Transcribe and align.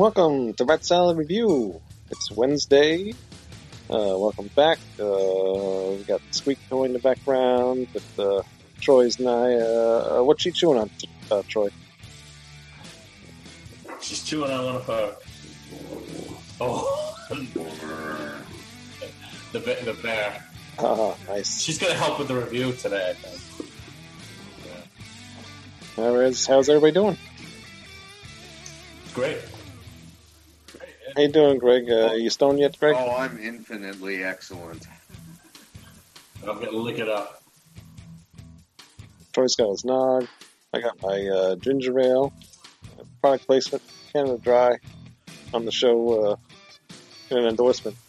Welcome 0.00 0.54
to 0.54 0.64
Rat 0.64 0.82
Salad 0.82 1.18
Review. 1.18 1.78
It's 2.10 2.30
Wednesday. 2.30 3.12
Uh, 3.90 4.16
welcome 4.16 4.48
back. 4.56 4.78
Uh, 4.98 5.90
we 5.90 6.04
got 6.08 6.22
Squeak 6.30 6.58
toy 6.70 6.84
in 6.84 6.94
the 6.94 6.98
background 7.00 7.86
with 7.92 8.18
uh, 8.18 8.40
Troy's 8.80 9.18
and 9.18 9.28
I. 9.28 9.56
Uh, 9.56 10.22
what's 10.22 10.42
she 10.42 10.52
chewing 10.52 10.78
on, 10.78 10.90
uh, 11.30 11.42
Troy? 11.48 11.68
She's 14.00 14.24
chewing 14.24 14.50
on 14.50 14.64
one 14.64 14.76
of 14.76 14.86
her. 14.86 15.16
Oh, 16.62 17.14
the 19.52 19.58
the 19.58 19.98
bear. 20.02 20.42
Ah, 20.78 21.14
nice. 21.28 21.60
She's 21.60 21.76
gonna 21.76 21.92
help 21.92 22.18
with 22.18 22.28
the 22.28 22.36
review 22.36 22.72
today. 22.72 23.10
I 23.10 23.12
think. 23.12 23.70
How 25.94 26.14
is, 26.14 26.46
how's 26.46 26.70
everybody 26.70 26.92
doing? 26.92 27.18
Great. 29.12 29.49
How 31.14 31.22
you 31.22 31.28
doing, 31.28 31.58
Greg? 31.58 31.90
Uh, 31.90 32.12
you 32.12 32.30
stoned 32.30 32.58
yet, 32.58 32.78
Greg? 32.78 32.94
Oh, 32.96 33.16
I'm 33.16 33.38
infinitely 33.38 34.22
excellent. 34.22 34.86
I'm 36.46 36.58
gonna 36.58 36.70
lick 36.70 36.98
it 36.98 37.08
up. 37.08 37.42
Troy's 39.32 39.56
got 39.56 39.70
his 39.70 39.84
nog. 39.84 40.26
I 40.72 40.80
got 40.80 41.00
my 41.02 41.26
uh, 41.26 41.56
ginger 41.56 41.98
ale. 42.00 42.32
Uh, 42.98 43.04
Product 43.20 43.46
placement, 43.46 43.82
Canada 44.12 44.38
Dry, 44.38 44.78
on 45.52 45.64
the 45.64 45.72
show. 45.72 46.32
Uh, 46.32 46.36
an 47.30 47.46
endorsement. 47.46 47.96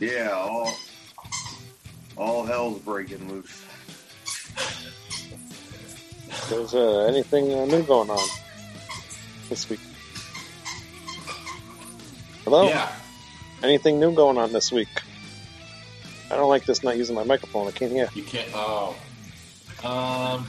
Yeah, 0.00 0.30
all 0.30 0.72
all 2.16 2.44
hell's 2.46 2.78
breaking 2.78 3.28
loose. 3.28 3.64
There's 6.48 6.74
uh, 6.74 7.00
anything 7.00 7.52
uh, 7.52 7.66
new 7.66 7.82
going 7.82 8.08
on 8.08 8.28
this 9.50 9.68
week? 9.68 9.80
Hello? 12.44 12.68
Yeah. 12.68 12.90
Anything 13.62 14.00
new 14.00 14.12
going 14.14 14.38
on 14.38 14.52
this 14.52 14.72
week? 14.72 14.88
I 16.30 16.36
don't 16.36 16.48
like 16.48 16.64
this 16.64 16.82
not 16.82 16.96
using 16.96 17.14
my 17.14 17.24
microphone. 17.24 17.66
I 17.68 17.72
can't 17.72 17.92
hear. 17.92 18.08
You 18.14 18.22
can't. 18.22 18.48
Oh. 18.54 18.96
Um. 19.84 20.46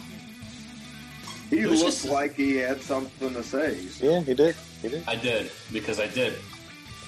He 1.50 1.60
It 1.60 1.68
was 1.70 1.82
looked 1.82 1.92
just- 1.94 2.06
like 2.06 2.36
he 2.36 2.56
had 2.58 2.82
something 2.82 3.34
to 3.34 3.44
say. 3.44 3.78
Yeah, 4.00 4.22
he 4.22 4.34
did. 4.34 4.56
He 4.82 4.88
did. 4.90 5.04
I 5.08 5.16
did 5.16 5.52
because 5.74 6.00
I 6.00 6.08
did. 6.08 6.34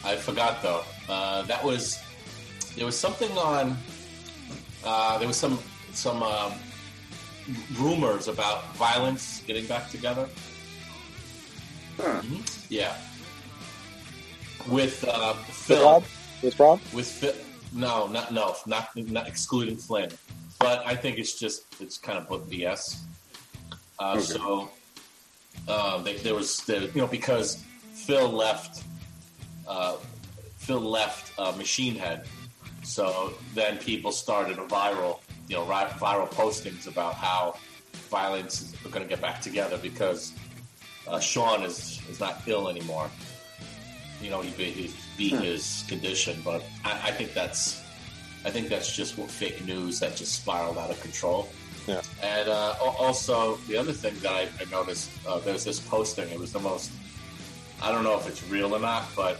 I 0.03 0.15
forgot 0.17 0.61
though. 0.61 0.83
Uh, 1.07 1.43
that 1.43 1.63
was 1.63 1.99
there 2.75 2.85
was 2.85 2.97
something 2.97 3.31
on. 3.37 3.77
Uh, 4.83 5.17
there 5.17 5.27
was 5.27 5.37
some 5.37 5.57
some 5.93 6.21
um, 6.23 6.53
rumors 7.77 8.27
about 8.27 8.73
VioLence 8.75 9.45
getting 9.47 9.65
back 9.65 9.89
together. 9.89 10.27
Huh. 11.97 12.21
Yeah. 12.69 12.97
With 14.67 15.03
uh, 15.07 15.33
With 15.35 15.55
Phil. 15.55 15.83
Rob? 15.83 16.03
With 16.41 16.59
Rob? 16.59 16.79
With 16.93 17.07
Phil. 17.07 17.33
No, 17.73 18.07
not 18.07 18.31
no, 18.33 18.55
not 18.65 18.89
not 18.95 19.27
excluding 19.27 19.77
Flynn. 19.77 20.09
But 20.59 20.85
I 20.85 20.95
think 20.95 21.17
it's 21.17 21.37
just 21.39 21.65
it's 21.81 21.97
kind 21.97 22.17
of 22.17 22.27
book 22.29 22.49
BS. 22.49 22.97
Uh, 23.99 24.13
Okay. 24.15 24.21
So 24.21 24.69
uh, 25.67 26.01
they, 26.01 26.17
there 26.17 26.35
was 26.35 26.57
the, 26.61 26.89
you 26.93 27.01
know 27.01 27.07
because 27.07 27.63
Phil 27.93 28.29
left 28.29 28.83
uh, 29.67 29.95
Phil 30.57 30.79
left 30.81 31.37
uh, 31.39 31.51
Machine 31.53 31.95
Head, 31.95 32.25
so 32.83 33.33
then 33.53 33.77
people 33.77 34.11
started 34.11 34.57
a 34.59 34.65
viral 34.65 35.19
you 35.47 35.55
know 35.55 35.63
ri- 35.65 35.93
viral 35.99 36.29
postings 36.29 36.87
about 36.87 37.15
how 37.15 37.55
VioLence 38.09 38.61
is 38.63 38.75
going 38.91 39.03
to 39.03 39.09
get 39.09 39.21
back 39.21 39.41
together 39.41 39.77
because 39.77 40.33
uh, 41.07 41.19
Sean 41.19 41.63
is 41.63 42.01
is 42.09 42.19
not 42.19 42.41
ill 42.47 42.67
anymore. 42.69 43.09
You 44.23 44.31
know 44.31 44.41
he 44.41 44.51
beat, 44.51 44.73
he 44.73 44.93
beat 45.17 45.39
his 45.41 45.83
condition, 45.87 46.41
but 46.43 46.63
I, 46.85 47.09
I 47.09 47.11
think 47.11 47.33
that's 47.33 47.83
I 48.45 48.49
think 48.49 48.69
that's 48.69 48.95
just 48.95 49.17
what 49.17 49.29
fake 49.29 49.65
news 49.65 49.99
that 49.99 50.15
just 50.15 50.33
spiraled 50.33 50.77
out 50.77 50.89
of 50.89 50.99
control. 51.01 51.49
Yeah. 51.87 52.01
And 52.21 52.49
uh, 52.49 52.75
also, 52.81 53.55
the 53.67 53.77
other 53.77 53.91
thing 53.91 54.15
that 54.19 54.31
I, 54.31 54.47
I 54.59 54.65
noticed, 54.71 55.09
uh, 55.27 55.39
there's 55.39 55.63
this 55.63 55.79
posting. 55.79 56.29
It 56.29 56.39
was 56.39 56.53
the 56.53 56.59
most, 56.59 56.91
I 57.81 57.91
don't 57.91 58.03
know 58.03 58.17
if 58.17 58.27
it's 58.27 58.43
real 58.49 58.73
or 58.73 58.79
not, 58.79 59.05
but 59.15 59.37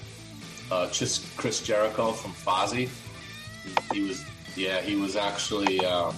uh, 0.72 0.90
just 0.90 1.36
Chris 1.38 1.62
Jericho 1.62 2.12
from 2.12 2.32
Fozzy. 2.32 2.90
He, 3.64 4.00
he 4.00 4.08
was, 4.08 4.26
yeah, 4.56 4.82
he 4.82 4.96
was 4.96 5.16
actually, 5.16 5.86
um, 5.86 6.16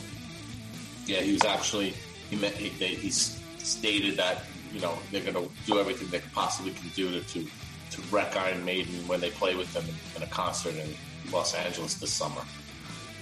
yeah, 1.05 1.21
he 1.21 1.33
was 1.33 1.43
actually, 1.43 1.93
he, 2.29 2.35
meant, 2.35 2.55
he, 2.55 2.69
they, 2.79 2.95
he 2.95 3.09
stated 3.11 4.17
that, 4.17 4.45
you 4.73 4.79
know, 4.79 4.97
they're 5.11 5.21
going 5.21 5.35
to 5.35 5.49
do 5.65 5.79
everything 5.79 6.07
they 6.09 6.21
possibly 6.33 6.71
can 6.71 6.89
do 6.95 7.11
to, 7.11 7.21
to, 7.21 7.47
to 7.91 8.01
wreck 8.11 8.35
Iron 8.35 8.63
Maiden 8.65 8.93
when 9.07 9.19
they 9.21 9.29
play 9.31 9.55
with 9.55 9.73
them 9.73 9.85
in, 10.15 10.23
a 10.23 10.27
concert 10.27 10.75
in 10.75 10.89
Los 11.31 11.53
Angeles 11.53 11.95
this 11.95 12.11
summer. 12.11 12.41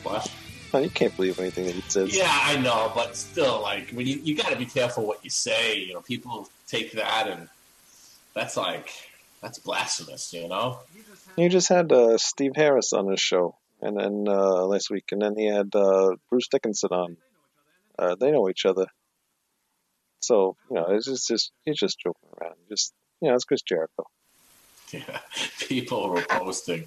What? 0.04 0.32
Oh, 0.74 0.80
you 0.80 0.90
can't 0.90 1.16
believe 1.16 1.40
anything 1.40 1.66
that 1.66 1.76
he 1.76 1.82
says. 1.82 2.16
Yeah, 2.16 2.28
I 2.30 2.58
know, 2.58 2.92
but 2.96 3.16
still, 3.16 3.62
like, 3.62 3.92
when 3.92 4.08
you 4.08 4.20
you 4.24 4.36
got 4.36 4.50
to 4.50 4.58
be 4.58 4.66
careful 4.66 5.06
what 5.06 5.24
you 5.24 5.30
say. 5.30 5.80
You 5.80 5.94
know, 5.94 6.02
people 6.02 6.50
take 6.68 6.94
that 6.94 7.28
and 7.28 7.48
that's 8.34 8.58
like 8.58 8.90
that's 9.42 9.60
blasphemous. 9.60 10.34
You 10.34 10.48
know. 10.48 10.80
He 11.36 11.50
just 11.50 11.70
had 11.70 11.92
uh, 11.92 12.18
Steve 12.18 12.56
Harris 12.56 12.94
on 12.94 13.08
his 13.08 13.20
show, 13.20 13.56
and 13.82 13.98
then 13.98 14.26
uh, 14.28 14.66
last 14.66 14.90
week, 14.90 15.06
and 15.12 15.22
then 15.22 15.36
he 15.38 15.46
had 15.46 15.74
uh, 15.76 16.16
Bruce 16.30 16.48
Dickinson 16.48 16.90
on. 16.92 17.18
Uh, 17.98 18.16
they 18.16 18.32
know 18.32 18.50
each 18.50 18.66
other, 18.66 18.88
so 20.20 20.56
you 20.70 20.76
know 20.76 20.88
it's 20.90 21.06
just, 21.06 21.28
just 21.28 21.52
he's 21.64 21.78
just 21.78 22.00
joking 22.00 22.30
around. 22.42 22.56
Just 22.70 22.94
you 23.22 23.30
know, 23.30 23.36
it's 23.36 23.46
Chris 23.46 23.62
Jericho. 23.62 24.06
Yeah, 25.08 25.20
people 25.60 26.10
were 26.10 26.22
posting 26.30 26.86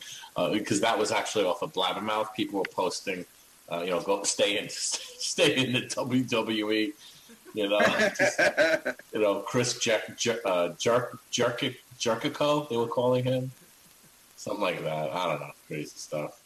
because 0.53 0.81
that 0.81 0.97
was 0.97 1.11
actually 1.11 1.44
off 1.44 1.62
of 1.62 1.72
Blabbermouth. 1.72 2.33
People 2.34 2.61
were 2.61 2.71
posting, 2.71 3.25
uh, 3.71 3.81
you 3.81 3.91
know, 3.91 4.00
go 4.00 4.22
stay 4.22 4.59
in, 4.59 4.69
stay 4.71 5.56
in 5.56 5.72
the 5.72 5.81
WWE. 5.81 6.93
You 7.55 7.69
know, 7.69 7.81
just, 7.81 8.39
you 9.12 9.21
know, 9.21 9.41
Chris 9.41 9.78
Jer- 9.78 10.15
Jer- 10.16 10.41
uh, 10.45 10.69
Jerk 10.78 11.19
Jerk 11.31 11.65
Jerkico, 11.99 12.69
they 12.69 12.77
were 12.77 12.87
calling 12.87 13.25
him 13.25 13.50
something 14.37 14.62
like 14.62 14.84
that. 14.84 15.11
I 15.11 15.27
don't 15.27 15.41
know, 15.41 15.53
crazy 15.66 15.93
stuff. 15.97 16.41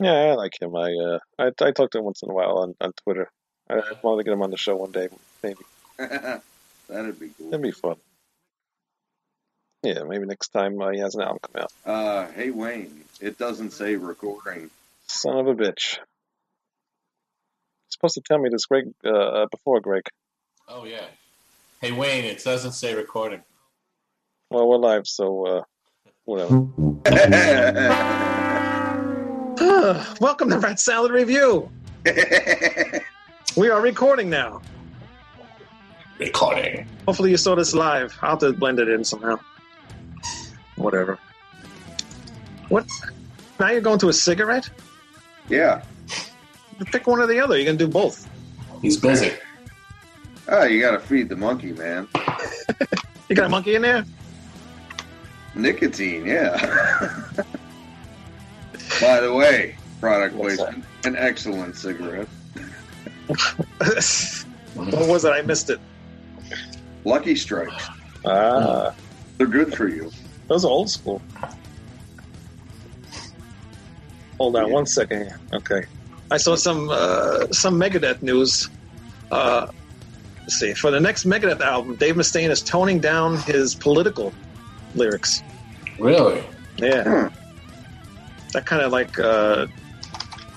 Yeah, 0.00 0.12
I 0.12 0.34
like 0.34 0.60
him. 0.60 0.74
I 0.74 0.92
uh, 0.92 1.18
I, 1.38 1.46
I 1.60 1.70
talk 1.70 1.90
to 1.92 1.98
him 1.98 2.04
once 2.04 2.22
in 2.22 2.30
a 2.30 2.34
while 2.34 2.58
on, 2.58 2.74
on 2.80 2.92
Twitter. 3.04 3.30
I 3.70 3.80
want 4.02 4.18
to 4.18 4.24
get 4.24 4.32
him 4.32 4.42
on 4.42 4.50
the 4.50 4.56
show 4.56 4.76
one 4.76 4.90
day, 4.90 5.08
maybe. 5.42 5.62
That'd 5.98 7.20
be 7.20 7.30
cool. 7.38 7.50
That'd 7.50 7.62
be 7.62 7.70
fun. 7.70 7.96
Yeah, 9.84 10.02
maybe 10.08 10.24
next 10.24 10.48
time 10.48 10.80
uh, 10.80 10.92
he 10.92 11.00
has 11.00 11.14
an 11.14 11.20
album 11.20 11.38
come 11.42 11.62
out. 11.62 11.72
Uh, 11.84 12.26
hey 12.32 12.50
Wayne, 12.50 13.04
it 13.20 13.36
doesn't 13.36 13.72
say 13.72 13.96
recording. 13.96 14.70
Son 15.06 15.36
of 15.36 15.46
a 15.46 15.54
bitch. 15.54 15.98
You're 15.98 16.06
supposed 17.90 18.14
to 18.14 18.22
tell 18.22 18.38
me 18.38 18.48
this, 18.48 18.64
Greg, 18.64 18.86
uh, 19.04 19.10
uh, 19.10 19.46
before 19.50 19.80
Greg. 19.80 20.04
Oh 20.68 20.86
yeah. 20.86 21.04
Hey 21.82 21.92
Wayne, 21.92 22.24
it 22.24 22.42
doesn't 22.42 22.72
say 22.72 22.94
recording. 22.94 23.42
Well, 24.48 24.66
we're 24.66 24.78
live, 24.78 25.06
so 25.06 25.46
uh, 25.46 25.62
whatever. 26.24 26.54
Welcome 30.18 30.48
to 30.48 30.58
Rat 30.58 30.80
Salad 30.80 31.12
Review. 31.12 31.70
We 33.56 33.70
are 33.70 33.80
recording 33.80 34.30
now. 34.30 34.62
Recording. 36.18 36.88
Hopefully, 37.06 37.30
you 37.30 37.36
saw 37.36 37.54
this 37.54 37.72
live. 37.72 38.18
I'll 38.20 38.30
have 38.30 38.40
to 38.40 38.52
blend 38.52 38.80
it 38.80 38.88
in 38.88 39.04
somehow. 39.04 39.38
Whatever. 40.76 41.18
What? 42.68 42.86
Now 43.60 43.70
you're 43.70 43.80
going 43.80 43.98
to 44.00 44.08
a 44.08 44.12
cigarette? 44.12 44.68
yeah. 45.48 45.82
Pick 46.86 47.06
one 47.06 47.20
or 47.20 47.26
the 47.28 47.38
other. 47.38 47.56
You 47.56 47.64
can 47.64 47.76
do 47.76 47.86
both. 47.86 48.28
He's 48.82 48.96
busy. 48.96 49.30
Oh, 50.48 50.64
you 50.64 50.80
gotta 50.80 50.98
feed 50.98 51.28
the 51.28 51.36
monkey, 51.36 51.70
man. 51.72 52.08
You 52.16 52.86
You 53.28 53.36
got 53.36 53.46
a 53.46 53.48
monkey 53.48 53.76
in 53.76 53.82
there? 53.82 54.04
Nicotine, 55.54 56.26
yeah. 56.26 56.56
By 59.00 59.20
the 59.20 59.32
way, 59.32 59.76
product 60.00 60.34
What's 60.34 60.56
placement, 60.56 60.84
an 61.04 61.14
excellent 61.16 61.76
cigarette. 61.76 62.26
what 64.74 65.08
was 65.08 65.24
it? 65.24 65.30
I 65.30 65.42
missed 65.42 65.70
it. 65.70 65.78
Lucky 67.04 67.36
Strikes. 67.36 67.86
Ah, 68.26 68.92
They're 69.38 69.46
good 69.46 69.74
for 69.76 69.88
you. 69.88 70.10
Those 70.48 70.64
are 70.64 70.70
old 70.70 70.90
school. 70.90 71.22
Hold 74.38 74.56
on 74.56 74.70
one 74.70 74.86
second 74.86 75.22
here. 75.22 75.40
Okay. 75.52 75.84
I 76.30 76.36
saw 76.36 76.56
some 76.56 76.88
uh, 76.90 77.46
some 77.52 77.78
Megadeth 77.78 78.22
news. 78.22 78.68
Uh, 79.30 79.68
let's 80.42 80.58
see. 80.58 80.74
For 80.74 80.90
the 80.90 81.00
next 81.00 81.24
Megadeth 81.24 81.60
album, 81.60 81.96
Dave 81.96 82.16
Mustaine 82.16 82.50
is 82.50 82.62
toning 82.62 82.98
down 82.98 83.38
his 83.42 83.74
political 83.74 84.32
lyrics. 84.94 85.42
Really? 85.98 86.44
Yeah. 86.76 87.28
Hmm. 87.28 87.34
That 88.52 88.66
kind 88.66 88.82
of 88.82 88.92
like 88.92 89.18
uh, 89.18 89.66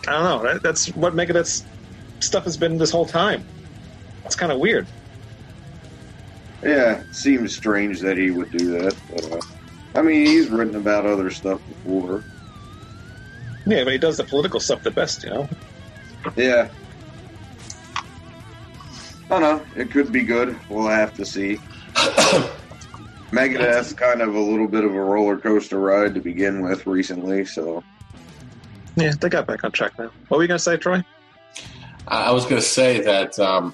I 0.08 0.12
don't 0.12 0.24
know. 0.24 0.54
That, 0.54 0.64
that's 0.64 0.88
what 0.96 1.14
Megadeth's 1.14 1.66
stuff 2.20 2.46
has 2.46 2.58
been 2.58 2.78
this 2.78 2.92
whole 2.92 3.06
time. 3.06 3.46
It's 4.26 4.36
kind 4.36 4.52
of 4.52 4.60
weird. 4.60 4.88
Yeah, 6.64 7.04
seems 7.12 7.56
strange 7.56 8.00
that 8.00 8.18
he 8.18 8.32
would 8.32 8.52
do 8.52 8.72
that. 8.80 8.96
But, 9.14 9.32
uh, 9.32 9.42
I 9.98 10.04
mean, 10.04 10.28
he's 10.28 10.48
written 10.50 10.76
about 10.76 11.08
other 11.08 11.32
stuff 11.32 11.60
before. 11.68 12.24
Yeah, 13.66 13.84
but 13.84 13.94
he 13.94 13.98
does 13.98 14.18
the 14.18 14.24
political 14.24 14.60
stuff 14.60 14.84
the 14.84 14.92
best, 14.92 15.24
you 15.24 15.32
know. 15.32 15.50
Yeah. 16.36 16.70
I 19.26 19.40
don't 19.40 19.42
know. 19.42 19.66
It 19.76 19.90
could 19.90 20.12
be 20.12 20.22
good. 20.22 20.56
We'll 20.70 20.88
have 20.88 21.16
to 21.16 21.26
see. 21.26 21.58
Megadeth's 23.32 23.94
kind 23.94 24.22
of 24.22 24.36
a 24.36 24.40
little 24.40 24.68
bit 24.68 24.84
of 24.84 24.94
a 24.94 25.02
roller 25.02 25.36
coaster 25.36 25.80
ride 25.80 26.14
to 26.14 26.22
begin 26.22 26.62
with 26.62 26.86
recently, 26.86 27.44
so 27.44 27.84
Yeah, 28.96 29.14
they 29.20 29.30
got 29.30 29.48
back 29.48 29.64
on 29.64 29.72
track 29.72 29.98
now. 29.98 30.12
What 30.28 30.38
were 30.38 30.44
you 30.44 30.48
gonna 30.48 30.60
say, 30.60 30.78
Troy? 30.78 31.04
I 32.08 32.28
I 32.28 32.32
was 32.32 32.44
going 32.44 32.62
to 32.62 32.68
say 32.68 33.02
that 33.02 33.38
um, 33.40 33.74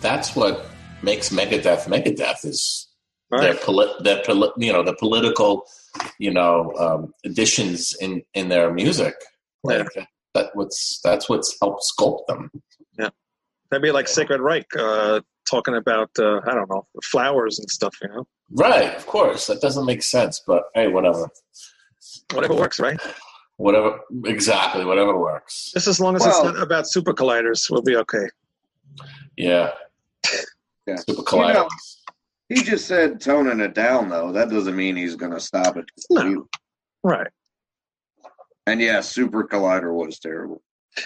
that's 0.00 0.36
what 0.36 0.66
makes 1.02 1.30
Megadeth 1.30 1.84
Megadeth 1.86 2.44
is 2.44 2.86
All 3.32 3.40
their 3.40 3.52
right. 3.52 3.62
poli- 3.62 3.94
their 4.00 4.22
poli- 4.24 4.50
you 4.58 4.72
know 4.72 4.82
the 4.82 4.94
political 4.94 5.64
you 6.18 6.30
know 6.32 6.72
um, 6.78 7.14
additions 7.24 7.94
in 8.00 8.22
in 8.34 8.48
their 8.48 8.72
music. 8.72 9.14
Like 9.62 9.86
that 10.34 10.50
what's 10.54 11.00
that's 11.04 11.28
what's 11.28 11.56
helped 11.60 11.84
sculpt 11.98 12.26
them. 12.26 12.50
Yeah, 12.98 13.10
that'd 13.70 13.82
be 13.82 13.92
like 13.92 14.08
Sacred 14.08 14.40
Reich 14.40 14.66
uh, 14.78 15.20
talking 15.48 15.76
about 15.76 16.10
uh, 16.18 16.40
I 16.46 16.54
don't 16.54 16.68
know 16.70 16.86
flowers 17.04 17.58
and 17.58 17.68
stuff. 17.70 17.94
You 18.02 18.08
know, 18.08 18.26
Right, 18.52 18.94
of 18.96 19.06
course. 19.06 19.46
That 19.46 19.60
doesn't 19.60 19.84
make 19.86 20.02
sense, 20.02 20.42
but 20.46 20.64
hey, 20.74 20.88
whatever. 20.88 21.28
whatever 22.32 22.54
works, 22.54 22.80
right? 22.80 22.98
Whatever 23.58 24.00
exactly, 24.24 24.84
whatever 24.84 25.18
works. 25.18 25.70
Just 25.74 25.86
as 25.86 26.00
long 26.00 26.16
as 26.16 26.22
Well- 26.22 26.30
it's 26.48 26.54
not 26.54 26.62
about 26.62 26.88
super 26.88 27.12
colliders, 27.12 27.70
we'll 27.70 27.82
be 27.82 27.96
okay. 27.96 28.26
Yeah. 29.36 29.70
yeah. 30.86 30.96
Super 30.96 31.22
collider. 31.22 31.54
know- 31.54 31.68
He 32.50 32.62
just 32.62 32.86
said 32.86 33.20
toning 33.20 33.60
it 33.60 33.74
down, 33.74 34.08
though. 34.10 34.32
That 34.32 34.50
doesn't 34.50 34.76
mean 34.76 34.96
he's 34.96 35.16
going 35.16 35.32
to 35.32 35.40
stop 35.40 35.76
it. 35.78 35.84
No. 36.10 36.20
completely. 36.20 36.44
Right. 37.02 37.28
And 38.66 38.80
yeah, 38.80 39.00
Super 39.00 39.44
Collider 39.44 39.94
was 39.94 40.18
terrible. 40.18 40.62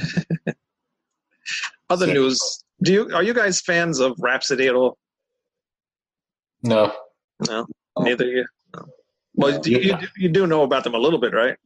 Other 1.90 2.06
Sick. 2.06 2.14
news. 2.14 2.64
Do 2.82 2.92
you 2.92 3.14
are 3.14 3.22
you 3.22 3.34
guys 3.34 3.60
fans 3.60 4.00
of 4.00 4.14
Rhapsody 4.18 4.66
at 4.66 4.74
all? 4.74 4.98
No. 6.62 6.92
No, 7.48 7.66
Oh. 7.96 8.02
neither 8.02 8.26
you. 8.26 8.44
No. 8.74 8.84
Well, 9.34 9.52
No. 9.52 9.60
you, 9.66 9.78
you, 9.78 9.96
you 10.16 10.28
do 10.30 10.46
know 10.46 10.62
about 10.62 10.82
them 10.84 10.94
a 10.94 10.98
little 10.98 11.20
bit, 11.20 11.32
right? 11.34 11.56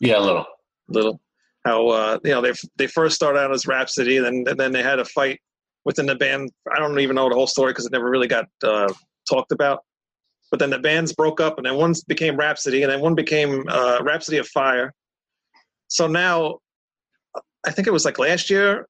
Yeah, 0.00 0.18
a 0.18 0.20
little. 0.20 0.46
little 0.88 1.20
how 1.64 1.88
uh, 1.88 2.18
you 2.24 2.30
know 2.30 2.40
they 2.40 2.52
they 2.76 2.86
first 2.86 3.14
started 3.16 3.38
out 3.38 3.52
as 3.52 3.66
Rhapsody, 3.66 4.18
then 4.18 4.44
and 4.48 4.58
then 4.58 4.72
they 4.72 4.82
had 4.82 4.98
a 4.98 5.04
fight 5.04 5.40
within 5.88 6.04
the 6.04 6.14
band. 6.14 6.50
I 6.70 6.78
don't 6.78 7.00
even 7.00 7.16
know 7.16 7.30
the 7.30 7.34
whole 7.34 7.46
story 7.46 7.72
because 7.72 7.86
it 7.86 7.92
never 7.92 8.10
really 8.10 8.28
got 8.28 8.46
uh, 8.62 8.92
talked 9.28 9.52
about. 9.52 9.80
But 10.50 10.60
then 10.60 10.68
the 10.68 10.78
bands 10.78 11.14
broke 11.14 11.40
up, 11.40 11.56
and 11.56 11.66
then 11.66 11.76
one 11.76 11.94
became 12.06 12.36
Rhapsody, 12.36 12.82
and 12.82 12.92
then 12.92 13.00
one 13.00 13.14
became 13.14 13.64
uh, 13.68 13.98
Rhapsody 14.02 14.36
of 14.36 14.46
Fire. 14.48 14.92
So 15.88 16.06
now, 16.06 16.58
I 17.66 17.70
think 17.70 17.88
it 17.88 17.92
was 17.92 18.04
like 18.04 18.18
last 18.18 18.50
year, 18.50 18.86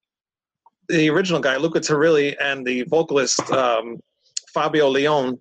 the 0.88 1.08
original 1.08 1.40
guy 1.40 1.56
Luca 1.56 1.78
Turilli 1.78 2.34
and 2.40 2.66
the 2.66 2.82
vocalist 2.88 3.40
um, 3.52 3.98
Fabio 4.52 4.92
Lione, 4.92 5.38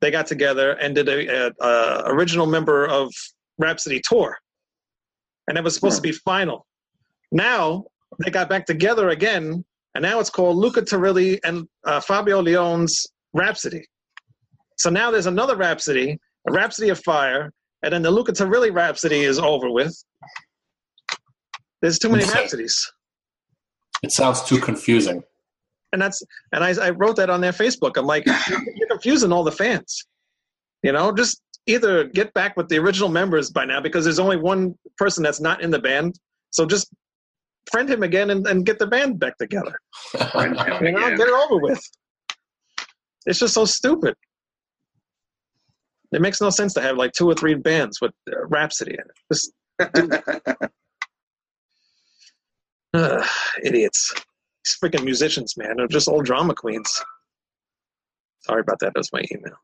they 0.00 0.12
got 0.12 0.28
together 0.28 0.72
and 0.72 0.94
did 0.94 1.08
a, 1.08 1.48
a, 1.48 1.52
a 1.60 2.02
original 2.06 2.46
member 2.46 2.86
of 2.86 3.12
Rhapsody 3.58 4.00
tour 4.06 4.38
and 5.48 5.58
it 5.58 5.64
was 5.64 5.74
supposed 5.74 5.96
to 5.96 6.02
be 6.02 6.12
final. 6.12 6.66
Now 7.32 7.84
they 8.24 8.30
got 8.30 8.48
back 8.48 8.66
together 8.66 9.10
again, 9.10 9.64
and 9.94 10.02
now 10.02 10.18
it's 10.20 10.30
called 10.30 10.56
Luca 10.56 10.82
Turilli 10.82 11.38
and 11.44 11.68
uh, 11.84 12.00
Fabio 12.00 12.40
Lione's 12.40 13.06
Rhapsody. 13.32 13.86
So 14.76 14.90
now 14.90 15.10
there's 15.10 15.26
another 15.26 15.56
Rhapsody, 15.56 16.18
a 16.48 16.52
Rhapsody 16.52 16.88
of 16.88 17.00
Fire, 17.04 17.52
and 17.82 17.92
then 17.92 18.02
the 18.02 18.10
Luca 18.10 18.32
Turilli 18.32 18.74
Rhapsody 18.74 19.20
is 19.22 19.38
over 19.38 19.70
with. 19.70 19.94
There's 21.82 21.98
too 21.98 22.08
many 22.08 22.24
Rhapsodies, 22.24 22.90
It 24.02 24.10
sounds 24.10 24.42
too 24.42 24.58
confusing. 24.58 25.22
and 25.92 26.00
that's 26.00 26.22
and 26.52 26.64
I, 26.64 26.70
I 26.86 26.90
wrote 26.90 27.16
that 27.16 27.30
on 27.30 27.40
their 27.40 27.52
Facebook. 27.52 27.96
I'm 27.96 28.06
like, 28.06 28.24
you're 28.26 28.88
confusing 28.88 29.32
all 29.32 29.44
the 29.44 29.52
fans. 29.52 30.04
You 30.82 30.92
know, 30.92 31.12
just 31.12 31.40
either 31.66 32.04
get 32.04 32.32
back 32.34 32.56
with 32.56 32.68
the 32.68 32.78
original 32.78 33.08
members 33.08 33.50
by 33.50 33.64
now 33.64 33.80
because 33.80 34.04
there's 34.04 34.18
only 34.18 34.36
one 34.36 34.74
person 34.98 35.22
that's 35.22 35.40
not 35.40 35.62
in 35.62 35.70
the 35.70 35.78
band. 35.78 36.18
So 36.50 36.66
just 36.66 36.88
friend 37.70 37.88
him 37.88 38.02
again 38.02 38.30
and, 38.30 38.46
and 38.46 38.66
get 38.66 38.78
the 38.78 38.86
band 38.86 39.18
back 39.18 39.36
together. 39.38 39.78
Friend 40.32 40.58
him 40.58 40.84
You 40.84 40.92
know, 40.92 41.06
again. 41.06 41.16
get 41.16 41.28
it 41.28 41.34
over 41.34 41.58
with. 41.60 41.82
It's 43.26 43.38
just 43.38 43.54
so 43.54 43.64
stupid. 43.64 44.14
It 46.12 46.20
makes 46.20 46.40
no 46.40 46.50
sense 46.50 46.74
to 46.74 46.80
have 46.80 46.96
like 46.96 47.12
two 47.12 47.28
or 47.28 47.34
three 47.34 47.54
bands 47.54 48.00
with 48.00 48.12
uh, 48.30 48.46
Rhapsody 48.46 48.92
in 48.92 49.00
it. 49.00 49.16
Just 49.32 49.52
uh, 52.94 53.26
idiots. 53.62 54.12
These 54.64 54.78
freaking 54.82 55.04
musicians, 55.04 55.56
man. 55.56 55.74
They're 55.76 55.88
just 55.88 56.08
old 56.08 56.24
drama 56.24 56.54
queens. 56.54 57.02
Sorry 58.42 58.60
about 58.60 58.78
that. 58.80 58.94
That 58.94 59.00
was 59.00 59.12
my 59.12 59.22
email. 59.32 59.56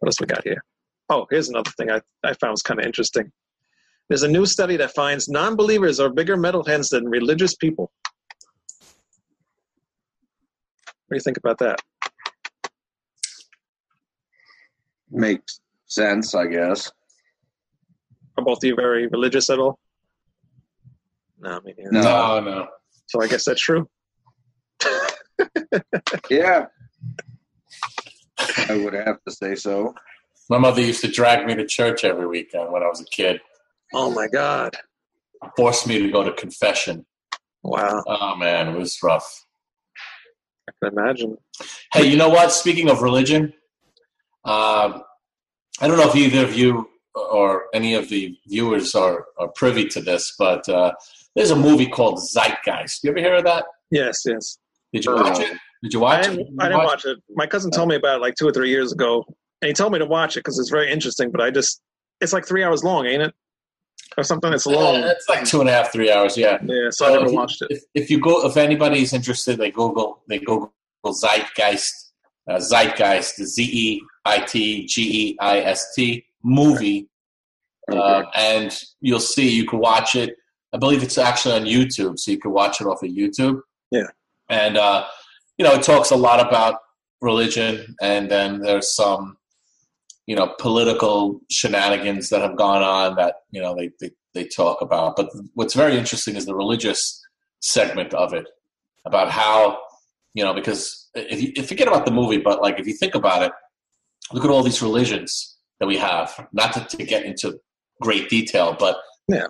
What 0.00 0.08
else 0.08 0.20
we 0.20 0.26
got 0.26 0.44
here? 0.44 0.62
Oh, 1.08 1.26
here's 1.30 1.48
another 1.48 1.70
thing 1.76 1.90
I, 1.90 2.00
I 2.24 2.32
found 2.34 2.52
was 2.52 2.62
kind 2.62 2.80
of 2.80 2.86
interesting. 2.86 3.30
There's 4.08 4.22
a 4.22 4.28
new 4.28 4.46
study 4.46 4.76
that 4.76 4.94
finds 4.94 5.28
non 5.28 5.56
believers 5.56 5.98
are 5.98 6.10
bigger 6.10 6.36
metalheads 6.36 6.90
than 6.90 7.08
religious 7.08 7.54
people. 7.54 7.90
What 10.84 11.14
do 11.14 11.16
you 11.16 11.20
think 11.20 11.36
about 11.36 11.58
that? 11.58 11.80
Makes 15.10 15.60
sense, 15.86 16.34
I 16.34 16.46
guess. 16.46 16.90
Are 18.36 18.44
both 18.44 18.58
of 18.58 18.64
you 18.64 18.74
very 18.76 19.06
religious 19.06 19.48
at 19.50 19.58
all? 19.58 19.78
No, 21.38 21.60
me 21.64 21.74
neither. 21.76 21.92
No. 21.92 22.40
No, 22.40 22.40
no. 22.40 22.66
So 23.06 23.22
I 23.22 23.28
guess 23.28 23.44
that's 23.44 23.60
true. 23.60 23.88
Yeah. 26.30 26.66
I 28.68 28.76
would 28.76 28.94
have 28.94 29.22
to 29.26 29.30
say 29.30 29.54
so. 29.54 29.94
My 30.48 30.58
mother 30.58 30.80
used 30.80 31.02
to 31.02 31.08
drag 31.08 31.46
me 31.46 31.54
to 31.54 31.66
church 31.66 32.04
every 32.04 32.26
weekend 32.26 32.72
when 32.72 32.82
I 32.82 32.86
was 32.86 33.00
a 33.00 33.04
kid. 33.04 33.40
Oh 33.94 34.10
my 34.10 34.28
God. 34.28 34.74
Forced 35.56 35.86
me 35.86 36.00
to 36.00 36.10
go 36.10 36.24
to 36.24 36.32
confession. 36.32 37.06
Wow. 37.62 38.02
Oh 38.06 38.36
man, 38.36 38.68
it 38.68 38.78
was 38.78 38.98
rough. 39.02 39.44
I 40.68 40.72
can 40.82 40.98
imagine. 40.98 41.36
Hey, 41.92 42.06
you 42.06 42.16
know 42.16 42.28
what? 42.28 42.52
Speaking 42.52 42.90
of 42.90 43.02
religion, 43.02 43.52
um, 44.44 45.02
I 45.80 45.88
don't 45.88 45.96
know 45.96 46.08
if 46.08 46.16
either 46.16 46.44
of 46.44 46.54
you 46.54 46.88
or 47.14 47.64
any 47.74 47.94
of 47.94 48.08
the 48.08 48.36
viewers 48.46 48.94
are, 48.94 49.26
are 49.38 49.48
privy 49.48 49.86
to 49.86 50.00
this, 50.00 50.34
but 50.38 50.68
uh, 50.68 50.92
there's 51.34 51.50
a 51.50 51.56
movie 51.56 51.86
called 51.86 52.18
Zeitgeist. 52.18 53.04
You 53.04 53.10
ever 53.10 53.20
hear 53.20 53.34
of 53.36 53.44
that? 53.44 53.64
Yes, 53.90 54.22
yes. 54.26 54.58
Did 54.92 55.04
you 55.04 55.14
watch 55.14 55.40
it? 55.40 55.56
Did 55.82 55.92
you 55.92 56.04
I 56.04 56.16
watch 56.16 56.24
didn't, 56.24 56.40
it? 56.40 56.46
I 56.58 56.68
didn't 56.68 56.84
watch 56.84 57.04
it. 57.04 57.18
My 57.34 57.46
cousin 57.46 57.70
told 57.70 57.88
me 57.88 57.96
about 57.96 58.16
it 58.16 58.22
like 58.22 58.34
two 58.34 58.48
or 58.48 58.52
three 58.52 58.70
years 58.70 58.92
ago, 58.92 59.24
and 59.62 59.68
he 59.68 59.72
told 59.72 59.92
me 59.92 59.98
to 59.98 60.06
watch 60.06 60.36
it 60.36 60.40
because 60.40 60.58
it's 60.58 60.70
very 60.70 60.90
interesting. 60.90 61.30
But 61.30 61.40
I 61.40 61.50
just, 61.50 61.80
it's 62.20 62.32
like 62.32 62.46
three 62.46 62.64
hours 62.64 62.82
long, 62.82 63.06
ain't 63.06 63.22
it? 63.22 63.34
Or 64.16 64.24
something 64.24 64.50
that's 64.50 64.66
long. 64.66 65.02
Uh, 65.02 65.08
it's 65.08 65.28
like 65.28 65.44
two 65.44 65.60
and 65.60 65.68
a 65.68 65.72
half, 65.72 65.92
three 65.92 66.10
hours. 66.10 66.36
Yeah. 66.38 66.58
Yeah, 66.64 66.88
so 66.90 67.06
I 67.06 67.10
never 67.12 67.26
if 67.26 67.32
you- 67.32 67.36
watched 67.36 67.62
it. 67.62 67.68
If, 67.70 67.82
if 67.94 68.10
you 68.10 68.20
go, 68.20 68.46
if 68.46 68.56
anybody's 68.56 69.12
interested, 69.12 69.58
they 69.58 69.70
Google, 69.70 70.22
they 70.28 70.38
Google 70.38 70.72
Zeitgeist, 71.04 72.12
uh, 72.48 72.58
Zeitgeist, 72.58 73.42
Z 73.44 73.62
E 73.62 74.00
I 74.24 74.38
T 74.40 74.86
G 74.86 75.30
E 75.30 75.36
I 75.40 75.58
S 75.60 75.94
T 75.94 76.24
movie, 76.42 77.08
uh, 77.92 78.22
and 78.34 78.76
you'll 79.00 79.20
see. 79.20 79.48
You 79.50 79.66
can 79.66 79.80
watch 79.80 80.16
it. 80.16 80.36
I 80.72 80.78
believe 80.78 81.02
it's 81.02 81.18
actually 81.18 81.54
on 81.54 81.64
YouTube, 81.64 82.18
so 82.18 82.30
you 82.30 82.38
can 82.38 82.52
watch 82.52 82.80
it 82.80 82.86
off 82.86 83.02
of 83.02 83.10
YouTube. 83.10 83.60
Yeah. 83.90 84.06
And 84.48 84.76
uh, 84.76 85.06
you 85.58 85.64
know, 85.64 85.74
it 85.74 85.82
talks 85.82 86.10
a 86.10 86.16
lot 86.16 86.40
about 86.40 86.80
religion, 87.20 87.94
and 88.00 88.30
then 88.30 88.60
there's 88.60 88.94
some, 88.94 89.36
you 90.26 90.34
know, 90.36 90.54
political 90.58 91.40
shenanigans 91.50 92.30
that 92.30 92.42
have 92.42 92.56
gone 92.56 92.82
on 92.82 93.16
that 93.16 93.36
you 93.50 93.60
know 93.60 93.74
they 93.76 93.90
they, 94.00 94.10
they 94.34 94.44
talk 94.44 94.80
about. 94.80 95.16
But 95.16 95.30
what's 95.54 95.74
very 95.74 95.96
interesting 95.96 96.36
is 96.36 96.46
the 96.46 96.54
religious 96.54 97.22
segment 97.60 98.12
of 98.14 98.32
it 98.32 98.46
about 99.06 99.30
how 99.30 99.78
you 100.34 100.44
know 100.44 100.52
because 100.54 101.08
if 101.14 101.56
you 101.56 101.62
forget 101.62 101.88
about 101.88 102.04
the 102.04 102.12
movie, 102.12 102.38
but 102.38 102.60
like 102.60 102.78
if 102.78 102.86
you 102.86 102.92
think 102.94 103.14
about 103.14 103.42
it, 103.42 103.52
look 104.32 104.44
at 104.44 104.50
all 104.50 104.62
these 104.62 104.82
religions 104.82 105.56
that 105.80 105.86
we 105.86 105.96
have. 105.96 106.48
Not 106.52 106.72
to, 106.74 106.96
to 106.96 107.04
get 107.04 107.24
into 107.24 107.58
great 108.00 108.28
detail, 108.28 108.76
but 108.78 108.96
Yeah. 109.28 109.46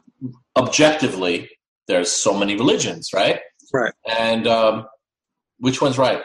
objectively, 0.56 1.50
there's 1.88 2.10
so 2.10 2.36
many 2.36 2.54
religions, 2.56 3.10
right? 3.14 3.40
Right. 3.72 3.92
And 4.18 4.46
um, 4.46 4.86
which 5.58 5.80
one's 5.80 5.98
right? 5.98 6.22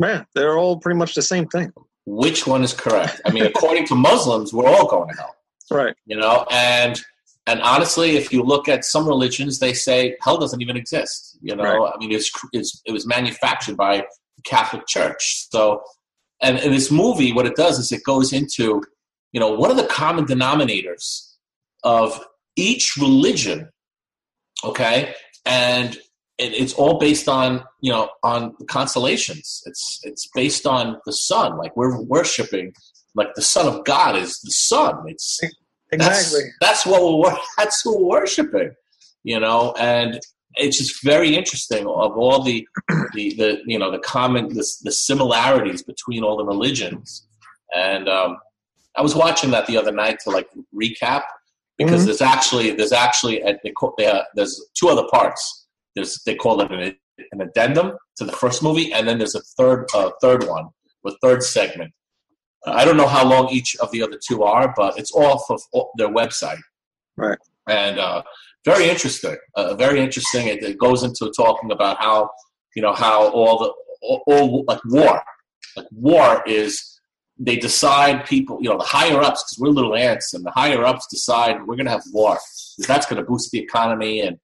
Man, 0.00 0.26
they're 0.34 0.58
all 0.58 0.78
pretty 0.78 0.98
much 0.98 1.14
the 1.14 1.22
same 1.22 1.46
thing. 1.46 1.72
Which 2.06 2.46
one 2.46 2.62
is 2.62 2.72
correct? 2.74 3.20
I 3.26 3.30
mean, 3.32 3.44
according 3.46 3.86
to 3.86 3.94
Muslims, 3.94 4.52
we're 4.52 4.68
all 4.68 4.86
going 4.86 5.08
to 5.10 5.16
hell. 5.16 5.36
Right. 5.70 5.94
you 6.04 6.16
know 6.16 6.46
and 6.50 7.00
and 7.46 7.62
honestly 7.62 8.16
if 8.16 8.30
you 8.32 8.42
look 8.42 8.68
at 8.68 8.84
some 8.84 9.08
religions 9.08 9.58
they 9.60 9.72
say 9.72 10.14
hell 10.20 10.36
doesn't 10.36 10.60
even 10.60 10.76
exist 10.76 11.38
you 11.40 11.56
know 11.56 11.64
Right. 11.64 11.92
i 11.92 11.96
mean 11.98 12.12
it's, 12.12 12.30
it's 12.52 12.82
it 12.84 12.92
was 12.92 13.06
manufactured 13.06 13.74
by 13.76 13.96
the 14.36 14.42
catholic 14.44 14.86
church 14.86 15.46
so 15.50 15.82
and 16.42 16.58
in 16.58 16.70
this 16.70 16.90
movie 16.90 17.32
what 17.32 17.46
it 17.46 17.56
does 17.56 17.78
is 17.78 17.90
it 17.92 18.04
goes 18.04 18.30
into 18.32 18.82
you 19.32 19.40
know 19.40 19.52
what 19.52 19.70
are 19.70 19.74
the 19.82 19.86
common 19.86 20.26
denominators 20.26 21.32
of 21.82 22.22
each 22.56 22.96
religion 23.00 23.70
okay 24.64 25.14
and 25.46 25.96
it, 26.38 26.52
it's 26.52 26.72
all 26.74 26.98
based 26.98 27.28
on 27.28 27.62
you 27.80 27.92
know 27.92 28.08
on 28.22 28.54
the 28.58 28.64
constellations 28.66 29.62
it's 29.66 30.00
it's 30.04 30.28
based 30.34 30.66
on 30.66 31.00
the 31.06 31.12
sun 31.12 31.56
like 31.58 31.76
we're 31.76 32.00
worshiping 32.02 32.72
like 33.14 33.28
the 33.34 33.42
son 33.42 33.66
of 33.66 33.84
god 33.84 34.16
is 34.16 34.40
the 34.40 34.50
sun 34.50 35.04
it's 35.08 35.40
Exactly. 35.92 36.40
that's, 36.60 36.84
that's 36.84 36.86
what 36.86 37.18
we're 37.18 37.36
that's 37.58 37.82
who 37.82 37.96
we're 37.98 38.20
worshiping, 38.20 38.72
you 39.22 39.38
know, 39.38 39.72
and 39.78 40.18
it's 40.56 40.78
just 40.78 41.02
very 41.04 41.36
interesting 41.36 41.86
of 41.86 42.16
all 42.18 42.42
the 42.42 42.66
the, 43.14 43.34
the 43.36 43.60
you 43.66 43.78
know 43.78 43.90
the 43.92 43.98
common 44.00 44.48
the, 44.48 44.66
the 44.82 44.90
similarities 44.90 45.82
between 45.82 46.24
all 46.24 46.36
the 46.36 46.44
religions. 46.44 47.26
And 47.76 48.08
um, 48.08 48.38
I 48.96 49.02
was 49.02 49.14
watching 49.14 49.50
that 49.52 49.66
the 49.66 49.76
other 49.76 49.92
night 49.92 50.18
to 50.24 50.30
like 50.30 50.48
recap 50.74 51.22
because 51.78 52.02
Mhm. 52.02 52.06
there's 52.06 52.22
actually 52.22 52.72
there's 52.72 52.92
actually 52.92 53.42
they 53.62 53.70
call, 53.70 53.94
they, 53.96 54.06
uh, 54.06 54.22
there's 54.34 54.60
two 54.74 54.88
other 54.88 55.06
parts. 55.12 55.63
There's 55.94 56.22
they 56.24 56.34
call 56.34 56.60
it 56.60 56.70
an, 56.70 56.96
an 57.32 57.40
addendum 57.40 57.92
to 58.16 58.24
the 58.24 58.32
first 58.32 58.62
movie, 58.62 58.92
and 58.92 59.06
then 59.06 59.18
there's 59.18 59.34
a 59.34 59.42
third 59.56 59.86
uh, 59.94 60.10
third 60.20 60.46
one 60.46 60.68
with 61.02 61.16
third 61.22 61.42
segment. 61.42 61.92
I 62.66 62.84
don't 62.84 62.96
know 62.96 63.06
how 63.06 63.26
long 63.26 63.50
each 63.50 63.76
of 63.76 63.90
the 63.90 64.02
other 64.02 64.18
two 64.26 64.42
are, 64.42 64.72
but 64.76 64.98
it's 64.98 65.12
off 65.12 65.50
of 65.50 65.60
their 65.98 66.08
website. 66.08 66.60
Right. 67.16 67.38
And 67.68 67.98
uh, 67.98 68.22
very 68.64 68.88
interesting. 68.88 69.36
Uh, 69.54 69.74
very 69.74 70.00
interesting. 70.00 70.48
It, 70.48 70.62
it 70.62 70.78
goes 70.78 71.02
into 71.02 71.30
talking 71.36 71.70
about 71.70 71.98
how 71.98 72.30
you 72.74 72.82
know 72.82 72.94
how 72.94 73.28
all 73.28 73.58
the 73.58 73.72
all, 74.02 74.22
all 74.26 74.64
like 74.66 74.80
war, 74.86 75.22
like 75.76 75.86
war 75.92 76.42
is 76.46 77.00
they 77.38 77.56
decide 77.56 78.24
people 78.26 78.58
you 78.60 78.70
know 78.70 78.78
the 78.78 78.84
higher 78.84 79.20
ups 79.20 79.42
because 79.42 79.58
we're 79.58 79.68
little 79.68 79.96
ants 79.96 80.34
and 80.34 80.44
the 80.44 80.50
higher 80.52 80.84
ups 80.84 81.06
decide 81.10 81.56
we're 81.66 81.76
going 81.76 81.86
to 81.86 81.90
have 81.90 82.02
war 82.12 82.38
because 82.76 82.86
that's 82.86 83.06
going 83.06 83.20
to 83.20 83.28
boost 83.28 83.50
the 83.50 83.58
economy 83.58 84.20
and 84.20 84.38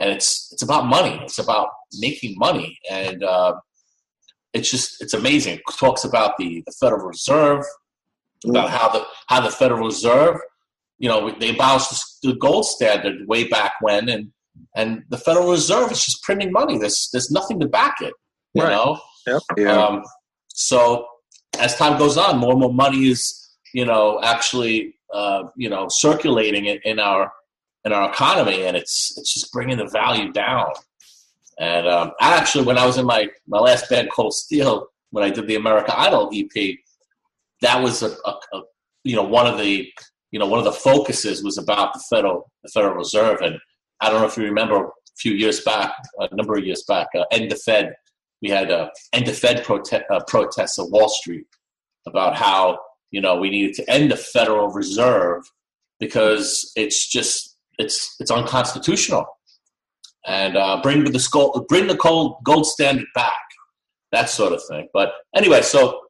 and 0.00 0.10
it's 0.10 0.48
it's 0.52 0.62
about 0.62 0.86
money. 0.86 1.18
It's 1.22 1.38
about 1.38 1.68
making 1.98 2.34
money 2.38 2.78
and. 2.90 3.22
Uh, 3.24 3.54
it's 4.54 4.70
just 4.70 5.00
it's 5.00 5.14
amazing. 5.14 5.54
It 5.54 5.62
talks 5.78 6.04
about 6.04 6.36
the, 6.36 6.62
the 6.66 6.72
Federal 6.78 7.06
Reserve, 7.06 7.64
about 8.46 8.68
how 8.68 8.88
the 8.90 9.02
how 9.28 9.40
the 9.40 9.50
Federal 9.50 9.86
Reserve, 9.86 10.36
you 10.98 11.08
know, 11.08 11.34
they 11.40 11.50
abolished 11.54 11.90
the 12.22 12.34
gold 12.34 12.66
standard 12.66 13.26
way 13.26 13.48
back 13.48 13.72
when, 13.80 14.10
and 14.10 14.30
and 14.76 15.04
the 15.08 15.16
Federal 15.16 15.50
Reserve 15.50 15.90
is 15.90 16.04
just 16.04 16.22
printing 16.22 16.52
money. 16.52 16.76
There's 16.78 17.08
there's 17.12 17.30
nothing 17.30 17.60
to 17.60 17.66
back 17.66 18.02
it, 18.02 18.12
you 18.52 18.62
Right. 18.62 18.72
know. 18.72 19.00
Yeah. 19.56 19.72
Um, 19.72 20.02
so 20.48 21.06
as 21.58 21.74
time 21.76 21.98
goes 21.98 22.18
on, 22.18 22.36
more 22.38 22.50
and 22.52 22.60
more 22.60 22.74
money 22.74 23.08
is 23.08 23.34
you 23.72 23.86
know 23.86 24.20
actually 24.22 24.94
uh, 25.14 25.44
you 25.56 25.70
know 25.70 25.86
circulating 25.88 26.66
in, 26.66 26.78
in 26.84 26.98
our 26.98 27.32
in 27.84 27.92
our 27.92 28.10
economy, 28.10 28.64
and 28.64 28.76
it's 28.76 29.14
it's 29.16 29.34
just 29.34 29.52
bringing 29.52 29.78
the 29.78 29.86
value 29.86 30.32
down. 30.32 30.68
And 31.58 31.86
um, 31.86 32.12
actually, 32.20 32.64
when 32.64 32.78
I 32.78 32.86
was 32.86 32.98
in 32.98 33.06
my 33.06 33.28
my 33.46 33.58
last 33.58 33.88
band, 33.88 34.10
Cold 34.10 34.34
Steel, 34.34 34.88
when 35.10 35.24
I 35.24 35.30
did 35.30 35.46
the 35.46 35.56
America 35.56 35.98
Idol 35.98 36.30
EP, 36.32 36.76
that 37.60 37.82
was 37.82 38.02
a, 38.02 38.10
a, 38.24 38.30
a 38.54 38.62
you 39.04 39.16
know 39.16 39.22
one 39.22 39.46
of 39.46 39.58
the 39.58 39.88
you 40.30 40.38
know 40.38 40.46
one 40.46 40.58
of 40.58 40.64
the 40.64 40.72
focuses 40.72 41.42
was 41.42 41.58
about 41.58 41.92
the 41.94 42.02
federal 42.10 42.50
the 42.62 42.70
Federal 42.70 42.94
Reserve, 42.94 43.40
and 43.40 43.58
I 44.00 44.10
don't 44.10 44.20
know 44.20 44.26
if 44.26 44.36
you 44.36 44.44
remember 44.44 44.84
a 44.84 44.90
few 45.16 45.32
years 45.32 45.60
back, 45.60 45.92
a 46.18 46.34
number 46.34 46.56
of 46.56 46.64
years 46.64 46.84
back, 46.84 47.08
uh, 47.16 47.24
end 47.30 47.50
the 47.50 47.56
Fed. 47.56 47.94
We 48.40 48.50
had 48.50 48.70
uh, 48.70 48.88
end 49.12 49.26
the 49.26 49.32
Fed 49.32 49.64
prote- 49.64 50.02
uh, 50.10 50.20
protests 50.26 50.78
at 50.78 50.90
Wall 50.90 51.08
Street 51.08 51.46
about 52.06 52.36
how 52.36 52.78
you 53.10 53.20
know 53.20 53.36
we 53.36 53.50
needed 53.50 53.74
to 53.74 53.90
end 53.90 54.10
the 54.10 54.16
Federal 54.16 54.68
Reserve 54.68 55.42
because 56.00 56.72
it's 56.74 57.08
just 57.08 57.51
it's 57.82 58.16
it's 58.20 58.30
unconstitutional 58.30 59.26
and 60.26 60.56
uh, 60.56 60.80
bring 60.82 61.04
the 61.04 61.18
skull, 61.18 61.64
bring 61.68 61.86
the 61.88 61.96
gold 61.96 62.36
gold 62.44 62.66
standard 62.66 63.06
back, 63.14 63.42
that 64.12 64.30
sort 64.30 64.52
of 64.52 64.62
thing. 64.68 64.88
But 64.92 65.12
anyway, 65.34 65.62
so 65.62 66.00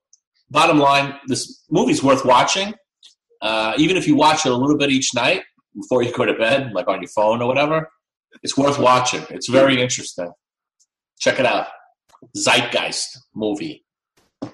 bottom 0.51 0.79
line, 0.79 1.15
this 1.29 1.65
movie's 1.71 2.03
worth 2.03 2.25
watching. 2.25 2.75
Uh, 3.41 3.73
even 3.77 3.97
if 3.97 4.07
you 4.07 4.15
watch 4.15 4.47
it 4.47 4.53
a 4.53 4.57
little 4.57 4.79
bit 4.79 4.91
each 4.91 5.11
night 5.15 5.43
before 5.75 6.03
you 6.03 6.13
go 6.13 6.25
to 6.25 6.35
bed, 6.35 6.73
like 6.75 6.87
on 6.87 7.01
your 7.01 7.09
phone 7.09 7.43
or 7.43 7.49
whatever, 7.49 7.89
it's 8.43 8.57
worth 8.57 8.79
watching. 8.79 9.25
It's 9.31 9.49
very 9.49 9.81
interesting. 9.81 10.31
Check 11.19 11.41
it 11.41 11.47
out, 11.47 11.67
Zeitgeist 12.37 13.19
movie. 13.35 13.85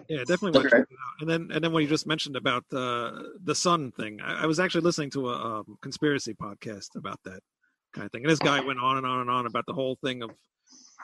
Yeah, 0.08 0.24
definitely. 0.26 0.60
Okay. 0.60 0.68
check 0.70 0.80
it 0.90 0.96
out. 1.06 1.20
And 1.20 1.28
then, 1.30 1.50
and 1.54 1.62
then 1.64 1.72
what 1.72 1.82
you 1.82 1.88
just 1.88 2.06
mentioned 2.06 2.36
about 2.36 2.64
the 2.70 3.32
the 3.44 3.54
sun 3.54 3.92
thing, 3.92 4.20
I, 4.20 4.42
I 4.42 4.46
was 4.46 4.58
actually 4.60 4.82
listening 4.82 5.10
to 5.10 5.30
a 5.30 5.34
um, 5.60 5.78
conspiracy 5.82 6.34
podcast 6.34 6.96
about 6.96 7.18
that 7.24 7.40
kind 7.94 8.04
of 8.06 8.12
thing, 8.12 8.22
and 8.22 8.30
this 8.30 8.38
guy 8.38 8.60
went 8.60 8.78
on 8.80 8.96
and 8.98 9.06
on 9.06 9.20
and 9.20 9.30
on 9.30 9.46
about 9.46 9.64
the 9.66 9.72
whole 9.72 9.96
thing 10.04 10.22
of, 10.22 10.30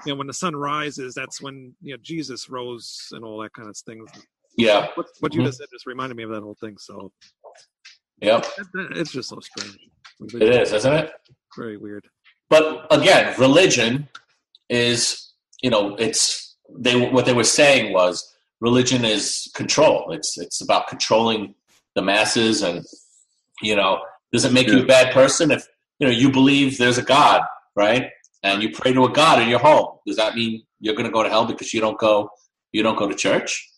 you 0.07 0.13
know, 0.13 0.17
when 0.17 0.27
the 0.27 0.33
sun 0.35 0.55
rises, 0.57 1.15
that's 1.15 1.41
when 1.41 1.75
you 1.83 1.93
know 1.95 1.99
Jesus 2.03 2.49
rose 2.49 3.09
and 3.13 3.25
all 3.25 3.39
that 3.43 3.53
kind 3.53 3.69
of 3.69 3.77
things. 3.77 4.11
Yeah, 4.57 4.89
What, 4.95 5.07
what 5.21 5.35
you 5.35 5.41
Mhm. 5.43 5.47
just 5.47 5.59
said 5.59 5.67
just 5.73 5.87
reminded 5.87 6.17
me 6.17 6.23
of 6.23 6.31
that 6.31 6.43
whole 6.43 6.57
thing. 6.61 6.77
So 6.79 7.11
yeah, 8.21 8.39
it- 8.39 8.97
it's 8.99 9.11
just 9.13 9.29
so 9.29 9.41
strange. 9.41 9.77
it 10.21 10.43
is, 10.43 10.73
isn't 10.73 10.93
it? 10.93 11.13
very 11.57 11.77
weird. 11.77 12.07
but 12.51 12.87
again, 12.91 13.35
religion 13.39 14.09
is 14.69 15.33
you 15.63 15.71
know 15.71 15.95
it's 15.97 16.57
they 16.79 16.99
what 17.11 17.27
they 17.27 17.33
were 17.33 17.45
saying 17.45 17.93
was 17.93 18.34
religion 18.61 19.05
is 19.05 19.51
control. 19.55 20.13
It's 20.13 20.39
it's 20.39 20.61
about 20.61 20.89
controlling 20.89 21.55
the 21.95 22.03
masses, 22.03 22.63
and 22.63 22.85
you 23.63 23.77
know 23.77 24.01
does 24.33 24.45
it 24.45 24.53
make 24.53 24.67
you 24.69 24.83
a 24.83 24.87
bad 24.87 25.13
person 25.13 25.51
if 25.51 25.67
you 25.99 26.07
know 26.07 26.13
you 26.13 26.31
believe 26.31 26.79
there's 26.79 26.99
a 26.99 27.03
God, 27.03 27.43
right? 27.77 28.11
And 28.43 28.63
you 28.63 28.71
pray 28.71 28.93
to 28.93 29.05
a 29.05 29.13
God 29.13 29.41
in 29.41 29.49
your 29.49 29.61
home. 29.61 29.99
Does 30.07 30.17
that 30.17 30.35
mean 30.35 30.63
you're 30.81 30.95
going 30.95 31.07
to 31.07 31.13
go 31.13 31.23
to 31.23 31.31
hell 31.31 31.47
because 31.47 31.73
you 31.73 31.81
don't 31.81 31.99
go 31.99 32.29
you 32.73 32.83
don't 32.83 32.99
go 32.99 33.09
to 33.09 33.15
church? 33.15 33.71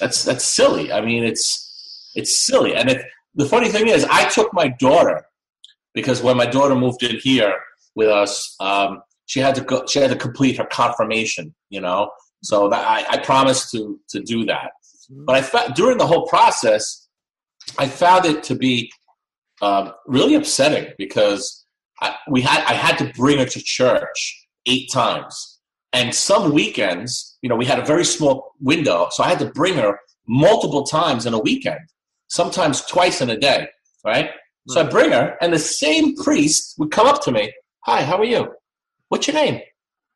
That's 0.00 0.24
that's 0.24 0.44
silly. 0.44 0.92
I 0.92 1.00
mean, 1.00 1.24
it's 1.24 2.10
it's 2.14 2.38
silly. 2.38 2.74
And 2.74 2.90
if, 2.90 3.02
the 3.34 3.46
funny 3.46 3.68
thing 3.68 3.88
is, 3.88 4.04
I 4.04 4.28
took 4.28 4.52
my 4.52 4.68
daughter 4.68 5.26
because 5.94 6.22
when 6.22 6.36
my 6.36 6.46
daughter 6.46 6.74
moved 6.74 7.02
in 7.02 7.18
here 7.18 7.54
with 7.94 8.08
us, 8.08 8.56
um, 8.58 9.02
she 9.26 9.40
had 9.40 9.54
to 9.56 9.60
go. 9.60 9.86
She 9.86 10.00
had 10.00 10.10
to 10.10 10.16
complete 10.16 10.56
her 10.58 10.64
confirmation. 10.64 11.54
You 11.70 11.82
know, 11.82 12.10
so 12.42 12.68
that 12.68 12.86
I, 12.86 13.04
I 13.14 13.18
promised 13.18 13.70
to 13.72 13.98
to 14.10 14.20
do 14.20 14.44
that. 14.46 14.70
But 15.10 15.36
I 15.36 15.42
found 15.42 15.74
during 15.74 15.98
the 15.98 16.06
whole 16.06 16.26
process, 16.26 17.08
I 17.78 17.88
found 17.88 18.26
it 18.26 18.42
to 18.44 18.54
be 18.54 18.92
um, 19.62 19.92
really 20.06 20.34
upsetting 20.34 20.92
because 20.98 21.66
I, 22.00 22.14
we 22.28 22.42
had 22.42 22.64
I 22.64 22.74
had 22.74 22.98
to 22.98 23.12
bring 23.14 23.38
her 23.38 23.46
to 23.46 23.62
church 23.62 24.46
eight 24.66 24.90
times, 24.92 25.60
and 25.92 26.14
some 26.14 26.52
weekends, 26.52 27.38
you 27.42 27.48
know, 27.48 27.56
we 27.56 27.64
had 27.64 27.78
a 27.78 27.84
very 27.84 28.04
small 28.04 28.54
window, 28.60 29.08
so 29.10 29.24
I 29.24 29.28
had 29.28 29.38
to 29.40 29.50
bring 29.50 29.74
her 29.74 29.98
multiple 30.26 30.84
times 30.84 31.26
in 31.26 31.32
a 31.32 31.38
weekend, 31.38 31.80
sometimes 32.28 32.84
twice 32.84 33.20
in 33.20 33.30
a 33.30 33.36
day, 33.36 33.68
right? 34.04 34.30
So 34.68 34.82
I 34.82 34.84
bring 34.84 35.12
her, 35.12 35.34
and 35.40 35.50
the 35.50 35.58
same 35.58 36.14
priest 36.14 36.74
would 36.78 36.90
come 36.90 37.06
up 37.06 37.22
to 37.22 37.32
me. 37.32 37.54
Hi, 37.86 38.02
how 38.02 38.18
are 38.18 38.24
you? 38.24 38.52
What's 39.08 39.26
your 39.26 39.34
name? 39.34 39.62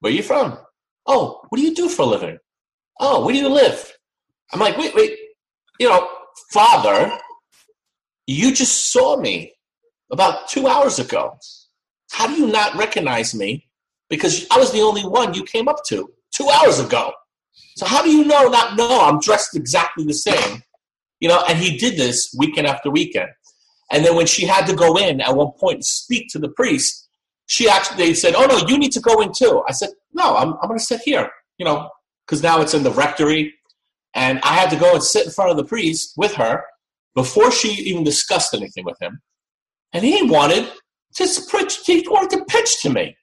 Where 0.00 0.12
are 0.12 0.14
you 0.14 0.22
from? 0.22 0.58
Oh, 1.06 1.40
what 1.48 1.58
do 1.58 1.64
you 1.64 1.74
do 1.74 1.88
for 1.88 2.02
a 2.02 2.06
living? 2.06 2.38
Oh, 3.00 3.24
where 3.24 3.34
do 3.34 3.40
you 3.40 3.48
live? 3.48 3.92
I'm 4.52 4.60
like, 4.60 4.76
wait, 4.76 4.94
wait. 4.94 5.18
You 5.78 5.88
know, 5.88 6.08
Father, 6.50 7.18
you 8.26 8.54
just 8.54 8.92
saw 8.92 9.16
me 9.16 9.52
about 10.10 10.48
two 10.48 10.66
hours 10.66 10.98
ago. 10.98 11.36
How 12.12 12.26
do 12.26 12.34
you 12.34 12.46
not 12.46 12.76
recognize 12.76 13.34
me? 13.34 13.68
Because 14.08 14.46
I 14.50 14.58
was 14.58 14.70
the 14.72 14.82
only 14.82 15.02
one 15.02 15.34
you 15.34 15.44
came 15.44 15.68
up 15.68 15.82
to 15.86 16.12
two 16.30 16.48
hours 16.48 16.78
ago. 16.78 17.12
So 17.76 17.86
how 17.86 18.02
do 18.02 18.10
you 18.10 18.24
know 18.24 18.48
not 18.48 18.76
no, 18.76 19.00
I'm 19.00 19.18
dressed 19.20 19.56
exactly 19.56 20.04
the 20.04 20.14
same. 20.14 20.62
You 21.20 21.28
know, 21.28 21.42
and 21.48 21.58
he 21.58 21.78
did 21.78 21.96
this 21.96 22.34
weekend 22.36 22.66
after 22.66 22.90
weekend. 22.90 23.30
And 23.90 24.04
then 24.04 24.16
when 24.16 24.26
she 24.26 24.46
had 24.46 24.66
to 24.66 24.74
go 24.74 24.96
in 24.96 25.20
at 25.20 25.34
one 25.34 25.52
point 25.52 25.76
and 25.76 25.84
speak 25.84 26.28
to 26.30 26.38
the 26.38 26.48
priest, 26.48 27.08
she 27.46 27.68
actually 27.68 27.96
they 27.98 28.14
said, 28.14 28.34
"Oh 28.34 28.46
no, 28.46 28.66
you 28.66 28.78
need 28.78 28.92
to 28.92 29.00
go 29.00 29.20
in 29.20 29.32
too." 29.32 29.62
I 29.68 29.72
said, 29.72 29.90
"No, 30.12 30.36
I'm 30.36 30.54
I'm 30.54 30.68
going 30.68 30.78
to 30.78 30.84
sit 30.84 31.00
here." 31.04 31.30
You 31.58 31.66
know, 31.66 31.90
because 32.26 32.42
now 32.42 32.60
it's 32.60 32.74
in 32.74 32.82
the 32.82 32.90
rectory, 32.90 33.54
and 34.14 34.40
I 34.42 34.54
had 34.54 34.70
to 34.70 34.76
go 34.76 34.94
and 34.94 35.02
sit 35.02 35.26
in 35.26 35.32
front 35.32 35.50
of 35.50 35.56
the 35.56 35.64
priest 35.64 36.14
with 36.16 36.34
her 36.34 36.64
before 37.14 37.50
she 37.50 37.68
even 37.68 38.04
discussed 38.04 38.54
anything 38.54 38.84
with 38.84 39.00
him. 39.00 39.20
And 39.92 40.04
he 40.04 40.22
wanted 40.22 40.70
to 41.16 41.40
pitch. 41.50 41.78
He 41.84 42.06
wanted 42.08 42.38
to 42.38 42.44
pitch 42.46 42.80
to 42.82 42.90
me. 42.90 43.16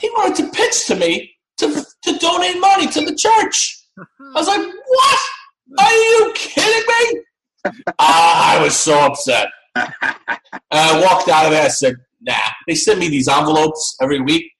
He 0.00 0.08
wanted 0.10 0.36
to 0.36 0.50
pitch 0.50 0.86
to 0.86 0.96
me 0.96 1.34
to 1.58 1.84
to 2.02 2.18
donate 2.18 2.60
money 2.60 2.86
to 2.88 3.04
the 3.04 3.14
church. 3.14 3.78
I 3.98 4.32
was 4.34 4.48
like, 4.48 4.60
"What? 4.60 5.20
Are 5.78 5.92
you 5.92 6.32
kidding 6.34 6.86
me?" 6.88 7.20
Ah, 7.98 8.56
I 8.56 8.62
was 8.62 8.74
so 8.76 8.98
upset. 8.98 9.48
And 9.74 9.90
I 10.70 11.00
walked 11.04 11.28
out 11.28 11.44
of 11.46 11.50
there. 11.50 11.64
I 11.64 11.68
said, 11.68 11.96
"Nah." 12.20 12.34
They 12.66 12.74
send 12.74 13.00
me 13.00 13.08
these 13.08 13.28
envelopes 13.28 13.96
every 14.00 14.20
week. 14.20 14.50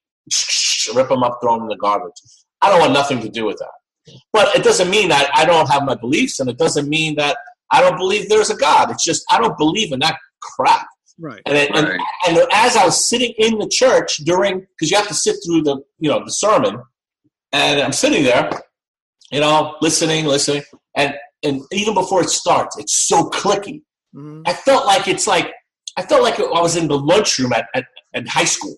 Rip 0.95 1.09
them 1.09 1.23
up, 1.23 1.39
throw 1.43 1.55
them 1.55 1.63
in 1.63 1.69
the 1.69 1.77
garbage. 1.77 2.15
I 2.63 2.71
don't 2.71 2.81
want 2.81 2.93
nothing 2.93 3.21
to 3.21 3.29
do 3.29 3.45
with 3.45 3.59
that. 3.59 4.15
But 4.33 4.55
it 4.57 4.65
doesn't 4.65 4.89
mean 4.89 5.09
that 5.11 5.31
I 5.35 5.45
don't 5.45 5.69
have 5.69 5.85
my 5.85 5.95
beliefs, 5.95 6.41
and 6.41 6.49
it 6.49 6.57
doesn't 6.59 6.89
mean 6.89 7.17
that 7.17 7.37
I 7.71 7.81
don't 7.83 7.99
believe 7.99 8.29
there's 8.29 8.51
a 8.51 8.57
God. 8.57 8.91
It's 8.91 9.05
just 9.05 9.25
I 9.31 9.39
don't 9.39 9.57
believe 9.59 9.93
in 9.93 10.01
that 10.01 10.17
crap. 10.41 10.87
Right. 11.21 11.43
And, 11.47 11.57
then, 11.57 11.69
Right. 11.73 12.01
and 12.29 12.39
and 12.39 12.47
as 12.53 12.77
I 12.77 12.85
was 12.85 13.05
sitting 13.05 13.35
in 13.39 13.59
the 13.59 13.69
church 13.69 14.17
during, 14.19 14.61
because 14.61 14.91
you 14.91 14.97
have 14.97 15.09
to 15.09 15.15
sit 15.15 15.37
through 15.45 15.63
the 15.63 15.77
you 15.99 16.09
know 16.09 16.25
the 16.25 16.31
sermon, 16.33 16.81
and 17.53 17.81
I'm 17.81 17.93
sitting 17.93 18.23
there, 18.25 18.49
you 19.31 19.41
know, 19.41 19.75
listening, 19.83 20.25
listening, 20.25 20.63
and 20.97 21.15
and 21.43 21.61
even 21.73 21.93
before 21.95 22.23
it 22.23 22.31
starts, 22.31 22.79
it's 22.79 23.07
so 23.09 23.29
clicky. 23.31 23.83
Mhm. 24.17 24.43
I 24.47 24.55
felt 24.55 24.87
like 24.87 25.07
it's 25.07 25.27
like 25.27 25.53
I 25.99 26.03
felt 26.03 26.23
like 26.23 26.39
I 26.41 26.63
was 26.63 26.77
in 26.77 26.87
the 26.89 26.99
lunchroom 26.99 27.53
at, 27.53 27.67
at, 27.75 27.85
at 28.15 28.27
high 28.29 28.45
school. 28.45 28.77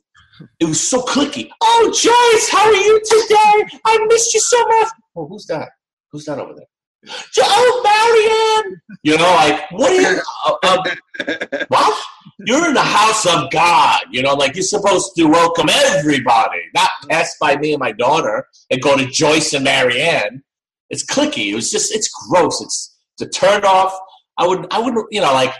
It 0.59 0.65
was 0.65 0.81
so 0.81 1.03
clicky. 1.03 1.49
Oh, 1.61 1.91
Joyce, 1.95 2.49
how 2.51 2.67
are 2.67 2.75
you 2.75 3.01
today? 3.05 3.79
I 3.85 4.07
missed 4.09 4.35
you 4.35 4.41
so 4.41 4.67
much. 4.67 4.89
Oh, 5.17 5.27
who's 5.27 5.47
that? 5.47 5.71
Who's 6.13 6.25
that 6.25 6.39
over 6.39 6.55
there? 6.55 6.67
Oh, 7.39 8.63
Marianne. 8.63 8.81
You 9.03 9.17
know, 9.17 9.31
like 9.35 9.71
what 9.71 9.91
are 9.91 10.01
you? 10.01 10.21
Uh, 10.47 10.55
uh, 10.63 11.65
what? 11.69 12.05
You're 12.47 12.69
in 12.69 12.75
the 12.75 12.83
house 12.83 13.27
of 13.27 13.51
God. 13.51 14.03
You 14.11 14.23
know, 14.23 14.35
like 14.35 14.55
you're 14.55 14.63
supposed 14.63 15.13
to 15.17 15.25
welcome 15.25 15.69
everybody, 15.69 16.61
not 16.75 16.91
pass 17.09 17.37
by 17.41 17.57
me 17.57 17.73
and 17.73 17.81
my 17.81 17.93
daughter 17.93 18.47
and 18.71 18.83
go 18.83 18.97
to 18.97 19.07
Joyce 19.07 19.53
and 19.55 19.65
Marianne. 19.65 20.43
It's 20.91 21.05
clicky. 21.05 21.53
It 21.53 21.55
was 21.55 21.71
just, 21.71 21.95
it's 21.95 22.11
gross. 22.29 22.61
It's 22.61 22.97
to 23.19 23.29
turn 23.29 23.65
off. 23.65 23.99
I 24.39 24.47
would, 24.47 24.67
I 24.73 24.79
would, 24.79 24.95
you 25.11 25.21
know, 25.21 25.33
like, 25.33 25.55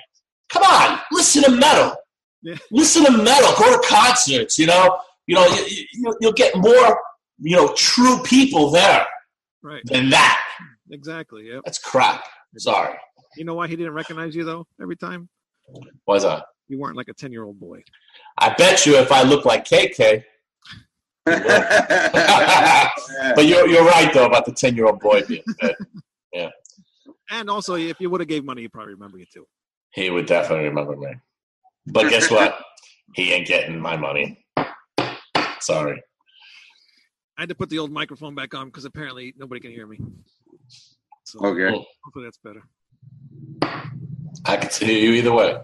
come 0.49 0.63
on, 0.63 0.99
listen 1.13 1.43
to 1.45 1.51
metal. 1.51 1.95
Yeah. 2.43 2.57
Listen 2.71 3.05
to 3.05 3.11
metal. 3.13 3.51
Go 3.59 3.81
to 3.81 3.87
concerts. 3.89 4.59
You 4.59 4.67
know, 4.67 4.99
you 5.27 5.35
know, 5.35 5.47
you, 5.47 5.85
you, 5.93 6.17
you'll 6.21 6.33
get 6.33 6.57
more, 6.57 6.99
you 7.39 7.57
know, 7.57 7.73
true 7.75 8.23
people 8.25 8.71
there 8.71 9.07
Right. 9.63 9.83
than 9.85 10.09
that. 10.11 10.43
Exactly. 10.91 11.49
Yep. 11.49 11.63
That's 11.65 11.79
crap. 11.79 12.25
Sorry. 12.57 12.95
You 13.37 13.45
know 13.45 13.55
why 13.55 13.69
he 13.69 13.77
didn't 13.77 13.93
recognize 13.93 14.35
you 14.35 14.43
though? 14.45 14.67
Every 14.83 14.97
time 14.97 15.29
Was 16.07 16.25
I? 16.25 16.43
you 16.69 16.79
weren't 16.81 16.97
like 16.97 17.09
a 17.09 17.15
ten 17.15 17.31
year 17.31 17.45
old 17.45 17.61
boy. 17.61 17.83
I 18.39 18.55
bet 18.55 18.87
you 18.87 18.97
if 18.97 19.13
I 19.13 19.23
look 19.23 19.45
like 19.45 19.65
KK, 19.69 20.25
but 21.25 21.37
you're 23.47 23.69
you're 23.69 23.85
right 23.85 24.13
though 24.13 24.27
about 24.27 24.47
the 24.47 24.53
ten 24.53 24.75
year 24.75 24.87
old 24.87 24.99
boy 25.01 25.23
being 25.27 25.45
dead. 25.61 25.77
And 27.33 27.49
also, 27.49 27.77
if 27.77 28.01
you 28.01 28.11
would 28.11 28.21
have 28.21 28.27
gave 28.27 28.45
money, 28.45 28.63
he'd 28.63 28.73
probably 28.73 28.95
remember 28.95 29.17
you 29.17 29.25
too. 29.33 29.47
He 29.93 30.11
would 30.11 30.27
definitely 30.27 30.65
remember 30.65 30.97
me. 30.97 31.15
But 31.93 32.11
guess 32.11 32.31
what? 32.31 32.59
He 33.15 33.33
ain't 33.33 33.47
getting 33.47 33.79
my 33.79 33.97
money. 33.97 34.45
Sorry. 35.61 36.03
I 37.37 37.43
had 37.43 37.49
to 37.49 37.55
put 37.55 37.71
the 37.71 37.79
old 37.79 37.91
microphone 37.91 38.35
back 38.35 38.55
on 38.55 38.67
because 38.67 38.85
apparently 38.85 39.35
nobody 39.37 39.61
can 39.61 39.71
hear 39.71 39.87
me. 39.87 39.99
So 41.25 41.41
okay. 41.41 41.71
hopefully 42.05 42.25
that's 42.25 42.39
better. 42.39 42.63
I 44.45 44.57
can 44.57 44.87
hear 44.87 44.99
you 44.99 45.13
either 45.13 45.33
way. 45.33 45.59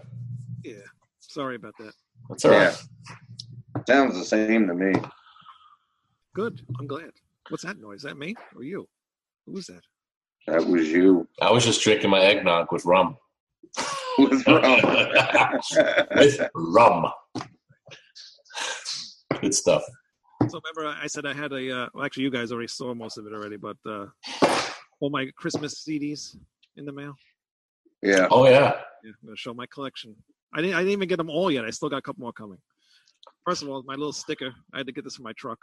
Yeah. 0.63 0.75
Sorry 1.19 1.55
about 1.55 1.73
that. 1.79 1.93
That's 2.29 2.45
all 2.45 2.51
right. 2.51 2.75
Sounds 3.87 4.15
the 4.15 4.25
same 4.25 4.67
to 4.67 4.73
me. 4.73 4.93
Good. 6.33 6.61
I'm 6.79 6.87
glad. 6.87 7.11
What's 7.49 7.63
that 7.63 7.79
noise? 7.79 7.97
Is 7.97 8.03
that 8.03 8.17
me 8.17 8.35
or 8.55 8.63
you? 8.63 8.87
Who's 9.45 9.67
that? 9.67 9.81
That 10.47 10.65
was 10.65 10.87
you. 10.89 11.27
I 11.41 11.51
was 11.51 11.65
just 11.65 11.81
drinking 11.81 12.09
my 12.09 12.21
eggnog 12.21 12.71
with 12.71 12.85
rum. 12.85 13.17
What's 14.21 14.47
wrong? 14.47 14.81
with 16.15 16.49
rum. 16.55 17.05
Good 19.41 19.53
stuff. 19.53 19.83
So 20.49 20.59
remember, 20.75 20.97
I 21.01 21.07
said 21.07 21.25
I 21.25 21.33
had 21.33 21.51
a. 21.53 21.83
Uh, 21.83 21.87
well, 21.93 22.05
actually, 22.05 22.23
you 22.23 22.31
guys 22.31 22.51
already 22.51 22.67
saw 22.67 22.93
most 22.93 23.17
of 23.17 23.25
it 23.27 23.33
already, 23.33 23.57
but 23.57 23.77
uh, 23.85 24.07
all 24.99 25.09
my 25.09 25.27
Christmas 25.37 25.85
CDs 25.87 26.35
in 26.77 26.85
the 26.85 26.91
mail. 26.91 27.13
yeah. 28.01 28.27
Oh 28.31 28.45
yeah. 28.47 28.73
Yeah, 29.03 29.11
I'm 29.21 29.27
gonna 29.27 29.35
show 29.37 29.53
my 29.53 29.65
collection. 29.67 30.15
I 30.53 30.61
didn't. 30.61 30.75
I 30.75 30.79
didn't 30.79 30.93
even 30.93 31.07
get 31.07 31.17
them 31.17 31.29
all 31.29 31.51
yet. 31.51 31.65
I 31.65 31.69
still 31.69 31.89
got 31.89 31.97
a 31.97 32.01
couple 32.01 32.21
more 32.21 32.33
coming. 32.33 32.57
First 33.45 33.61
of 33.61 33.69
all, 33.69 33.83
my 33.85 33.93
little 33.93 34.13
sticker. 34.13 34.53
I 34.73 34.77
had 34.79 34.87
to 34.87 34.93
get 34.93 35.03
this 35.03 35.15
for 35.17 35.21
my 35.23 35.33
truck, 35.33 35.59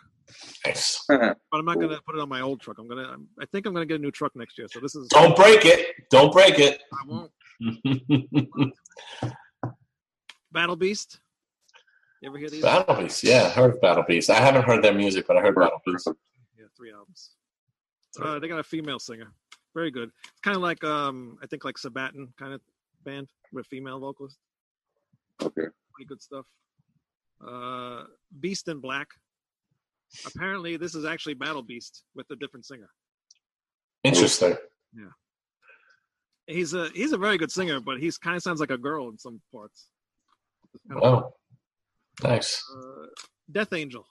Nice. 0.64 1.02
but 1.08 1.36
I'm 1.52 1.64
not 1.64 1.80
gonna 1.80 1.98
put 2.06 2.14
it 2.16 2.20
on 2.20 2.28
my 2.28 2.40
old 2.40 2.60
truck. 2.60 2.78
I'm 2.78 2.88
gonna. 2.88 3.02
I'm- 3.08 3.28
I 3.40 3.46
think 3.46 3.66
I'm 3.66 3.74
gonna 3.74 3.86
get 3.86 3.98
a 3.98 4.02
new 4.02 4.10
truck 4.12 4.32
next 4.36 4.56
year. 4.58 4.68
So 4.70 4.78
this 4.80 4.94
is. 4.94 5.08
Don't 5.08 5.34
break 5.34 5.64
it. 5.64 5.88
Don't 6.10 6.32
break 6.32 6.58
it. 6.58 6.80
I 6.92 7.06
won't. 7.06 7.30
Battle 10.52 10.76
Beast. 10.76 11.20
You 12.22 12.30
ever 12.30 12.38
hear 12.38 12.48
these? 12.48 12.62
Battle 12.62 12.94
Beast. 12.94 13.24
Yeah, 13.24 13.44
I 13.44 13.48
heard 13.50 13.74
of 13.74 13.80
Battle 13.80 14.04
Beast. 14.06 14.30
I 14.30 14.36
haven't 14.36 14.62
heard 14.62 14.82
their 14.82 14.94
music, 14.94 15.26
but 15.26 15.36
I 15.36 15.40
heard 15.40 15.54
Battle 15.54 15.80
Beast. 15.84 16.08
Yeah, 16.58 16.66
three 16.76 16.92
albums. 16.92 17.30
Uh, 18.20 18.38
they 18.38 18.48
got 18.48 18.60
a 18.60 18.64
female 18.64 18.98
singer. 18.98 19.32
Very 19.74 19.90
good. 19.90 20.10
It's 20.22 20.40
kind 20.42 20.56
of 20.56 20.62
like 20.62 20.84
um, 20.84 21.36
I 21.42 21.46
think 21.46 21.64
like 21.64 21.76
Sabaton 21.76 22.28
kind 22.38 22.52
of 22.52 22.60
band 23.04 23.28
with 23.52 23.66
female 23.66 23.98
vocalist. 23.98 24.38
Okay. 25.42 25.66
Pretty 25.92 26.08
good 26.08 26.22
stuff. 26.22 26.46
Uh, 27.46 28.04
Beast 28.40 28.68
in 28.68 28.80
Black. 28.80 29.08
Apparently, 30.26 30.76
this 30.76 30.94
is 30.94 31.04
actually 31.04 31.34
Battle 31.34 31.62
Beast 31.62 32.04
with 32.14 32.30
a 32.30 32.36
different 32.36 32.64
singer. 32.64 32.88
Interesting. 34.04 34.56
He's 36.46 36.74
a 36.74 36.88
he's 36.94 37.12
a 37.12 37.18
very 37.18 37.38
good 37.38 37.50
singer, 37.50 37.80
but 37.80 37.98
he's 37.98 38.18
kind 38.18 38.36
of 38.36 38.42
sounds 38.42 38.60
like 38.60 38.70
a 38.70 38.76
girl 38.78 39.08
in 39.08 39.18
some 39.18 39.40
parts. 39.52 39.88
Oh, 40.94 41.32
nice. 42.22 42.62
uh, 42.76 43.06
Death 43.50 43.72
Angel. 43.72 44.04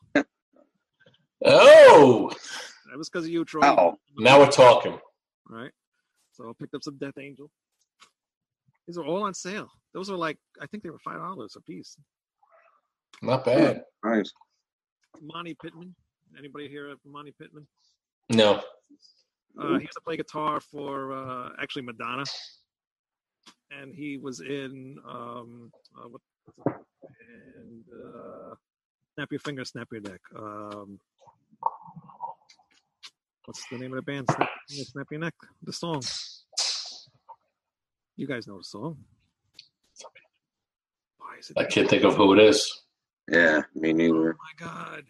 Oh, 1.46 2.30
That 2.90 2.98
was 2.98 3.10
because 3.10 3.26
of 3.26 3.32
you, 3.32 3.44
Troy. 3.46 3.62
Oh, 3.66 3.98
now 4.18 4.40
we're 4.40 4.50
talking. 4.52 4.98
Right. 5.50 5.72
So 6.32 6.50
I 6.50 6.52
picked 6.60 6.74
up 6.74 6.84
some 6.84 6.98
Death 6.98 7.18
Angel. 7.20 7.50
These 8.88 8.98
are 8.98 9.04
all 9.06 9.24
on 9.24 9.34
sale. 9.34 9.68
Those 9.94 10.10
are 10.10 10.18
like 10.18 10.38
I 10.62 10.66
think 10.68 10.84
they 10.84 10.90
were 10.90 11.00
five 11.04 11.18
dollars 11.20 11.56
a 11.58 11.62
piece. 11.62 11.96
Not 13.22 13.46
bad. 13.46 13.84
nice. 14.04 14.32
Monte 15.22 15.56
Pittman. 15.62 15.94
Anybody 16.38 16.68
here 16.68 16.90
of 16.90 16.98
Monte 17.06 17.34
Pittman? 17.40 17.68
No. 18.30 18.62
Uh, 19.60 19.78
he 19.78 19.82
used 19.82 19.94
to 19.94 20.02
play 20.02 20.18
guitar 20.18 20.60
for 20.60 21.14
uh, 21.14 21.50
actually 21.62 21.84
Madonna, 21.84 22.24
and 23.72 23.94
he 23.94 24.18
was 24.18 24.40
in 24.42 24.98
um, 25.08 25.72
uh, 25.98 26.08
what, 26.10 26.22
and 26.66 27.84
uh, 27.94 28.56
Snap 29.16 29.32
Your 29.32 29.40
Finger, 29.40 29.64
Snap 29.64 29.88
Your 29.92 30.02
Neck. 30.02 30.22
Um, 30.36 31.00
what's 33.46 33.64
the 33.70 33.78
name 33.78 33.92
of 33.94 33.98
the 33.98 34.02
band? 34.02 34.28
Snap 34.30 34.40
Your 34.40 34.58
Finger, 34.70 34.90
Snap 34.90 35.08
Your 35.12 35.20
Neck. 35.20 35.34
The 35.62 35.74
song. 35.74 36.02
You 38.16 38.28
guys 38.28 38.48
know 38.48 38.58
the 38.58 38.64
song. 38.64 38.98
Why 41.18 41.38
is 41.40 41.52
it? 41.52 41.60
I 41.60 41.66
can't 41.66 41.90
think 41.90 42.04
of 42.04 42.16
who 42.16 42.34
it 42.34 42.40
is. 42.40 42.82
Yeah, 43.32 43.62
me 43.76 43.94
neither. 43.94 44.14
Oh 44.14 44.18
neither. 44.18 44.36
my 44.36 44.68
god. 44.68 45.04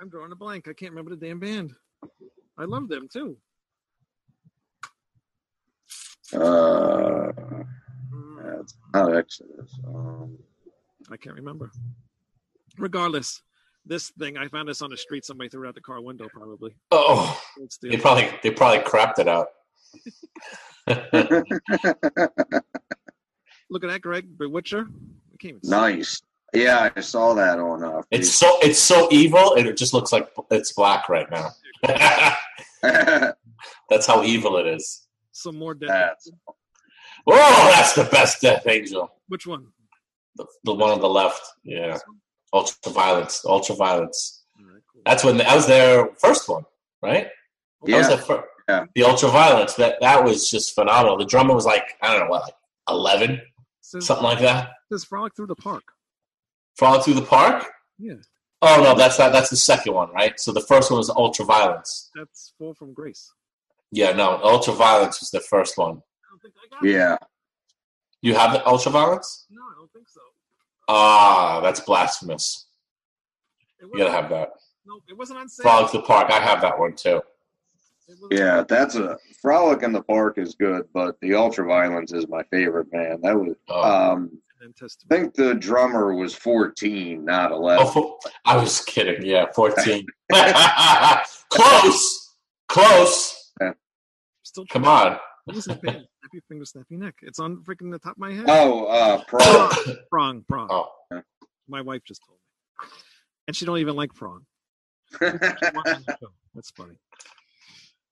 I'm 0.00 0.08
drawing 0.08 0.32
a 0.32 0.36
blank. 0.36 0.68
I 0.68 0.72
can't 0.72 0.92
remember 0.92 1.14
the 1.14 1.26
damn 1.26 1.38
band. 1.38 1.74
I 2.56 2.64
love 2.64 2.88
them 2.88 3.08
too. 3.12 3.36
Uh, 6.32 7.32
Mm, 8.14 8.58
that's 8.58 8.76
not 8.92 9.14
Exodus. 9.16 9.78
Um, 9.86 10.38
I 11.10 11.16
can't 11.16 11.36
remember. 11.36 11.70
Regardless, 12.78 13.42
this 13.84 14.10
thing 14.18 14.36
I 14.36 14.48
found 14.48 14.68
this 14.68 14.82
on 14.82 14.90
the 14.90 14.96
street. 14.96 15.24
Somebody 15.24 15.48
threw 15.50 15.68
out 15.68 15.74
the 15.74 15.80
car 15.80 16.00
window, 16.00 16.28
probably. 16.32 16.74
Oh, 16.90 17.40
Old 17.58 17.72
they 17.82 17.96
probably 17.96 18.30
they 18.42 18.50
probably 18.50 18.78
crapped 18.80 19.18
it 19.18 19.28
out. 19.28 19.48
Look 23.70 23.84
at 23.84 23.90
that, 23.90 24.00
Greg. 24.02 24.36
Bewitcher. 24.36 24.86
I 24.86 25.36
can't 25.40 25.56
even 25.56 25.62
see. 25.64 25.70
nice. 25.70 26.22
Yeah, 26.54 26.90
I 26.94 27.00
saw 27.00 27.34
that 27.34 27.58
on. 27.58 27.82
Uh, 27.84 28.02
it's 28.10 28.30
so 28.30 28.58
it's 28.62 28.78
so 28.78 29.08
evil, 29.10 29.54
and 29.56 29.66
it 29.66 29.76
just 29.76 29.92
looks 29.92 30.12
like 30.12 30.28
it's 30.50 30.72
black 30.72 31.08
right 31.08 31.28
now. 31.30 31.50
That's 32.82 34.06
how 34.06 34.22
evil 34.22 34.56
it 34.58 34.66
is. 34.66 35.06
Some 35.32 35.56
more 35.58 35.74
death. 35.74 35.90
That's 35.90 36.30
Oh, 37.26 37.70
that's 37.74 37.94
the 37.94 38.04
best 38.04 38.42
Death 38.42 38.66
Angel. 38.66 39.10
Which 39.28 39.46
one? 39.46 39.68
The, 40.36 40.44
the 40.64 40.74
one 40.74 40.90
on 40.90 41.00
the 41.00 41.08
left. 41.08 41.40
Yeah. 41.62 41.96
Ultra 42.52 42.92
violence. 42.92 43.42
Ultra 43.46 43.74
violence. 43.76 44.44
All 44.58 44.66
right, 44.66 44.82
cool. 44.92 45.02
That's 45.06 45.24
when 45.24 45.38
that 45.38 45.54
was 45.54 45.66
their 45.66 46.10
first 46.18 46.46
one, 46.50 46.64
right? 47.02 47.28
That 47.86 47.96
was 47.96 48.08
Yeah. 48.08 48.08
their 48.08 48.18
fir- 48.18 48.44
Yeah. 48.68 48.84
The 48.94 49.04
ultra 49.04 49.30
violence. 49.30 49.72
That 49.74 49.96
that 50.02 50.22
was 50.22 50.50
just 50.50 50.74
phenomenal. 50.74 51.16
The 51.16 51.24
drummer 51.24 51.54
was 51.54 51.64
like, 51.64 51.94
I 52.02 52.08
don't 52.12 52.20
know 52.26 52.30
what, 52.30 52.42
like 52.42 52.54
eleven, 52.90 53.40
Says, 53.80 54.04
something 54.06 54.24
like 54.24 54.40
that. 54.40 54.72
says 54.92 55.04
frolic 55.04 55.34
through 55.34 55.46
the 55.46 55.56
park. 55.56 55.84
Frolic 56.76 57.04
through 57.04 57.14
the 57.14 57.22
park. 57.22 57.66
Yeah, 57.98 58.14
Oh 58.62 58.82
no, 58.82 58.94
that's 58.94 59.18
not. 59.18 59.32
That's 59.32 59.50
the 59.50 59.56
second 59.56 59.92
one, 59.94 60.10
right? 60.12 60.38
So 60.40 60.50
the 60.52 60.60
first 60.62 60.90
one 60.90 60.98
was 60.98 61.10
ultra 61.10 61.44
violence. 61.44 62.10
that's 62.14 62.52
fall 62.58 62.74
from 62.74 62.92
grace. 62.94 63.30
Yeah, 63.92 64.12
no, 64.12 64.40
ultra 64.42 64.72
violence 64.74 65.20
was 65.20 65.30
the 65.30 65.40
first 65.40 65.76
one. 65.78 65.90
I 65.98 66.30
don't 66.30 66.42
think 66.42 66.54
I 66.56 66.74
got 66.74 66.84
it. 66.84 66.90
yeah. 66.90 67.16
You 68.22 68.34
have 68.34 68.52
the 68.54 68.66
ultra 68.66 68.90
violence? 68.90 69.46
No, 69.50 69.60
I 69.62 69.74
don't 69.78 69.92
think 69.92 70.08
so. 70.08 70.20
Ah, 70.88 71.60
that's 71.62 71.80
blasphemous. 71.80 72.66
You 73.80 73.98
gotta 73.98 74.10
have 74.10 74.30
that. 74.30 74.50
No, 74.86 74.98
it 75.08 75.16
wasn't 75.16 75.38
on 75.40 75.48
sale. 75.48 75.62
Frolic 75.64 75.90
through 75.90 76.00
the 76.00 76.06
park. 76.06 76.30
I 76.30 76.40
have 76.40 76.60
that 76.62 76.78
one 76.78 76.94
too. 76.96 77.20
Yeah, 78.30 78.64
that's 78.68 78.96
a 78.96 79.18
frolic 79.40 79.82
in 79.82 79.92
the 79.92 80.02
park 80.02 80.36
is 80.38 80.54
good, 80.54 80.86
but 80.92 81.18
the 81.20 81.34
ultra 81.34 81.66
violence 81.66 82.12
is 82.12 82.28
my 82.28 82.42
favorite, 82.44 82.92
man. 82.92 83.20
That 83.22 83.38
was 83.38 83.54
Oh. 83.68 83.82
um 84.12 84.38
And 84.64 84.74
I 84.82 85.14
think 85.14 85.34
the 85.34 85.54
drummer 85.54 86.14
was 86.14 86.34
14, 86.34 87.22
not 87.22 87.52
Oh, 87.52 87.56
11. 87.56 87.86
fo- 87.92 88.18
I 88.46 88.56
was 88.56 88.80
kidding. 88.80 89.22
Yeah, 89.24 89.44
fourteen. 89.54 90.06
Close, 91.50 92.34
close. 92.68 93.52
Still 94.42 94.64
Come 94.70 94.86
on. 94.86 95.18
What 95.44 95.56
is 95.56 95.64
that 95.66 95.82
band? 95.82 96.06
Snappy 96.20 96.44
finger, 96.48 96.64
snappy 96.64 96.96
neck. 96.96 97.14
It's 97.22 97.38
on 97.38 97.58
freaking 97.64 97.90
the 97.92 97.98
top 97.98 98.12
of 98.12 98.18
my 98.18 98.32
head. 98.32 98.46
Oh, 98.48 98.86
uh 98.86 99.22
Pro. 99.24 99.68
prong, 100.10 100.44
prong. 100.48 100.68
Oh, 100.70 100.88
My 101.68 101.80
wife 101.82 102.02
just 102.06 102.22
told 102.26 102.38
me, 102.38 102.88
and 103.46 103.54
she 103.56 103.64
don't 103.66 103.78
even 103.78 103.96
like 103.96 104.14
prong. 104.14 104.46
She 105.12 105.18
watches 105.26 106.04
the 106.06 106.16
show. 106.20 106.28
That's 106.54 106.70
funny. 106.70 106.94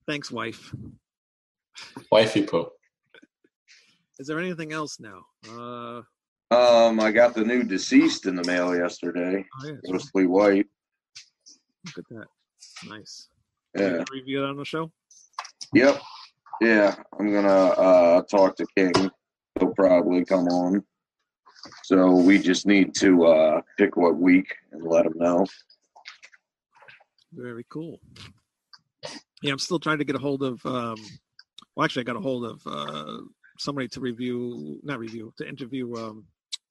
Thanks, 0.07 0.31
wife. 0.31 0.75
wifey 2.11 2.43
poo. 2.43 2.69
Is 4.19 4.27
there 4.27 4.39
anything 4.39 4.73
else 4.73 5.01
now? 5.01 5.23
Uh, 5.51 6.03
um, 6.53 7.01
I 7.01 7.11
got 7.13 7.35
the 7.35 7.45
new 7.45 7.63
deceased 7.63 8.27
in 8.27 8.35
the 8.37 8.45
mail 8.45 8.75
yesterday. 8.77 9.45
oh 9.63 9.67
yeah, 9.69 9.75
Ghostly 9.91 10.27
White. 10.27 10.67
look 11.87 11.99
at 11.99 12.05
that. 12.11 12.27
Nice. 12.89 13.29
Yeah. 13.77 14.05
Review 14.13 14.45
it 14.45 14.49
on 14.49 14.57
the 14.57 14.65
show. 14.65 14.91
Yep. 15.75 16.01
Yeah. 16.61 16.95
I'm 17.19 17.33
gonna 17.33 17.49
uh 17.49 18.23
talk 18.31 18.57
to 18.57 18.67
King. 18.77 18.93
He'll 19.59 19.75
probably 19.75 20.25
come 20.25 20.47
on. 20.49 20.83
So 21.85 22.11
we 22.17 22.39
just 22.39 22.67
need 22.67 22.95
to 22.97 23.25
uh 23.25 23.61
pick 23.79 23.97
what 23.97 24.17
week 24.17 24.55
and 24.73 24.83
let 24.85 25.07
him 25.07 25.15
know. 25.17 25.47
Very 27.33 27.65
cool. 27.71 27.99
Yeah, 29.43 29.53
I'm 29.53 29.59
still 29.59 29.79
trying 29.81 29.99
to 29.99 30.05
get 30.05 30.17
a 30.17 30.19
hold 30.19 30.43
of. 30.43 30.65
Um, 30.67 30.97
well, 31.75 31.85
actually, 31.85 32.03
I 32.03 32.05
got 32.05 32.17
a 32.17 32.21
hold 32.21 32.45
of 32.45 32.61
uh, 32.67 33.23
somebody 33.59 33.89
to 33.89 34.01
review, 34.01 34.79
not 34.83 34.99
review, 34.99 35.33
to 35.39 35.49
interview 35.49 35.95
um, 35.97 36.25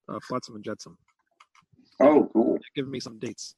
uh, 0.10 0.20
Flotsam 0.28 0.56
and 0.56 0.64
Jetsam. 0.64 0.98
Oh, 2.00 2.30
cool. 2.34 2.54
They're 2.54 2.62
giving 2.76 2.92
me 2.92 3.00
some 3.00 3.20
dates, 3.20 3.56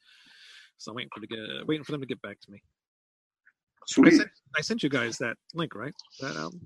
so 0.77 0.91
I'm 0.91 0.95
waiting 0.95 1.09
for 1.13 1.21
to 1.21 1.27
get 1.27 1.39
waiting 1.67 1.83
for 1.83 1.91
them 1.91 2.01
to 2.01 2.07
get 2.07 2.21
back 2.21 2.39
to 2.41 2.51
me. 2.51 2.61
I 2.61 3.85
Sweet. 3.87 4.13
sent, 4.15 4.29
I 4.57 4.61
sent 4.61 4.83
you 4.83 4.89
guys 4.89 5.17
that 5.17 5.35
link, 5.53 5.75
right? 5.75 5.93
That 6.21 6.35
album. 6.37 6.61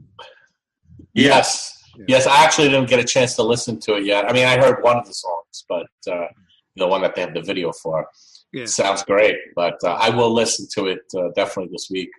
Yes. 1.13 1.73
Yeah. 1.97 2.05
Yes, 2.07 2.27
I 2.27 2.43
actually 2.43 2.69
didn't 2.69 2.89
get 2.89 2.99
a 2.99 3.03
chance 3.03 3.35
to 3.35 3.43
listen 3.43 3.79
to 3.81 3.95
it 3.95 4.05
yet. 4.05 4.29
I 4.29 4.33
mean, 4.33 4.45
I 4.45 4.57
heard 4.57 4.83
one 4.83 4.97
of 4.97 5.05
the 5.07 5.13
songs, 5.13 5.65
but 5.67 5.87
uh, 6.11 6.27
the 6.75 6.87
one 6.87 7.01
that 7.01 7.15
they 7.15 7.21
have 7.21 7.33
the 7.33 7.41
video 7.41 7.71
for 7.71 8.07
Yeah, 8.53 8.65
sounds 8.65 9.03
great. 9.03 9.35
But 9.55 9.77
uh, 9.83 9.93
I 9.99 10.09
will 10.09 10.31
listen 10.31 10.67
to 10.75 10.87
it 10.87 11.01
uh, 11.17 11.29
definitely 11.35 11.71
this 11.71 11.87
week. 11.89 12.09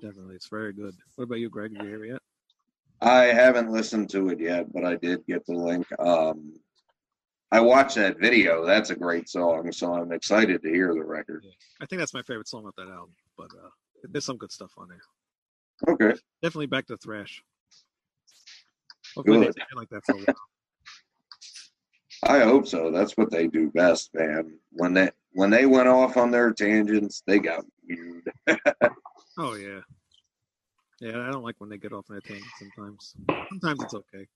definitely. 0.00 0.36
It's 0.36 0.48
very 0.48 0.72
good. 0.72 0.94
What 1.16 1.24
about 1.24 1.40
you, 1.40 1.50
Greg? 1.50 1.72
Did 1.72 1.82
you 1.82 1.88
hear 1.88 2.04
it 2.04 2.08
yet? 2.10 2.22
I 3.00 3.24
haven't 3.24 3.70
listened 3.70 4.08
to 4.10 4.28
it 4.28 4.40
yet, 4.40 4.72
but 4.72 4.84
I 4.84 4.94
did 4.96 5.26
get 5.26 5.44
the 5.46 5.54
link. 5.54 5.86
Um 5.98 6.54
I 7.54 7.60
watched 7.60 7.94
that 7.94 8.18
video. 8.18 8.66
That's 8.66 8.90
a 8.90 8.96
great 8.96 9.28
song, 9.28 9.70
so 9.70 9.94
I'm 9.94 10.10
excited 10.10 10.60
to 10.60 10.68
hear 10.68 10.92
the 10.92 11.04
record. 11.04 11.46
I 11.80 11.86
think 11.86 12.00
that's 12.00 12.12
my 12.12 12.22
favorite 12.22 12.48
song 12.48 12.66
off 12.66 12.74
that 12.76 12.88
album, 12.88 13.14
but 13.38 13.44
uh, 13.44 13.68
there's 14.10 14.24
some 14.24 14.38
good 14.38 14.50
stuff 14.50 14.72
on 14.76 14.88
there. 14.88 15.94
Okay. 15.94 16.18
Definitely 16.42 16.66
back 16.66 16.88
to 16.88 16.96
thrash. 16.96 17.44
Hopefully 19.14 19.38
they 19.38 19.44
Good. 19.44 19.52
stay 19.52 19.62
like 19.76 19.88
that 19.90 20.04
for 20.04 20.16
a 20.16 20.18
while. 20.18 20.34
I 22.24 22.40
hope 22.40 22.66
so. 22.66 22.90
That's 22.90 23.16
what 23.16 23.30
they 23.30 23.46
do 23.46 23.70
best, 23.70 24.10
man. 24.14 24.58
When 24.72 24.92
they 24.92 25.12
when 25.34 25.50
they 25.50 25.64
went 25.64 25.86
off 25.86 26.16
on 26.16 26.32
their 26.32 26.52
tangents, 26.52 27.22
they 27.24 27.38
got 27.38 27.64
viewed. 27.86 28.24
Oh 29.36 29.54
yeah, 29.54 29.80
yeah. 31.00 31.26
I 31.26 31.32
don't 31.32 31.42
like 31.42 31.56
when 31.58 31.68
they 31.68 31.76
get 31.76 31.92
off 31.92 32.06
on 32.08 32.16
a 32.16 32.20
tangent. 32.20 32.46
Sometimes, 32.56 33.16
sometimes 33.48 33.82
it's 33.82 33.94
okay. 33.94 34.26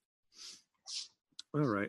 All 1.54 1.60
right. 1.60 1.88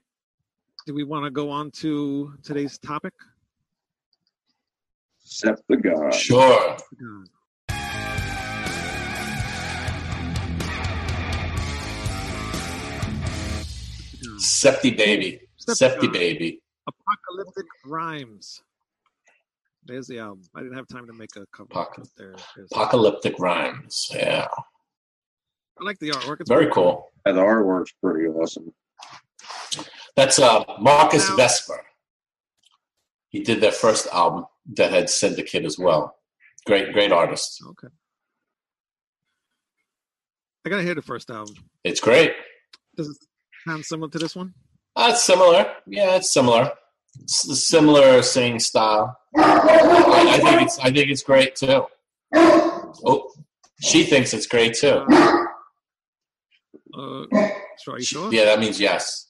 Do 0.90 0.96
we 0.96 1.04
want 1.04 1.24
to 1.24 1.30
go 1.30 1.52
on 1.52 1.70
to 1.84 2.34
today's 2.42 2.80
topic? 2.80 3.14
Septagon. 5.24 6.12
Sure. 6.12 6.78
Septi 14.40 14.90
baby. 14.98 15.42
Septi 15.60 16.08
baby. 16.08 16.60
Apocalyptic 16.88 17.66
Rhymes. 17.86 18.64
There's 19.86 20.08
the 20.08 20.18
album. 20.18 20.42
I 20.56 20.62
didn't 20.62 20.76
have 20.76 20.88
time 20.88 21.06
to 21.06 21.14
make 21.14 21.36
a 21.36 21.46
cover. 21.56 21.70
Apoc- 21.70 22.10
there, 22.18 22.34
there's- 22.56 22.70
Apocalyptic 22.72 23.38
rhymes. 23.38 24.10
Yeah. 24.12 24.48
I 25.80 25.84
like 25.84 26.00
the 26.00 26.10
artwork. 26.10 26.42
It's 26.42 26.50
Very 26.50 26.64
pretty 26.66 26.74
cool. 26.74 27.12
The 27.26 27.34
artwork's 27.34 27.94
pretty 28.02 28.28
awesome. 28.28 28.74
That's 30.20 30.38
uh, 30.38 30.66
Marcus 30.82 31.30
Now- 31.30 31.36
Vesper. 31.38 31.82
He 33.30 33.40
did 33.40 33.62
their 33.62 33.72
first 33.72 34.08
album, 34.08 34.46
Deadhead 34.74 35.10
Syndicate, 35.10 35.64
as 35.64 35.80
well. 35.80 36.18
Great, 36.66 36.92
great 36.92 37.14
artist. 37.14 37.64
Okay. 37.70 37.88
I 40.66 40.70
gotta 40.70 40.84
hear 40.84 40.96
the 40.96 41.02
first 41.02 41.30
album. 41.30 41.56
It's 41.86 42.02
great. 42.02 42.34
Does 42.98 43.08
it 43.08 43.18
sound 43.66 43.86
similar 43.86 44.10
to 44.12 44.20
this 44.20 44.36
one? 44.36 44.54
Uh, 44.96 45.10
it's 45.14 45.24
similar. 45.24 45.74
Yeah, 45.88 46.16
it's 46.18 46.32
similar. 46.34 46.74
It's 47.22 47.66
similar 47.66 48.22
singing 48.22 48.60
style. 48.60 49.16
I, 49.38 50.32
I 50.34 50.38
think 50.40 50.62
it's. 50.64 50.78
I 50.80 50.92
think 50.92 51.10
it's 51.10 51.24
great 51.24 51.56
too. 51.56 51.86
Oh, 52.36 53.32
she 53.82 54.04
thinks 54.04 54.34
it's 54.34 54.48
great 54.48 54.74
too. 54.74 55.06
Uh, 56.94 57.26
so 57.78 57.94
are 57.94 58.00
you 58.00 58.04
sure? 58.04 58.34
Yeah, 58.34 58.44
that 58.46 58.60
means 58.60 58.82
yes. 58.82 59.29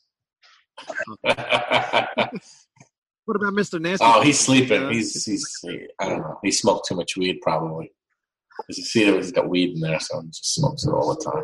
What 3.25 3.35
about 3.35 3.53
Mr. 3.53 3.79
Nasty? 3.79 4.03
oh, 4.03 4.21
he's 4.21 4.39
sleeping. 4.39 4.85
Uh, 4.85 4.89
He's 4.89 5.23
he's. 5.23 5.45
I 6.01 6.09
don't 6.09 6.21
know. 6.21 6.39
He 6.43 6.49
smoked 6.49 6.87
too 6.87 6.95
much 6.95 7.15
weed 7.15 7.37
probably. 7.43 7.91
You 8.67 8.73
see, 8.83 9.05
he's 9.05 9.31
got 9.31 9.47
weed 9.47 9.75
in 9.75 9.81
there, 9.81 9.99
so 9.99 10.19
he 10.21 10.29
just 10.29 10.55
smokes 10.55 10.83
it 10.87 10.89
all 10.91 11.13
the 11.13 11.23
time. 11.23 11.43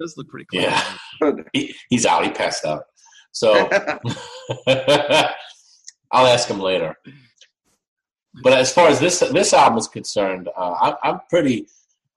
does 0.00 0.16
look 0.16 0.30
pretty 0.30 0.46
cool. 0.50 0.62
Yeah. 0.62 0.82
He, 1.52 1.74
he's 1.90 2.06
out. 2.06 2.24
He 2.24 2.30
passed 2.30 2.64
out. 2.64 2.84
So 3.32 3.52
I'll 6.10 6.26
ask 6.26 6.48
him 6.48 6.58
later. 6.58 6.96
But 8.42 8.54
as 8.54 8.72
far 8.72 8.88
as 8.88 8.98
this 8.98 9.20
this 9.20 9.52
album 9.52 9.76
is 9.78 9.88
concerned, 9.88 10.48
uh, 10.56 10.74
I'm, 10.80 10.94
I'm 11.04 11.20
pretty, 11.28 11.66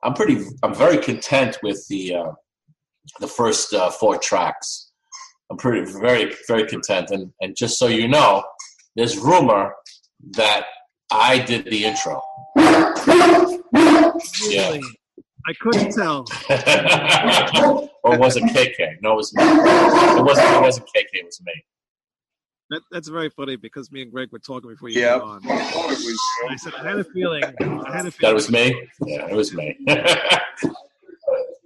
I'm 0.02 0.13
pretty, 0.13 0.46
I'm 0.63 0.74
very 0.74 0.98
content 0.98 1.58
with 1.62 1.86
the 1.89 2.15
uh, 2.15 2.32
the 3.20 3.28
first 3.28 3.74
uh, 3.74 3.89
four 3.89 4.18
tracks. 4.18 4.85
I'm 5.51 5.58
pretty 5.58 5.89
very 5.99 6.34
very 6.47 6.65
content, 6.65 7.12
and 7.12 7.31
and 7.41 7.55
just 7.55 7.77
so 7.77 7.88
you 7.88 8.08
know, 8.08 8.43
there's 8.95 9.17
rumor 9.17 9.73
that 10.31 10.65
I 11.12 11.39
did 11.39 11.65
the 11.65 11.86
intro. 11.86 12.21
Yeah. 14.49 14.79
I 15.47 15.53
couldn't 15.62 15.91
tell. 15.91 16.25
or 18.03 18.17
was 18.17 18.36
it 18.36 18.43
KK? 18.45 19.01
No, 19.01 19.13
it 19.13 19.15
was 19.17 19.34
me. 19.36 19.43
It 19.43 20.23
wasn't. 20.25 20.49
It 20.55 20.62
wasn't 20.62 20.88
KK. 20.88 21.05
It 21.13 21.25
was 21.25 21.39
me. 21.45 21.53
That, 22.71 22.81
that's 22.91 23.08
very 23.10 23.29
funny 23.29 23.55
because 23.55 23.91
me 23.91 24.01
and 24.01 24.12
Greg 24.12 24.31
were 24.31 24.39
talking 24.39 24.71
before 24.71 24.89
you 24.89 25.01
Yep. 25.01 25.19
came 25.21 25.29
on. 25.29 25.41
I 25.51 25.63
thought 25.65 25.91
it 25.91 25.97
was 25.99 26.19
I 26.49 26.55
said 26.55 26.73
I 26.79 26.84
had 26.89 26.99
a 26.99 27.03
feeling. 27.03 27.43
I 27.43 27.95
had 27.95 28.08
a 28.08 28.12
feeling 28.12 28.13
That 28.21 28.34
was 28.34 28.49
me. 28.49 28.89
Yeah, 29.05 29.27
it 29.27 29.36
was 29.36 29.53
me. 29.53 29.77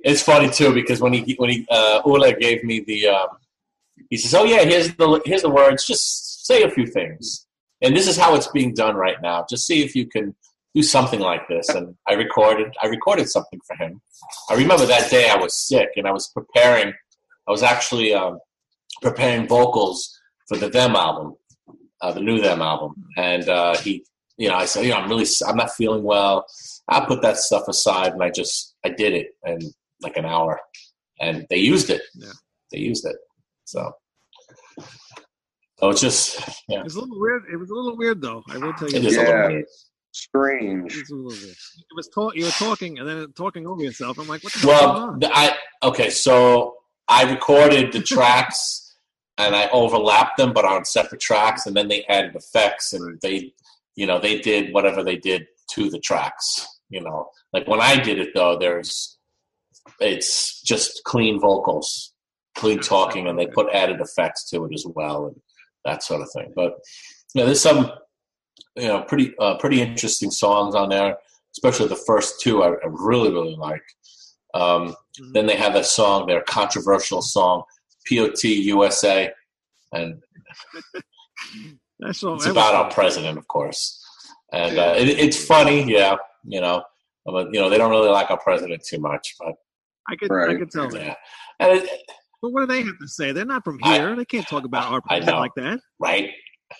it's 0.03 0.21
funny 0.21 0.49
too 0.49 0.73
because 0.73 0.99
when 0.99 1.13
he 1.13 1.35
when 1.35 1.49
he 1.49 1.65
uh, 1.71 2.01
Ule 2.05 2.33
gave 2.33 2.65
me 2.65 2.81
the, 2.81 3.07
um, 3.07 3.27
he 4.09 4.17
says, 4.17 4.33
"Oh 4.33 4.45
yeah, 4.45 4.63
here's 4.63 4.93
the 4.95 5.21
here's 5.25 5.41
the 5.41 5.49
words. 5.49 5.85
Just 5.85 6.45
say 6.45 6.63
a 6.63 6.69
few 6.69 6.85
things." 6.85 7.45
And 7.81 7.95
this 7.95 8.07
is 8.07 8.17
how 8.17 8.35
it's 8.35 8.47
being 8.47 8.73
done 8.73 8.95
right 8.95 9.21
now. 9.21 9.45
Just 9.49 9.65
see 9.65 9.83
if 9.83 9.95
you 9.95 10.05
can 10.05 10.35
do 10.75 10.83
something 10.83 11.19
like 11.19 11.47
this. 11.47 11.69
And 11.69 11.95
I 12.07 12.13
recorded, 12.13 12.73
I 12.81 12.87
recorded 12.87 13.29
something 13.29 13.59
for 13.65 13.75
him. 13.77 14.01
I 14.49 14.55
remember 14.55 14.85
that 14.85 15.09
day 15.09 15.29
I 15.29 15.37
was 15.37 15.55
sick 15.55 15.89
and 15.95 16.07
I 16.07 16.11
was 16.11 16.27
preparing, 16.27 16.93
I 17.47 17.51
was 17.51 17.63
actually 17.63 18.13
um, 18.13 18.39
preparing 19.01 19.47
vocals 19.47 20.15
for 20.47 20.57
the 20.57 20.69
Them 20.69 20.95
album, 20.95 21.35
uh, 22.01 22.11
the 22.11 22.21
new 22.21 22.41
Them 22.41 22.61
album. 22.61 22.93
And 23.17 23.47
uh, 23.47 23.77
he, 23.77 24.03
you 24.37 24.49
know, 24.49 24.55
I 24.55 24.65
said, 24.65 24.83
you 24.83 24.91
know, 24.91 24.97
I'm 24.97 25.09
really, 25.09 25.25
I'm 25.47 25.57
not 25.57 25.71
feeling 25.71 26.03
well. 26.03 26.45
I 26.87 27.05
put 27.05 27.21
that 27.21 27.37
stuff 27.37 27.67
aside 27.67 28.13
and 28.13 28.23
I 28.23 28.29
just, 28.29 28.75
I 28.85 28.89
did 28.89 29.13
it 29.13 29.27
in 29.45 29.59
like 30.01 30.17
an 30.17 30.25
hour 30.25 30.59
and 31.19 31.45
they 31.49 31.57
used 31.57 31.89
it. 31.89 32.01
Yeah. 32.13 32.31
They 32.71 32.79
used 32.79 33.05
it. 33.05 33.15
So, 33.65 33.91
so 35.79 35.89
it's 35.89 36.01
just, 36.01 36.39
yeah. 36.67 36.79
It 36.79 36.83
was 36.83 36.95
a 36.95 36.99
little 37.01 37.19
weird. 37.19 37.43
It 37.51 37.57
was 37.57 37.69
a 37.69 37.73
little 37.73 37.97
weird, 37.97 38.21
though. 38.21 38.43
I 38.49 38.57
will 38.57 38.73
tell 38.73 38.89
you. 38.89 38.97
It 38.97 39.05
is 39.05 39.15
a 39.15 39.19
little 39.19 39.33
Yeah. 39.35 39.47
weird. 39.47 39.65
Strange. 40.11 40.95
It 40.95 40.99
was 41.01 41.09
a 41.11 41.15
little 41.15 41.29
weird. 41.31 41.55
It 41.55 41.95
was 41.95 42.07
talk. 42.09 42.35
You 42.35 42.45
were 42.45 42.51
talking 42.51 42.99
and 42.99 43.07
then 43.07 43.31
talking 43.33 43.67
over 43.67 43.81
yourself. 43.83 44.17
I'm 44.17 44.27
like, 44.27 44.43
what 44.43 44.53
the 44.53 44.59
hell's 44.59 44.79
going 44.81 44.93
Well, 44.93 45.09
on? 45.11 45.19
the- 45.19 45.37
I 45.37 45.57
okay. 45.83 46.09
So 46.09 46.77
I 47.07 47.29
recorded 47.29 47.93
the 47.93 48.01
tracks 48.01 48.95
and 49.37 49.55
I 49.55 49.69
overlapped 49.69 50.37
them, 50.37 50.51
but 50.51 50.65
on 50.65 50.83
separate 50.85 51.21
tracks, 51.21 51.65
and 51.65 51.75
then 51.77 51.87
they 51.87 52.03
added 52.05 52.35
effects 52.35 52.91
and 52.93 53.19
they, 53.21 53.53
you 53.95 54.05
know, 54.07 54.19
they 54.19 54.39
did 54.39 54.73
whatever 54.73 55.03
they 55.03 55.15
did 55.15 55.47
to 55.71 55.89
the 55.89 55.99
tracks. 55.99 56.65
You 56.89 57.01
know, 57.01 57.29
like 57.53 57.67
when 57.67 57.79
I 57.81 57.95
did 57.97 58.19
it 58.19 58.29
though, 58.33 58.57
there's 58.57 59.17
it's 59.99 60.61
just 60.63 61.03
clean 61.05 61.39
vocals, 61.39 62.13
clean 62.59 62.79
talking, 62.79 63.27
and 63.27 63.37
they 63.39 63.47
put 63.47 63.73
added 63.73 63.99
effects 64.01 64.41
to 64.49 64.65
it 64.65 64.73
as 64.73 64.85
well, 64.97 65.19
and 65.27 65.35
that 65.85 66.03
sort 66.03 66.21
of 66.21 66.29
thing. 66.35 66.51
But 66.55 66.71
you 67.33 67.39
know, 67.41 67.45
there's 67.45 67.61
some 67.61 67.91
you 68.75 68.87
know 68.89 69.01
pretty 69.03 69.33
uh, 69.39 69.55
pretty 69.57 69.81
interesting 69.81 70.31
songs 70.31 70.75
on 70.75 70.89
there, 70.89 71.17
especially 71.55 71.87
the 71.87 72.03
first 72.09 72.41
two. 72.41 72.63
I, 72.63 72.67
I 72.69 72.87
really 72.87 73.31
really 73.31 73.55
like. 73.55 73.83
Um, 74.53 74.95
Mhm. 75.21 75.33
Then 75.33 75.45
they 75.47 75.57
have 75.57 75.73
that 75.73 75.85
song, 75.85 76.27
their 76.27 76.41
controversial 76.43 77.21
song, 77.21 77.63
"POT 78.07 78.41
USA," 78.45 79.29
and 79.91 80.21
That's 81.99 82.23
all. 82.23 82.35
it's 82.35 82.45
that 82.45 82.51
about 82.51 82.73
was- 82.73 82.83
our 82.85 82.91
president, 82.91 83.37
of 83.37 83.47
course. 83.47 83.97
And 84.53 84.77
uh, 84.79 84.93
it, 84.97 85.09
it's 85.09 85.43
funny, 85.45 85.83
yeah, 85.91 86.15
you 86.45 86.61
know, 86.61 86.83
but 87.25 87.53
you 87.53 87.59
know 87.59 87.69
they 87.69 87.77
don't 87.77 87.91
really 87.91 88.09
like 88.09 88.31
our 88.31 88.39
president 88.39 88.81
too 88.83 88.99
much, 88.99 89.35
but 89.39 89.53
I 90.09 90.15
could. 90.15 90.31
I 90.31 90.55
could 90.55 90.71
tell 90.71 90.89
that. 90.89 91.01
yeah, 91.05 91.15
and 91.59 91.77
it, 91.79 91.89
But 92.41 92.51
what 92.51 92.61
do 92.61 92.67
they 92.67 92.83
have 92.83 92.97
to 92.99 93.07
say? 93.07 93.31
They're 93.31 93.45
not 93.45 93.63
from 93.63 93.79
I- 93.83 93.97
here. 93.97 94.15
they 94.15 94.25
can't 94.25 94.47
talk 94.47 94.63
about 94.63 94.91
our 94.91 95.01
I 95.09 95.19
president 95.19 95.37
like 95.39 95.55
that. 95.55 95.79
right. 95.99 96.29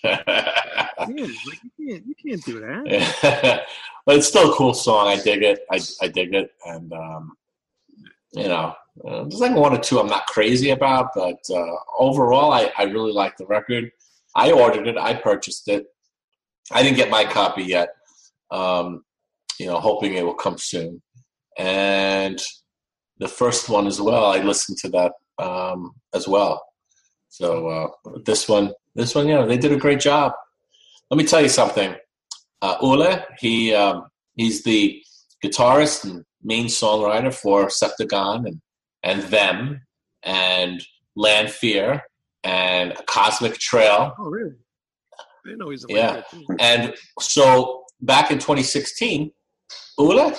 Yeah, 0.04 1.26
like, 1.48 1.60
you 1.64 1.90
can't. 1.90 2.06
You 2.06 2.16
can't 2.24 2.46
do 2.46 2.60
that. 2.60 3.66
but 4.06 4.18
it's 4.18 4.28
still 4.28 4.52
a 4.52 4.56
cool 4.56 4.74
song. 4.74 5.08
I 5.08 5.16
dig 5.20 5.42
it. 5.42 5.62
I, 5.72 5.80
I 6.02 6.08
dig 6.10 6.34
it, 6.36 6.52
and 6.66 6.94
um, 6.94 7.32
you 8.34 8.48
know, 8.48 8.76
uh, 9.08 9.24
there's 9.24 9.40
like 9.40 9.56
one 9.56 9.74
or 9.74 9.80
two 9.80 10.00
I'm 10.00 10.08
not 10.08 10.28
crazy 10.28 10.70
about, 10.72 11.10
but 11.16 11.40
uh, 11.50 11.76
overall, 11.98 12.52
I, 12.52 12.72
I 12.78 12.84
really 12.84 13.12
like 13.14 13.38
the 13.38 13.46
record. 13.48 13.90
I 14.36 14.52
ordered 14.52 14.88
it. 14.88 14.98
I 14.98 15.16
purchased 15.16 15.68
it. 15.68 15.88
I 16.72 16.84
didn't 16.84 16.98
get 16.98 17.10
my 17.10 17.24
copy 17.26 17.64
yet. 17.64 17.90
Um, 18.52 19.04
you 19.60 19.66
know, 19.66 19.80
hoping 19.80 20.14
it 20.14 20.26
will 20.26 20.36
come 20.36 20.58
soon. 20.58 21.02
And 21.58 22.40
the 23.18 23.28
first 23.28 23.70
one 23.70 23.88
as 23.88 24.00
well. 24.00 24.26
I 24.26 24.40
listened 24.40 24.78
to 24.80 24.90
that 24.90 25.14
um, 25.40 25.94
as 26.14 26.28
well. 26.28 26.64
So 27.30 27.68
uh, 27.68 27.88
this 28.26 28.48
one, 28.50 28.74
this 28.96 29.16
one, 29.16 29.28
yeah, 29.28 29.46
they 29.46 29.58
did 29.58 29.72
a 29.72 29.78
great 29.78 30.00
job. 30.00 30.34
Let 31.10 31.18
me 31.18 31.24
tell 31.24 31.42
you 31.42 31.50
something. 31.50 31.96
Uh, 32.62 32.76
Ule, 32.82 33.20
he 33.40 33.74
um, 33.74 34.08
he's 34.36 34.64
the 34.64 35.02
guitarist 35.44 36.04
and 36.04 36.26
main 36.44 36.66
songwriter 36.66 37.34
for 37.34 37.68
Septagon 37.68 38.48
and 38.48 38.62
and 39.04 39.24
them 39.24 39.82
and 40.24 40.86
Landfear 41.18 42.02
and 42.44 42.94
Cosmic 43.08 43.58
Trail. 43.58 44.14
Oh, 44.20 44.26
really? 44.26 44.56
I 45.46 45.56
know 45.56 45.70
he's 45.70 45.86
a 45.86 45.88
Yeah. 45.90 46.22
And 46.60 46.94
so 47.20 47.84
back 48.02 48.32
in 48.32 48.40
2016, 48.40 49.32
Ule 49.98 50.34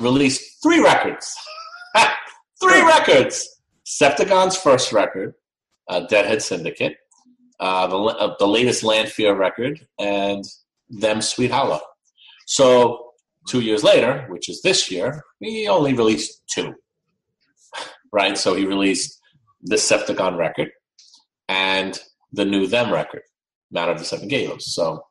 released 0.00 0.62
three 0.62 0.80
records. 0.80 1.34
three 2.60 2.82
records. 2.82 3.55
Septagon's 3.86 4.56
first 4.56 4.92
record, 4.92 5.34
uh, 5.88 6.00
Deadhead 6.00 6.42
Syndicate, 6.42 6.96
uh, 7.60 7.86
the, 7.86 7.96
uh, 7.96 8.34
the 8.38 8.46
latest 8.46 8.82
Landfear 8.82 9.38
record, 9.38 9.86
and 10.00 10.44
Them 10.90 11.22
Sweet 11.22 11.52
Hollow. 11.52 11.80
So 12.46 13.12
two 13.48 13.60
years 13.60 13.84
later, 13.84 14.26
which 14.28 14.48
is 14.48 14.60
this 14.60 14.90
year, 14.90 15.22
he 15.38 15.68
only 15.68 15.94
released 15.94 16.42
two. 16.48 16.74
Right? 18.12 18.36
So 18.36 18.54
he 18.54 18.66
released 18.66 19.20
the 19.62 19.76
Septagon 19.76 20.36
record 20.36 20.70
and 21.48 21.98
the 22.32 22.44
new 22.44 22.66
Them 22.66 22.92
record, 22.92 23.22
Manor 23.70 23.92
of 23.92 23.98
the 24.00 24.04
Seven 24.04 24.26
Gables. 24.26 24.74
So 24.74 25.04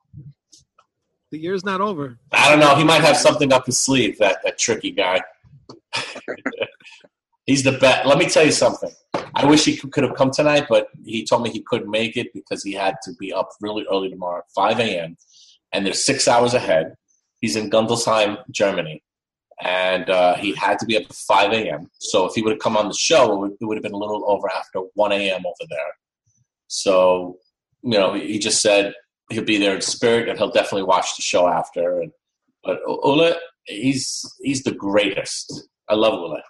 The 1.31 1.39
year's 1.39 1.63
not 1.63 1.79
over. 1.79 2.19
I 2.33 2.49
don't 2.49 2.59
know. 2.59 2.75
He 2.75 2.83
might 2.83 3.01
have 3.01 3.15
something 3.15 3.53
up 3.53 3.67
his 3.67 3.81
sleeve. 3.81 4.17
That 4.17 4.39
that 4.43 4.57
tricky 4.59 4.91
guy. 4.91 5.21
He's 7.45 7.63
the 7.63 7.73
best. 7.73 8.07
Let 8.07 8.17
me 8.17 8.27
tell 8.27 8.45
you 8.45 8.51
something. 8.51 8.91
I 9.35 9.45
wish 9.45 9.65
he 9.65 9.77
could, 9.77 10.03
have 10.03 10.15
come 10.15 10.31
tonight, 10.31 10.65
but 10.69 10.87
he 11.03 11.25
told 11.25 11.43
me 11.43 11.49
he 11.49 11.61
couldn't 11.61 11.91
make 11.91 12.17
it 12.17 12.33
because 12.33 12.63
he 12.63 12.73
had 12.73 12.95
to 13.03 13.13
be 13.19 13.33
up 13.33 13.49
really 13.61 13.85
early 13.91 14.09
tomorrow, 14.09 14.39
at 14.39 14.51
5 14.55 14.79
a.m. 14.79 15.17
And 15.71 15.85
they're 15.85 15.93
six 15.93 16.27
hours 16.27 16.53
ahead. 16.53 16.95
He's 17.41 17.55
in 17.55 17.69
Gundelsheim, 17.69 18.37
Germany, 18.49 19.03
and 19.61 20.09
uh, 20.09 20.35
he 20.35 20.55
had 20.55 20.79
to 20.79 20.85
be 20.85 20.97
up 20.97 21.03
at 21.03 21.13
5 21.13 21.51
a.m. 21.51 21.91
So 21.99 22.25
if 22.25 22.33
he 22.33 22.41
would 22.41 22.53
have 22.53 22.61
come 22.61 22.77
on 22.77 22.87
the 22.87 22.95
show, 22.95 23.33
it 23.33 23.39
would, 23.39 23.51
it 23.59 23.65
would 23.65 23.77
have 23.77 23.83
been 23.83 23.93
a 23.93 23.97
little 23.97 24.23
over 24.29 24.49
after 24.49 24.79
1 24.93 25.11
a.m. 25.11 25.43
over 25.45 25.67
there. 25.69 25.91
So 26.67 27.37
you 27.85 27.99
know, 27.99 28.13
he 28.13 28.39
just 28.39 28.61
said 28.61 28.93
he'll 29.29 29.43
be 29.43 29.57
there 29.57 29.75
in 29.75 29.81
spirit 29.81 30.27
and 30.27 30.37
he'll 30.37 30.51
definitely 30.51 30.83
watch 30.83 31.15
the 31.15 31.21
show 31.21 31.47
after. 31.47 32.01
And 32.01 32.11
but 32.63 32.79
Ule, 32.87 33.35
he's 33.65 34.25
he's 34.41 34.63
the 34.63 34.73
greatest. 34.73 35.67
I 35.89 35.95
love 35.95 36.13
Ule. 36.13 36.41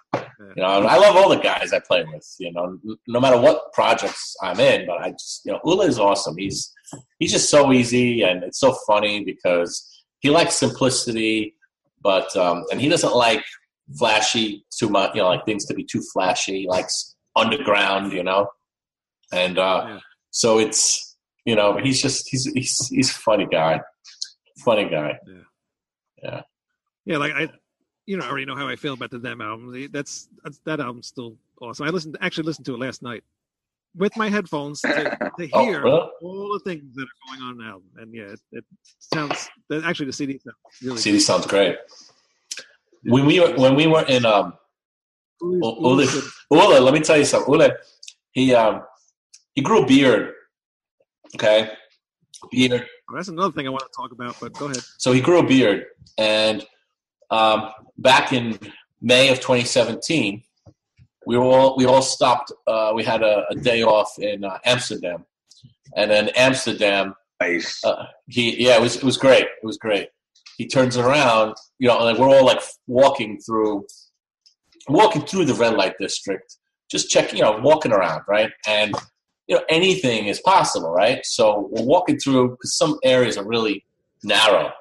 You 0.56 0.62
know, 0.62 0.64
I 0.66 0.96
love 0.98 1.16
all 1.16 1.28
the 1.28 1.36
guys 1.36 1.72
I 1.72 1.80
play 1.80 2.04
with. 2.04 2.26
You 2.38 2.52
know, 2.52 2.78
no 3.06 3.20
matter 3.20 3.38
what 3.40 3.72
projects 3.72 4.34
I'm 4.42 4.58
in, 4.60 4.86
but 4.86 4.98
I 4.98 5.10
just 5.12 5.42
you 5.44 5.52
know, 5.52 5.60
Ule 5.64 5.82
is 5.82 5.98
awesome. 5.98 6.36
He's 6.38 6.72
he's 7.18 7.32
just 7.32 7.50
so 7.50 7.72
easy 7.72 8.22
and 8.22 8.42
it's 8.42 8.60
so 8.60 8.76
funny 8.86 9.24
because 9.24 9.86
he 10.20 10.30
likes 10.30 10.54
simplicity, 10.54 11.54
but 12.02 12.34
um, 12.36 12.64
and 12.70 12.80
he 12.80 12.88
doesn't 12.88 13.14
like 13.14 13.44
flashy 13.98 14.64
too 14.78 14.88
much. 14.88 15.14
You 15.14 15.22
know, 15.22 15.28
like 15.28 15.44
things 15.44 15.64
to 15.66 15.74
be 15.74 15.84
too 15.84 16.02
flashy. 16.12 16.60
He 16.62 16.68
likes 16.68 17.14
underground. 17.34 18.12
You 18.12 18.22
know, 18.24 18.48
and 19.32 19.58
uh, 19.58 19.84
Yeah. 19.88 19.98
so 20.30 20.58
it's 20.58 21.16
you 21.44 21.54
know 21.56 21.76
he's 21.78 22.00
just 22.00 22.28
he's 22.30 22.44
he's 22.54 22.88
he's 22.88 23.10
a 23.10 23.14
funny 23.14 23.46
guy, 23.50 23.80
funny 24.64 24.88
guy. 24.88 25.18
Yeah, 25.26 25.42
Yeah. 26.22 26.40
Yeah, 27.04 27.18
like 27.18 27.32
I, 27.34 27.48
you 28.06 28.16
know, 28.16 28.24
I 28.24 28.28
already 28.28 28.44
know 28.46 28.56
how 28.56 28.68
I 28.68 28.76
feel 28.76 28.94
about 28.94 29.10
the 29.10 29.18
Them 29.18 29.40
album. 29.40 29.88
That's, 29.92 30.28
that's 30.44 30.58
that 30.64 30.80
album's 30.80 31.08
still 31.08 31.36
awesome. 31.60 31.86
I 31.86 31.90
listened, 31.90 32.16
actually 32.20 32.44
listened 32.44 32.66
to 32.66 32.74
it 32.74 32.80
last 32.80 33.02
night 33.02 33.24
with 33.96 34.16
my 34.16 34.28
headphones 34.28 34.80
to, 34.82 34.92
to 35.38 35.48
Oh, 35.52 35.64
hear 35.64 35.82
really? 35.82 36.08
all 36.22 36.52
the 36.52 36.60
things 36.60 36.94
that 36.94 37.02
are 37.02 37.36
going 37.36 37.42
on 37.42 37.52
in 37.52 37.58
the 37.58 37.64
album. 37.64 37.88
And 37.96 38.14
yeah, 38.14 38.24
it, 38.24 38.40
it 38.52 38.64
sounds. 38.98 39.48
Actually 39.84 40.06
the 40.06 40.12
CD 40.12 40.38
sounds 40.38 40.56
really. 40.82 40.98
CD 40.98 41.18
sounds 41.20 41.46
great. 41.46 41.76
When 43.04 43.26
we 43.26 43.40
were 43.40 43.54
when 43.56 43.74
we 43.74 43.86
were 43.86 44.04
in 44.08 44.24
um. 44.26 44.54
Ule, 45.42 45.98
Ule- 46.50 46.80
let 46.82 46.94
me 46.94 47.00
tell 47.00 47.18
you 47.18 47.24
something. 47.24 47.52
Ule, 47.52 47.68
he 48.32 48.54
um 48.54 48.82
he 49.54 49.60
grew 49.62 49.82
a 49.82 49.86
beard. 49.86 50.32
Okay, 51.34 51.70
beard. 52.50 52.86
that's 53.14 53.28
another 53.28 53.52
thing 53.52 53.66
I 53.66 53.70
want 53.70 53.82
to 53.84 53.94
talk 53.96 54.12
about. 54.12 54.36
But 54.40 54.54
go 54.54 54.66
ahead. 54.66 54.82
So 54.96 55.12
he 55.12 55.20
grew 55.20 55.38
a 55.40 55.46
beard, 55.46 55.84
and 56.18 56.64
um, 57.30 57.70
back 57.98 58.32
in 58.32 58.58
May 59.00 59.30
of 59.30 59.38
2017, 59.40 60.42
we 61.26 61.36
all 61.36 61.76
we 61.76 61.86
all 61.86 62.02
stopped. 62.02 62.52
Uh, 62.66 62.92
we 62.94 63.02
had 63.02 63.22
a, 63.22 63.44
a 63.50 63.54
day 63.56 63.82
off 63.82 64.12
in 64.18 64.44
uh, 64.44 64.58
Amsterdam, 64.64 65.26
and 65.96 66.12
in 66.12 66.28
Amsterdam, 66.30 67.14
Nice. 67.40 67.84
uh, 67.84 68.06
he 68.28 68.64
yeah, 68.64 68.76
it 68.76 68.80
was 68.80 68.96
it 68.96 69.04
was 69.04 69.16
great. 69.16 69.44
It 69.44 69.64
was 69.64 69.76
great. 69.76 70.08
He 70.56 70.66
turns 70.66 70.96
around, 70.96 71.54
you 71.78 71.88
know, 71.88 71.98
like 71.98 72.16
we're 72.16 72.28
all 72.28 72.46
like 72.46 72.60
walking 72.86 73.38
through, 73.40 73.86
walking 74.88 75.22
through 75.22 75.44
the 75.44 75.54
red 75.54 75.74
light 75.74 75.94
district, 75.98 76.56
just 76.90 77.10
checking, 77.10 77.38
you 77.38 77.42
know, 77.42 77.58
walking 77.58 77.92
around, 77.92 78.22
right? 78.26 78.52
And 78.66 78.94
you 79.48 79.56
know, 79.56 79.62
anything 79.68 80.26
is 80.26 80.40
possible, 80.40 80.90
right? 80.90 81.26
So 81.26 81.68
we're 81.72 81.84
walking 81.84 82.18
through 82.18 82.50
because 82.50 82.76
some 82.76 82.98
areas 83.02 83.36
are 83.36 83.46
really 83.46 83.84
narrow, 84.22 84.72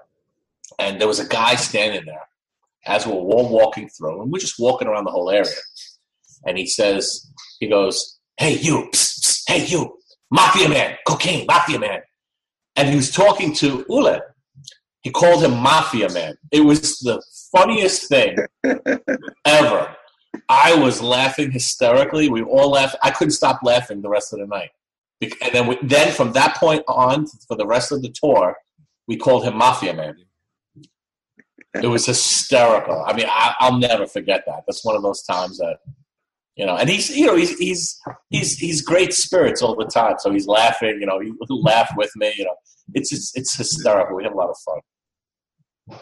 and 0.77 1.01
there 1.01 1.08
was 1.08 1.19
a 1.19 1.27
guy 1.27 1.55
standing 1.55 2.05
there 2.05 2.21
as 2.86 3.06
we're 3.06 3.13
all 3.13 3.50
walking 3.50 3.89
through, 3.89 4.21
and 4.21 4.32
we're 4.32 4.39
just 4.39 4.60
walking 4.60 4.88
around 4.88 5.06
the 5.06 5.12
whole 5.12 5.30
area. 5.30 5.52
And 6.45 6.58
he 6.58 6.67
says, 6.67 7.32
he 7.60 7.67
goes, 7.67 8.19
"Hey 8.38 8.58
you, 8.58 8.89
psst, 8.93 9.19
psst, 9.21 9.43
hey 9.48 9.65
you, 9.65 9.98
mafia 10.32 10.69
man, 10.69 10.98
cocaine, 11.08 11.45
mafia 11.48 11.80
man." 11.80 12.02
and 12.76 12.89
he 12.89 12.95
was 12.95 13.12
talking 13.12 13.54
to 13.56 13.86
Ule. 13.89 14.19
He 15.02 15.12
called 15.12 15.43
him 15.43 15.58
Mafia 15.58 16.10
Man. 16.12 16.36
It 16.52 16.62
was 16.62 17.00
the 17.00 17.21
funniest 17.56 18.10
thing 18.10 18.38
ever. 19.45 19.95
I 20.50 20.76
was 20.76 21.02
laughing 21.02 21.52
hysterically. 21.52 22.28
We 22.28 22.41
all 22.41 22.71
laughed. 22.71 22.98
I 23.02 23.12
couldn't 23.12 23.32
stop 23.32 23.60
laughing 23.63 24.02
the 24.02 24.10
rest 24.10 24.34
of 24.34 24.39
the 24.39 24.48
night. 24.48 24.71
And 25.21 25.54
then, 25.54 25.67
we, 25.67 25.78
then 25.82 26.12
from 26.12 26.34
that 26.34 26.56
point 26.58 26.84
on, 26.88 27.28
for 27.48 27.56
the 27.56 27.65
rest 27.65 27.91
of 27.91 28.02
the 28.02 28.10
tour, 28.10 28.58
we 29.08 29.15
called 29.15 29.45
him 29.45 29.58
Mafia 29.58 29.93
Man. 29.93 30.15
It 31.84 31.88
was 31.88 32.06
hysterical. 32.06 33.04
I 33.06 33.14
mean, 33.14 33.26
I, 33.28 33.56
I'll 33.60 33.78
never 33.78 34.08
forget 34.08 34.44
that. 34.48 34.64
That's 34.68 34.84
one 34.86 34.96
of 34.96 35.04
those 35.04 35.24
times 35.24 35.58
that, 35.58 35.78
you 36.56 36.66
know, 36.66 36.76
and 36.76 36.90
he's, 36.90 37.10
you 37.10 37.26
know, 37.26 37.36
he's 37.36 37.58
he's 37.58 38.00
he's 38.30 38.58
he's 38.58 38.82
great 38.82 39.14
spirits 39.14 39.62
all 39.62 39.76
the 39.76 39.86
time. 39.86 40.16
So 40.20 40.32
he's 40.32 40.48
laughing. 40.48 40.98
You 41.00 41.06
know, 41.06 41.20
he 41.20 41.34
he'll 41.48 41.62
laugh 41.62 41.92
with 41.98 42.12
me. 42.16 42.34
You 42.38 42.46
know, 42.46 42.56
it's 42.94 43.10
just, 43.10 43.38
it's 43.38 43.58
hysterical. 43.58 44.16
We 44.16 44.24
have 44.24 44.34
a 44.34 44.38
lot 44.38 44.50
of 44.50 44.58
fun, 45.90 46.00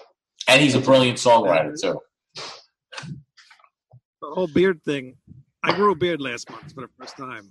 and 0.47 0.61
he's 0.61 0.75
a 0.75 0.79
brilliant 0.79 1.17
songwriter 1.17 1.73
too. 1.79 1.99
The 2.35 4.29
whole 4.29 4.47
beard 4.47 4.83
thing. 4.83 5.15
I 5.63 5.73
grew 5.73 5.91
a 5.91 5.95
beard 5.95 6.19
last 6.21 6.49
month 6.49 6.73
for 6.73 6.81
the 6.81 6.89
first 6.99 7.17
time, 7.17 7.47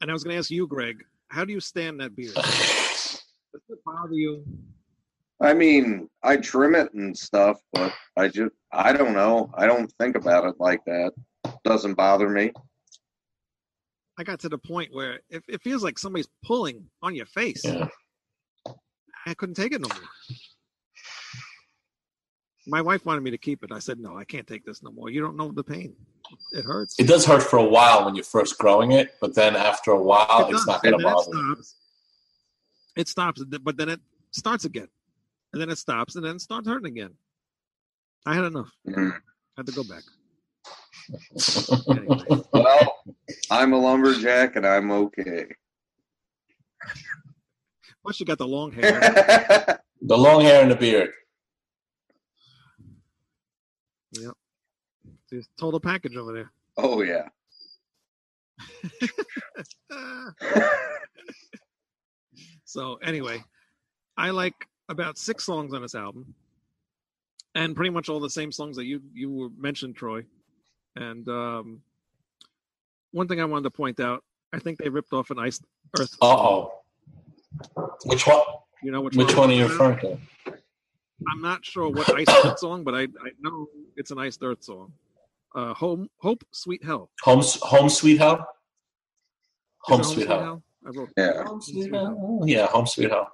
and 0.00 0.10
I 0.10 0.12
was 0.12 0.24
going 0.24 0.34
to 0.34 0.38
ask 0.38 0.50
you, 0.50 0.66
Greg, 0.66 1.04
how 1.28 1.44
do 1.44 1.52
you 1.52 1.60
stand 1.60 2.00
that 2.00 2.14
beard? 2.16 2.34
Does 2.34 3.22
it 3.68 3.78
bother 3.84 4.14
you? 4.14 4.44
I 5.40 5.52
mean, 5.52 6.08
I 6.22 6.36
trim 6.36 6.74
it 6.74 6.92
and 6.94 7.16
stuff, 7.16 7.60
but 7.72 7.92
I 8.16 8.28
just, 8.28 8.52
I 8.72 8.92
don't 8.92 9.12
know. 9.14 9.50
I 9.56 9.66
don't 9.66 9.92
think 10.00 10.16
about 10.16 10.44
it 10.46 10.54
like 10.58 10.84
that. 10.86 11.12
Doesn't 11.64 11.94
bother 11.94 12.28
me. 12.28 12.52
I 14.18 14.22
got 14.22 14.38
to 14.40 14.48
the 14.48 14.58
point 14.58 14.94
where 14.94 15.20
it, 15.28 15.42
it 15.48 15.60
feels 15.62 15.82
like 15.82 15.98
somebody's 15.98 16.28
pulling 16.44 16.84
on 17.02 17.14
your 17.16 17.26
face. 17.26 17.62
Yeah. 17.64 17.88
I 19.26 19.34
couldn't 19.34 19.56
take 19.56 19.72
it 19.72 19.80
no 19.80 19.88
more. 19.88 20.08
My 22.66 22.80
wife 22.80 23.04
wanted 23.04 23.22
me 23.22 23.30
to 23.30 23.38
keep 23.38 23.62
it. 23.64 23.72
I 23.72 23.78
said, 23.78 23.98
no, 23.98 24.16
I 24.16 24.24
can't 24.24 24.46
take 24.46 24.64
this 24.64 24.82
no 24.82 24.90
more. 24.92 25.10
You 25.10 25.20
don't 25.20 25.36
know 25.36 25.50
the 25.50 25.64
pain. 25.64 25.94
It 26.52 26.64
hurts. 26.64 26.94
It 26.98 27.06
does 27.08 27.26
hurt 27.26 27.42
for 27.42 27.58
a 27.58 27.64
while 27.64 28.04
when 28.04 28.14
you're 28.14 28.24
first 28.24 28.56
growing 28.58 28.92
it, 28.92 29.10
but 29.20 29.34
then 29.34 29.56
after 29.56 29.90
a 29.90 30.00
while, 30.02 30.46
It 30.46 30.52
it's 30.52 30.60
does, 30.60 30.66
not 30.66 30.82
going 30.82 30.96
to 30.96 31.02
then 31.02 31.12
it 31.12 31.14
bother 31.14 31.36
you. 31.36 31.54
stops. 31.56 31.74
It 32.96 33.08
stops, 33.08 33.44
but 33.62 33.76
then 33.76 33.88
it 33.90 34.00
starts 34.30 34.64
again. 34.64 34.88
And 35.54 35.62
then 35.62 35.70
it 35.70 35.78
stops, 35.78 36.16
and 36.16 36.24
then 36.24 36.34
it 36.34 36.40
starts 36.40 36.66
hurting 36.66 36.88
again. 36.88 37.14
I 38.26 38.34
had 38.34 38.42
enough. 38.44 38.70
Mm. 38.88 39.12
I 39.12 39.18
had 39.58 39.66
to 39.66 39.72
go 39.72 39.84
back. 39.84 40.02
Anyway. 41.90 42.24
Well, 42.52 42.98
I'm 43.50 43.74
a 43.74 43.78
lumberjack 43.78 44.56
and 44.56 44.66
I'm 44.66 44.90
okay. 44.90 45.44
Plus, 48.02 48.18
you 48.18 48.24
got 48.24 48.38
the 48.38 48.48
long 48.48 48.72
hair. 48.72 49.80
The 50.06 50.18
long 50.18 50.42
hair 50.42 50.60
and 50.62 50.70
the 50.70 50.76
beard. 50.76 51.10
It's 55.30 55.46
a 55.46 55.60
total 55.60 55.80
package 55.80 56.16
over 56.16 56.32
there. 56.32 56.50
oh 56.76 57.02
yeah. 57.02 57.28
Ah. 59.90 60.30
so 62.64 62.96
anyway, 62.96 63.42
I 64.16 64.30
like 64.30 64.54
about 64.88 65.18
six 65.18 65.44
songs 65.44 65.72
on 65.74 65.82
this 65.82 65.94
album, 65.94 66.34
and 67.54 67.74
pretty 67.74 67.90
much 67.90 68.08
all 68.08 68.20
the 68.20 68.30
same 68.30 68.52
songs 68.52 68.76
that 68.76 68.84
you 68.84 69.00
you 69.12 69.30
were 69.30 69.48
mentioned, 69.58 69.96
Troy. 69.96 70.24
And 70.96 71.28
um, 71.28 71.80
one 73.12 73.26
thing 73.28 73.40
I 73.40 73.44
wanted 73.44 73.64
to 73.64 73.70
point 73.70 74.00
out, 74.00 74.22
I 74.52 74.58
think 74.58 74.78
they 74.78 74.88
ripped 74.88 75.12
off 75.12 75.30
an 75.30 75.38
Iced 75.38 75.62
Earth. 75.98 76.16
Uh 76.20 76.26
oh. 76.36 76.72
Which 78.04 78.26
one? 78.26 78.42
You 78.82 78.90
know 78.92 79.00
which, 79.00 79.16
Which 79.16 79.34
one 79.36 79.50
are 79.50 79.54
you 79.54 79.64
I'm 79.64 79.70
referring 79.70 79.98
to? 80.00 80.18
I'm 81.28 81.40
not 81.40 81.64
sure 81.64 81.88
what 81.88 82.12
Iced 82.14 82.44
Earth 82.44 82.58
song, 82.58 82.84
but 82.84 82.94
I 82.94 83.02
I 83.02 83.30
know 83.40 83.66
it's 83.96 84.10
an 84.10 84.18
Iced 84.18 84.42
Earth 84.42 84.62
song. 84.62 84.92
Uh, 85.54 85.72
Home 85.74 86.08
Hope 86.18 86.44
Sweet 86.50 86.84
Hell. 86.84 87.10
Home, 87.22 87.42
home 87.62 87.88
Sweet 87.88 88.18
Hell. 88.18 88.34
Is 88.34 88.40
Home 89.82 90.00
it 90.00 90.04
Sweet 90.04 90.26
Hell. 90.26 90.62
I 90.86 90.90
wrote 90.90 91.10
Yeah. 91.16 91.44
Home 91.44 91.62
Sweet 91.62 91.92
Hell. 91.94 92.42
Yeah, 92.44 92.66
Home 92.66 92.86
Sweet 92.86 93.10
Hell. 93.10 93.32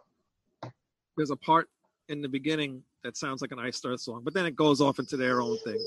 There's 1.20 1.28
a 1.28 1.36
part 1.36 1.68
in 2.08 2.22
the 2.22 2.30
beginning 2.30 2.82
that 3.04 3.14
sounds 3.14 3.42
like 3.42 3.52
an 3.52 3.58
Iced 3.58 3.84
Earth 3.84 4.00
song, 4.00 4.22
but 4.24 4.32
then 4.32 4.46
it 4.46 4.56
goes 4.56 4.80
off 4.80 4.98
into 4.98 5.18
their 5.18 5.42
own 5.42 5.58
thing. 5.58 5.86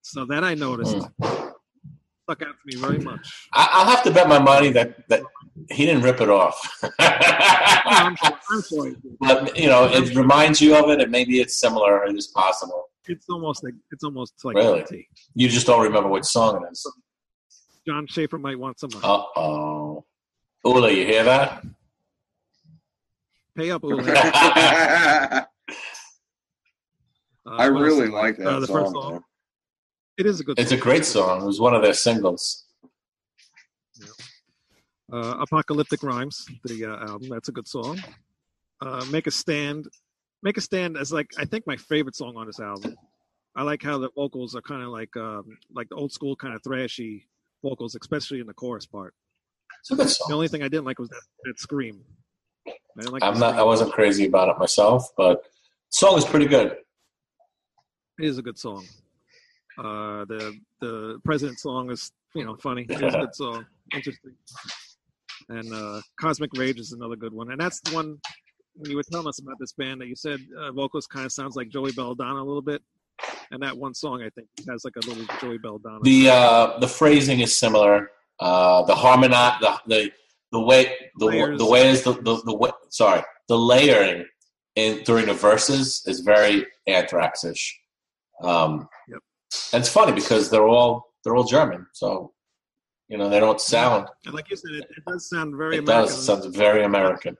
So 0.00 0.24
that 0.24 0.42
I 0.42 0.54
noticed 0.54 0.96
stuck 0.96 2.40
out 2.40 2.54
to 2.54 2.54
me 2.64 2.76
very 2.76 2.98
much. 2.98 3.20
I, 3.52 3.68
I'll 3.74 3.90
have 3.90 4.02
to 4.04 4.10
bet 4.10 4.30
my 4.30 4.38
money 4.38 4.70
that, 4.70 5.06
that 5.10 5.22
he 5.70 5.84
didn't 5.84 6.00
rip 6.02 6.22
it 6.22 6.30
off. 6.30 6.58
Yeah, 6.98 7.82
I'm 7.84 8.16
sure, 8.16 8.38
I'm 8.50 8.62
sure 8.62 8.92
but 9.20 9.54
you 9.58 9.66
know, 9.66 9.84
it 9.92 10.14
reminds 10.14 10.62
you 10.62 10.76
of 10.76 10.88
it, 10.88 11.02
and 11.02 11.12
maybe 11.12 11.38
it's 11.38 11.60
similar. 11.60 12.06
It 12.06 12.16
is 12.16 12.28
possible. 12.28 12.88
it's 13.06 13.26
almost 13.28 13.62
like 13.62 13.74
it's 13.90 14.02
almost 14.02 14.32
like 14.44 14.56
Really? 14.56 14.76
guarantee. 14.76 15.08
You 15.34 15.50
just 15.50 15.66
don't 15.66 15.82
remember 15.82 16.08
which 16.08 16.24
song 16.24 16.64
it 16.64 16.72
is. 16.72 16.90
Jon 17.86 18.06
Schaffer 18.06 18.38
might 18.38 18.58
want 18.58 18.80
some 18.80 18.88
money. 18.94 19.04
Uh 19.04 19.24
oh. 19.36 20.04
Ule, 20.64 20.90
you 20.90 21.04
hear 21.04 21.24
that? 21.24 21.62
Pay 23.56 23.70
up, 23.70 23.82
Ule. 23.84 24.00
I 24.06 25.44
Uh, 27.44 27.56
what 27.56 27.60
else 27.60 27.70
really 27.82 28.04
is 28.06 28.10
like 28.10 28.36
that 28.38 28.46
Uh, 28.46 28.60
the 28.60 28.66
first 28.66 28.92
song. 28.92 29.02
song. 29.02 29.12
man. 29.12 29.22
It 30.18 30.26
is 30.26 30.40
a 30.40 30.44
good. 30.44 30.56
Song. 30.56 30.62
It's 30.62 30.72
a 30.72 30.76
great 30.76 31.04
song. 31.04 31.42
It 31.42 31.46
was 31.46 31.60
one 31.60 31.74
of 31.74 31.82
their 31.82 31.94
singles. 31.94 32.64
Uh, 35.12 35.36
Apocalyptic 35.40 36.02
Rhymes, 36.02 36.46
the 36.64 36.86
uh, 36.86 37.06
album. 37.10 37.28
That's 37.28 37.48
a 37.48 37.52
good 37.52 37.68
song. 37.68 38.00
Uh, 38.80 39.04
Make 39.10 39.26
a 39.26 39.30
Stand. 39.30 39.86
Make 40.42 40.56
a 40.56 40.60
Stand 40.60 40.96
is 40.96 41.12
like 41.12 41.30
I 41.38 41.44
think 41.44 41.66
my 41.66 41.76
favorite 41.76 42.16
song 42.16 42.36
on 42.36 42.46
this 42.46 42.60
album. 42.60 42.96
I 43.54 43.62
like 43.62 43.82
how 43.82 43.98
the 43.98 44.08
vocals 44.14 44.54
are 44.56 44.62
kind 44.62 44.82
of 44.82 44.88
like 44.88 45.14
um, 45.16 45.44
like 45.74 45.88
the 45.90 45.96
old 45.96 46.12
school 46.12 46.34
kind 46.36 46.54
of 46.54 46.62
thrashy 46.62 47.24
vocals, 47.62 47.94
especially 48.00 48.40
in 48.40 48.46
the 48.46 48.54
chorus 48.54 48.86
part. 48.86 49.14
It's 49.80 49.90
a 49.90 49.96
good 49.96 50.06
The 50.28 50.34
only 50.34 50.48
thing 50.48 50.62
I 50.62 50.68
didn't 50.68 50.84
like 50.86 50.98
was 50.98 51.10
that, 51.10 51.22
that 51.44 51.60
scream. 51.60 52.00
I 52.98 53.10
like 53.10 53.22
I'm 53.22 53.38
not. 53.38 53.54
I 53.54 53.62
wasn't 53.62 53.92
crazy 53.92 54.26
about 54.26 54.48
it 54.48 54.58
myself, 54.58 55.10
but 55.16 55.42
the 55.42 55.96
song 55.96 56.18
is 56.18 56.24
pretty 56.24 56.46
good. 56.46 56.76
It 58.18 58.26
is 58.26 58.38
a 58.38 58.42
good 58.42 58.58
song. 58.58 58.84
Uh, 59.78 60.24
the 60.26 60.58
the 60.80 61.20
president 61.24 61.58
song 61.58 61.90
is 61.90 62.12
you 62.34 62.44
know 62.44 62.56
funny. 62.56 62.86
It 62.88 63.02
is 63.02 63.14
a 63.14 63.18
good 63.20 63.34
song, 63.34 63.66
interesting. 63.94 64.34
And 65.48 65.72
uh, 65.72 66.00
Cosmic 66.20 66.50
Rage 66.56 66.78
is 66.78 66.92
another 66.92 67.16
good 67.16 67.32
one. 67.32 67.50
And 67.50 67.60
that's 67.60 67.80
the 67.80 67.94
one 67.94 68.18
when 68.74 68.90
you 68.90 68.96
were 68.96 69.02
telling 69.10 69.26
us 69.26 69.38
about 69.38 69.56
this 69.58 69.72
band 69.72 70.00
that 70.00 70.08
you 70.08 70.16
said 70.16 70.40
uh, 70.58 70.72
vocals 70.72 71.06
kind 71.06 71.26
of 71.26 71.32
sounds 71.32 71.56
like 71.56 71.68
Joey 71.68 71.92
Belladonna 71.92 72.40
a 72.40 72.44
little 72.44 72.62
bit. 72.62 72.82
And 73.50 73.62
that 73.62 73.76
one 73.76 73.94
song 73.94 74.22
I 74.22 74.30
think 74.30 74.48
has 74.68 74.84
like 74.84 74.94
a 74.96 75.06
little 75.06 75.24
Joey 75.40 75.58
Belladonna. 75.58 76.00
The 76.02 76.30
uh, 76.30 76.78
the 76.78 76.88
phrasing 76.88 77.40
is 77.40 77.54
similar. 77.54 78.10
Uh, 78.40 78.82
the 78.84 78.94
harmoni 78.94 79.60
the 79.60 79.80
the 79.86 80.12
the 80.52 80.60
way 80.60 80.94
the 81.18 81.26
Layers. 81.26 81.58
the 81.58 81.66
way 81.66 81.88
is 81.88 82.02
the 82.02 82.12
the, 82.12 82.42
the 82.44 82.54
way, 82.54 82.70
sorry 82.90 83.22
the 83.48 83.58
layering 83.58 84.24
in 84.76 85.02
during 85.04 85.26
the 85.26 85.34
verses 85.34 86.02
is 86.06 86.20
very 86.20 86.66
Anthrax-ish. 86.86 87.78
Um, 88.42 88.88
Yep. 89.08 89.18
And 89.74 89.80
it's 89.82 89.88
funny 89.92 90.12
because 90.12 90.48
they're 90.50 90.66
all 90.68 91.12
they're 91.24 91.36
all 91.36 91.44
German, 91.44 91.86
so 91.92 92.32
you 93.08 93.18
know 93.18 93.28
they 93.28 93.40
don't 93.40 93.60
sound. 93.60 94.08
and 94.24 94.34
like 94.34 94.48
you 94.50 94.56
said, 94.56 94.72
it, 94.72 94.86
it 94.96 95.04
does 95.06 95.28
sound 95.28 95.56
very 95.56 95.76
It 95.76 95.80
American, 95.80 96.06
does 96.14 96.26
sounds 96.26 96.46
very 96.46 96.84
American. 96.84 97.36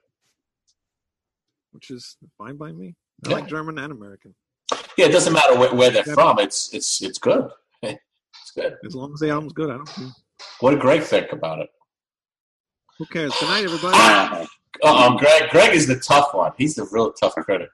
which 1.71 1.89
is 1.89 2.17
fine 2.37 2.55
by 2.57 2.71
me. 2.71 2.95
I 3.25 3.29
Yeah. 3.29 3.35
like 3.35 3.47
German 3.47 3.77
and 3.79 3.91
American 3.91 4.35
Yeah, 4.97 5.07
it 5.07 5.11
doesn't 5.11 5.33
matter 5.33 5.57
where, 5.57 5.73
where 5.73 5.89
they're 5.89 6.03
from. 6.19 6.39
It's 6.39 6.73
it's 6.73 7.01
it's 7.01 7.17
good. 7.19 7.49
It's 7.83 8.51
good. 8.55 8.75
as 8.85 8.93
long 8.95 9.13
as 9.13 9.19
the 9.19 9.29
album's 9.29 9.53
good. 9.53 9.69
I 9.71 9.77
don't 9.77 9.87
care. 9.89 10.07
What 10.59 10.71
did 10.71 10.81
Greg 10.81 11.01
think 11.03 11.31
about 11.31 11.59
it? 11.59 11.69
Who 12.99 13.05
cares? 13.05 13.33
Good 13.39 13.49
night, 13.49 13.65
everybody. 13.65 13.97
Uh, 13.97 14.45
Uh-oh, 14.83 15.17
Greg. 15.17 15.49
Greg 15.49 15.75
is 15.75 15.87
the 15.87 15.97
tough 15.99 16.33
one. 16.33 16.51
He's 16.57 16.75
the 16.75 16.85
real 16.91 17.13
tough 17.13 17.35
critic. 17.35 17.69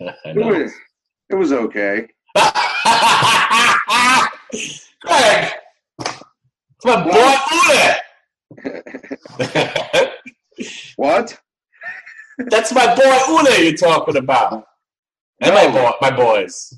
I 0.00 0.12
it 0.24 0.36
was 0.36 0.72
it 1.28 1.34
was 1.34 1.52
okay. 1.52 2.08
Greg, 5.02 5.52
it's 6.00 6.84
my 6.84 7.04
boy 7.04 7.34
Una. 8.64 10.10
What? 10.96 11.38
That's 12.38 12.72
my 12.72 12.94
boy 12.94 13.18
Una 13.30 13.50
you're 13.62 13.74
talking 13.74 14.16
about. 14.16 14.64
And 15.42 15.54
my 15.54 15.68
boy, 15.70 15.90
my 16.00 16.10
boys. 16.10 16.72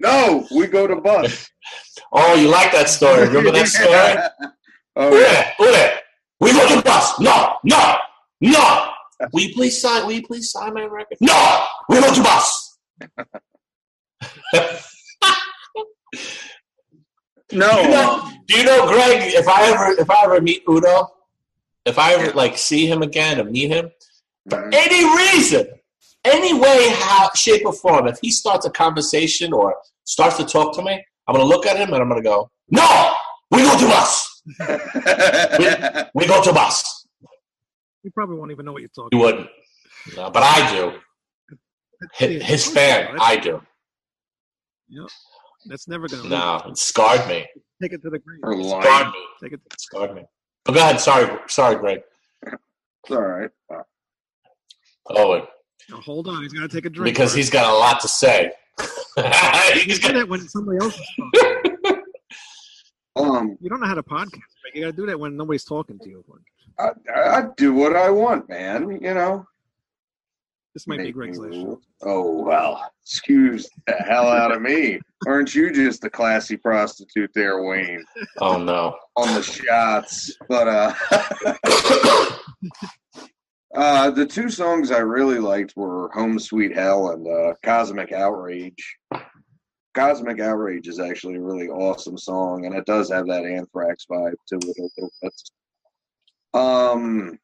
No, 0.00 0.46
we 0.54 0.66
go 0.66 0.86
to 0.86 0.96
bus. 0.96 1.50
oh, 2.12 2.34
you 2.34 2.48
like 2.48 2.72
that 2.72 2.88
story? 2.88 3.26
Remember 3.28 3.52
that 3.52 3.68
story? 3.68 4.18
oh 4.96 5.18
yeah. 5.18 5.52
Una, 5.60 5.70
Una, 5.70 5.90
we 6.40 6.52
go 6.52 6.68
to 6.68 6.76
the 6.76 6.82
bus. 6.82 7.18
No, 7.64 7.96
no, 8.40 8.50
no. 8.50 8.90
Will 9.32 9.42
you 9.42 9.54
please 9.54 9.80
sign? 9.80 10.06
Will 10.06 10.12
you 10.14 10.26
please 10.26 10.50
sign 10.50 10.74
my 10.74 10.84
record? 10.84 11.18
No, 11.20 11.66
we 11.88 12.00
go 12.00 12.12
to 12.14 12.22
bus. 12.22 12.78
No. 17.52 17.70
Do 17.72 17.82
you 17.82 17.88
know, 17.90 18.30
do 18.46 18.56
you 18.58 18.64
know, 18.64 18.86
Greg? 18.86 19.34
If 19.34 19.48
I 19.48 19.66
ever, 19.72 20.00
if 20.00 20.08
I 20.10 20.24
ever 20.24 20.40
meet 20.40 20.62
Udo, 20.68 21.08
if 21.84 21.98
I 21.98 22.14
ever 22.14 22.32
like 22.32 22.56
see 22.56 22.86
him 22.86 23.02
again 23.02 23.40
or 23.40 23.44
meet 23.44 23.70
him, 23.70 23.90
for 24.48 24.58
Mhm. 24.58 24.74
any 24.74 25.16
reason, 25.16 25.66
any 26.24 26.54
way, 26.54 26.88
how, 26.90 27.30
shape, 27.34 27.62
or 27.66 27.72
form, 27.72 28.06
if 28.06 28.18
he 28.22 28.30
starts 28.30 28.66
a 28.66 28.70
conversation 28.70 29.52
or 29.52 29.76
starts 30.04 30.36
to 30.36 30.44
talk 30.44 30.74
to 30.76 30.82
me, 30.82 31.04
I'm 31.26 31.34
going 31.34 31.44
to 31.44 31.48
look 31.48 31.66
at 31.66 31.76
him 31.76 31.92
and 31.92 32.02
I'm 32.02 32.08
going 32.08 32.22
to 32.22 32.28
go, 32.28 32.50
no, 32.70 33.14
we 33.50 33.62
go 33.62 33.76
to 33.78 33.86
bus. 33.86 34.42
We 36.14 36.26
go 36.26 36.42
to 36.42 36.52
bus. 36.52 36.99
You 38.02 38.10
probably 38.12 38.36
won't 38.36 38.50
even 38.50 38.64
know 38.64 38.72
what 38.72 38.82
you're 38.82 38.88
talking. 38.94 39.18
You 39.18 39.24
wouldn't. 39.24 39.48
No, 40.16 40.30
but 40.30 40.42
I 40.42 40.70
do. 40.74 40.92
His, 42.14 42.42
his 42.42 42.66
fan, 42.66 43.16
I 43.20 43.36
do. 43.36 43.60
Yep. 44.88 45.06
That's 45.66 45.86
never 45.86 46.08
gonna. 46.08 46.22
leave. 46.22 46.30
No, 46.30 46.62
it 46.66 46.78
scarred 46.78 47.28
me. 47.28 47.46
Take 47.82 47.92
it 47.92 48.02
to 48.02 48.10
the 48.10 48.18
grave. 48.18 48.40
Or 48.42 48.56
lying. 48.56 48.82
Scarred 48.82 49.06
me. 49.08 49.26
Take 49.42 49.52
it. 49.52 49.60
Scarred 49.78 50.14
me. 50.14 50.22
But 50.64 50.72
go 50.74 50.80
ahead. 50.80 51.00
Sorry, 51.00 51.28
sorry, 51.48 51.76
Greg. 51.76 52.00
It's 52.46 53.10
all 53.10 53.20
right. 53.20 53.50
Oh, 53.70 53.82
Owen, 55.32 55.42
Now, 55.90 55.96
hold 56.00 56.28
on. 56.28 56.42
He's 56.42 56.52
got 56.52 56.60
to 56.62 56.68
take 56.68 56.86
a 56.86 56.90
drink. 56.90 57.14
because 57.14 57.30
first. 57.30 57.36
he's 57.36 57.50
got 57.50 57.68
a 57.72 57.76
lot 57.76 58.00
to 58.00 58.08
say. 58.08 58.52
You 59.16 59.24
he's 59.82 59.98
do 59.98 60.08
got, 60.08 60.14
that 60.14 60.28
when 60.28 60.40
somebody 60.48 60.78
else 60.80 60.94
is 60.94 61.06
talking. 61.18 61.62
Um, 63.16 63.56
You 63.60 63.68
don't 63.68 63.80
know 63.80 63.86
how 63.86 63.94
to 63.94 64.02
podcast. 64.02 64.32
But 64.62 64.74
you 64.74 64.82
got 64.82 64.90
to 64.90 64.92
do 64.92 65.06
that 65.06 65.18
when 65.18 65.36
nobody's 65.36 65.64
talking 65.64 65.98
to 65.98 66.08
you. 66.08 66.24
I, 66.78 66.90
I 67.14 67.46
do 67.56 67.74
what 67.74 67.96
I 67.96 68.10
want, 68.10 68.48
man. 68.48 68.90
You 69.02 69.14
know. 69.14 69.46
This 70.72 70.86
might 70.86 70.98
be 70.98 71.04
Make 71.04 71.14
Greg's 71.14 71.40
me 71.40 71.48
last 71.48 71.54
show. 71.56 71.80
Oh 72.02 72.30
well, 72.44 72.92
excuse 73.02 73.68
the 73.88 73.94
hell 73.94 74.28
out 74.28 74.52
of 74.52 74.62
me. 74.62 75.00
Aren't 75.26 75.52
you 75.52 75.72
just 75.72 76.04
a 76.04 76.10
classy 76.10 76.56
prostitute 76.56 77.32
there, 77.34 77.64
Wayne? 77.64 78.04
oh 78.38 78.56
no. 78.56 78.96
On 79.16 79.34
the 79.34 79.42
shots, 79.42 80.32
but 80.48 80.68
uh, 80.68 80.94
uh, 83.74 84.10
the 84.10 84.24
two 84.24 84.48
songs 84.48 84.92
I 84.92 84.98
really 84.98 85.40
liked 85.40 85.74
were 85.76 86.08
"Home 86.14 86.38
Sweet 86.38 86.72
Hell" 86.74 87.10
and 87.10 87.26
uh, 87.26 87.54
"Cosmic 87.64 88.12
Outrage." 88.12 88.96
"Cosmic 89.94 90.40
Outrage" 90.40 90.88
is 90.88 91.00
actually 91.00 91.36
a 91.36 91.40
really 91.40 91.68
awesome 91.68 92.18
song, 92.18 92.66
and 92.66 92.74
it 92.74 92.86
does 92.86 93.10
have 93.10 93.26
that 93.26 93.44
Anthrax 93.44 94.06
vibe 94.10 94.34
to 94.48 94.56
it 94.56 94.64
a 94.64 94.90
little 94.96 95.12
bit. 95.22 95.32
Um, 96.52 97.38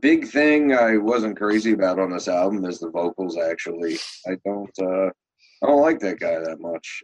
big 0.00 0.26
thing 0.28 0.74
I 0.74 0.96
wasn't 0.96 1.36
crazy 1.36 1.72
about 1.72 1.98
on 1.98 2.10
this 2.10 2.28
album 2.28 2.64
is 2.64 2.78
the 2.78 2.90
vocals. 2.90 3.36
Actually, 3.38 3.98
I 4.26 4.36
don't. 4.44 4.70
Uh, 4.80 5.10
I 5.62 5.66
don't 5.66 5.82
like 5.82 5.98
that 6.00 6.20
guy 6.20 6.38
that 6.38 6.60
much. 6.60 7.02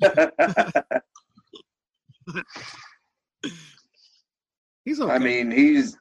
He's 4.84 5.00
okay. 5.00 5.12
I 5.12 5.18
mean, 5.18 5.50
he's 5.50 5.96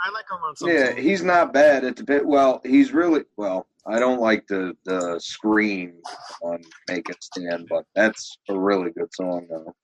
I 0.00 0.10
like 0.10 0.24
him 0.30 0.38
on 0.42 0.56
some. 0.56 0.68
yeah, 0.68 0.88
songs. 0.88 1.00
he's 1.00 1.22
not 1.22 1.52
bad 1.52 1.84
at 1.84 1.96
the 1.96 2.04
bit. 2.04 2.26
Well, 2.26 2.60
he's 2.64 2.92
really 2.92 3.24
well. 3.36 3.66
I 3.86 3.98
don't 3.98 4.20
like 4.20 4.46
the 4.46 4.74
the 4.84 5.18
scream 5.18 5.94
on 6.42 6.62
"Make 6.88 7.10
It 7.10 7.22
Stand," 7.22 7.66
but 7.68 7.84
that's 7.94 8.38
a 8.48 8.58
really 8.58 8.90
good 8.90 9.12
song 9.14 9.46
though. 9.50 9.74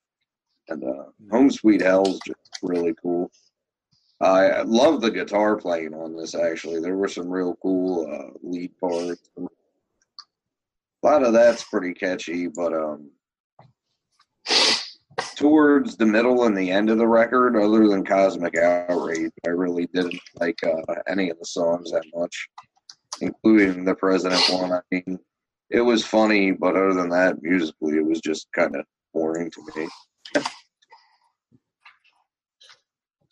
And 0.69 0.83
uh, 0.85 1.05
"Home 1.31 1.51
Sweet 1.51 1.83
Hell's 1.83 2.19
just 2.27 2.59
really 2.63 2.95
cool. 3.03 3.31
I 4.21 4.63
love 4.63 5.01
the 5.01 5.11
guitar 5.11 5.57
playing 5.57 5.95
on 5.95 6.15
this. 6.15 6.35
Actually, 6.35 6.81
there 6.81 6.97
were 6.97 7.09
some 7.09 7.31
real 7.31 7.57
cool 7.63 8.07
uh, 8.07 8.39
lead 8.43 8.77
parts. 8.79 9.31
A 9.39 9.47
lot 11.03 11.23
of 11.23 11.33
that's 11.33 11.65
pretty 11.65 11.95
catchy, 11.95 12.47
but 12.47 12.75
um, 12.75 13.11
towards 15.37 15.97
the 15.97 16.05
middle 16.05 16.45
and 16.45 16.55
the 16.55 16.71
end 16.71 16.91
of 16.91 16.99
the 16.99 17.07
record, 17.07 17.57
other 17.57 17.89
than 17.89 18.05
Cosmic 18.05 18.57
Outrage, 18.59 19.33
I 19.47 19.51
really 19.51 19.87
didn't 19.95 20.21
like 20.39 20.59
uh, 20.65 20.95
any 21.09 21.31
of 21.31 21.39
the 21.39 21.47
songs 21.47 21.91
that 21.93 22.05
much, 22.15 22.47
including 23.21 23.85
the 23.85 23.95
President 23.95 24.43
one. 24.51 24.73
I 24.73 24.81
mean, 24.91 25.19
it 25.71 25.81
was 25.81 26.05
funny, 26.05 26.53
but 26.53 26.77
other 26.77 26.95
than 26.95 27.09
that, 27.11 27.43
musically, 27.43 27.97
it 27.97 28.05
was 28.05 28.21
just 28.21 28.49
kind 28.53 28.75
of 28.75 28.85
boring 29.15 29.51
to 29.51 29.63
me. 29.77 29.89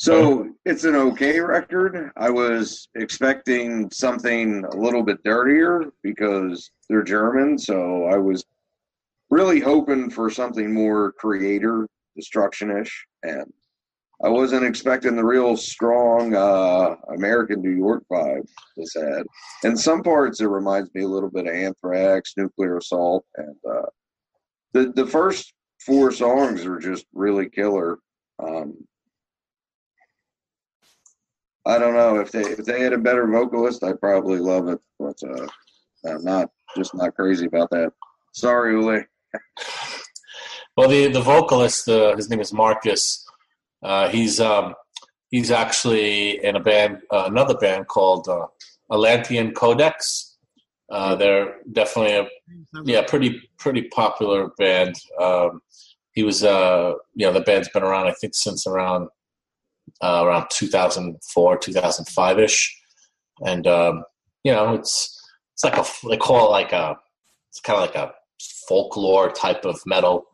So 0.00 0.48
it's 0.64 0.84
an 0.84 0.94
okay 0.94 1.40
record. 1.40 2.12
I 2.16 2.30
was 2.30 2.88
expecting 2.94 3.90
something 3.90 4.64
a 4.64 4.76
little 4.76 5.02
bit 5.02 5.18
dirtier 5.24 5.90
because 6.04 6.70
they're 6.88 7.02
German, 7.02 7.58
so 7.58 8.04
I 8.04 8.16
was 8.16 8.44
really 9.30 9.58
hoping 9.58 10.08
for 10.08 10.30
something 10.30 10.72
more 10.72 11.12
Kreator 11.20 11.86
destruction-ish, 12.14 13.06
and 13.24 13.52
I 14.24 14.28
wasn't 14.28 14.64
expecting 14.64 15.14
the 15.14 15.24
real 15.24 15.56
strong 15.56 16.34
uh, 16.34 16.96
American 17.14 17.62
New 17.62 17.76
York 17.76 18.04
vibe 18.10 18.48
this 18.76 18.94
had. 18.94 19.22
In 19.62 19.76
some 19.76 20.02
parts, 20.02 20.40
it 20.40 20.46
reminds 20.46 20.92
me 20.92 21.02
a 21.02 21.08
little 21.08 21.30
bit 21.30 21.46
of 21.46 21.54
Anthrax, 21.54 22.34
Nuclear 22.36 22.78
Assault, 22.78 23.24
and 23.36 23.56
uh, 23.68 23.86
the 24.72 24.92
the 24.92 25.06
first 25.06 25.52
four 25.80 26.10
songs 26.10 26.66
are 26.66 26.80
just 26.80 27.06
really 27.14 27.48
killer. 27.48 27.98
Um, 28.42 28.76
I 31.64 31.78
don't 31.78 31.94
know 31.94 32.18
if 32.18 32.32
they 32.32 32.40
if 32.40 32.64
they 32.64 32.80
had 32.80 32.92
a 32.92 32.98
better 32.98 33.26
vocalist, 33.26 33.84
I'd 33.84 34.00
probably 34.00 34.38
love 34.40 34.68
it, 34.68 34.80
but 34.98 35.16
uh, 35.22 35.46
I'm 36.06 36.24
not 36.24 36.50
just 36.76 36.92
not 36.94 37.14
crazy 37.14 37.46
about 37.46 37.70
that. 37.70 37.92
Sorry, 38.32 38.72
Ule. 38.72 39.04
Well, 40.76 40.88
the 40.88 41.08
the 41.08 41.20
vocalist, 41.20 41.88
uh, 41.88 42.16
his 42.16 42.30
name 42.30 42.40
is 42.40 42.52
Marcus. 42.52 43.27
Uh, 43.82 44.08
he's 44.08 44.40
um, 44.40 44.74
he's 45.30 45.50
actually 45.50 46.42
in 46.44 46.56
a 46.56 46.60
band, 46.60 46.98
uh, 47.10 47.24
another 47.26 47.56
band 47.56 47.88
called 47.88 48.28
uh, 48.28 48.46
Atlantean 48.90 49.52
Codex. 49.52 50.36
Uh, 50.90 51.14
they're 51.14 51.56
definitely 51.72 52.16
a 52.16 52.28
yeah, 52.84 53.02
pretty 53.02 53.40
pretty 53.58 53.82
popular 53.82 54.48
band. 54.58 54.96
Um, 55.20 55.60
he 56.12 56.22
was 56.22 56.42
uh, 56.42 56.94
you 57.14 57.26
know 57.26 57.32
the 57.32 57.40
band's 57.40 57.68
been 57.68 57.82
around 57.82 58.06
I 58.06 58.12
think 58.12 58.34
since 58.34 58.66
around 58.66 59.08
uh, 60.02 60.22
around 60.24 60.46
2004 60.50 61.58
2005 61.58 62.38
ish, 62.38 62.80
and 63.44 63.66
um, 63.66 64.04
you 64.44 64.52
know 64.52 64.74
it's 64.74 65.14
it's 65.52 65.64
like 65.64 65.76
a 65.76 65.84
they 66.08 66.16
call 66.16 66.46
it 66.46 66.50
like 66.50 66.72
a 66.72 66.96
it's 67.50 67.60
kind 67.60 67.78
of 67.78 67.86
like 67.86 67.96
a 67.96 68.14
folklore 68.68 69.30
type 69.30 69.64
of 69.64 69.80
metal, 69.86 70.26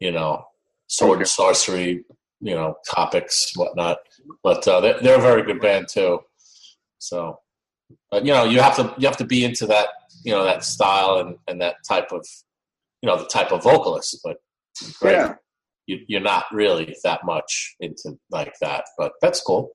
you 0.00 0.12
know, 0.12 0.44
sword 0.86 1.18
and 1.18 1.28
sorcery, 1.28 2.04
you 2.44 2.54
know, 2.54 2.74
topics 2.88 3.52
whatnot. 3.56 3.98
But 4.42 4.68
uh, 4.68 4.80
they're, 4.80 5.00
they're 5.00 5.18
a 5.18 5.22
very 5.22 5.42
good 5.42 5.60
band 5.60 5.88
too. 5.90 6.20
So, 6.98 7.38
but 8.10 8.24
you 8.24 8.32
know, 8.32 8.44
you 8.44 8.60
have 8.60 8.76
to 8.76 8.94
you 8.98 9.06
have 9.08 9.16
to 9.16 9.24
be 9.24 9.44
into 9.44 9.66
that 9.66 9.88
you 10.24 10.32
know 10.32 10.44
that 10.44 10.62
style 10.62 11.18
and, 11.20 11.36
and 11.48 11.60
that 11.62 11.76
type 11.88 12.12
of 12.12 12.24
you 13.02 13.08
know 13.08 13.16
the 13.16 13.26
type 13.26 13.50
of 13.50 13.62
vocalist. 13.62 14.20
But 14.22 14.36
great, 15.00 15.12
Yeah. 15.14 15.34
you, 15.86 16.00
you're 16.06 16.20
not 16.20 16.44
really 16.52 16.94
that 17.02 17.20
much 17.24 17.74
into 17.80 18.18
like 18.30 18.52
that. 18.60 18.84
But 18.98 19.12
that's 19.22 19.40
cool. 19.40 19.70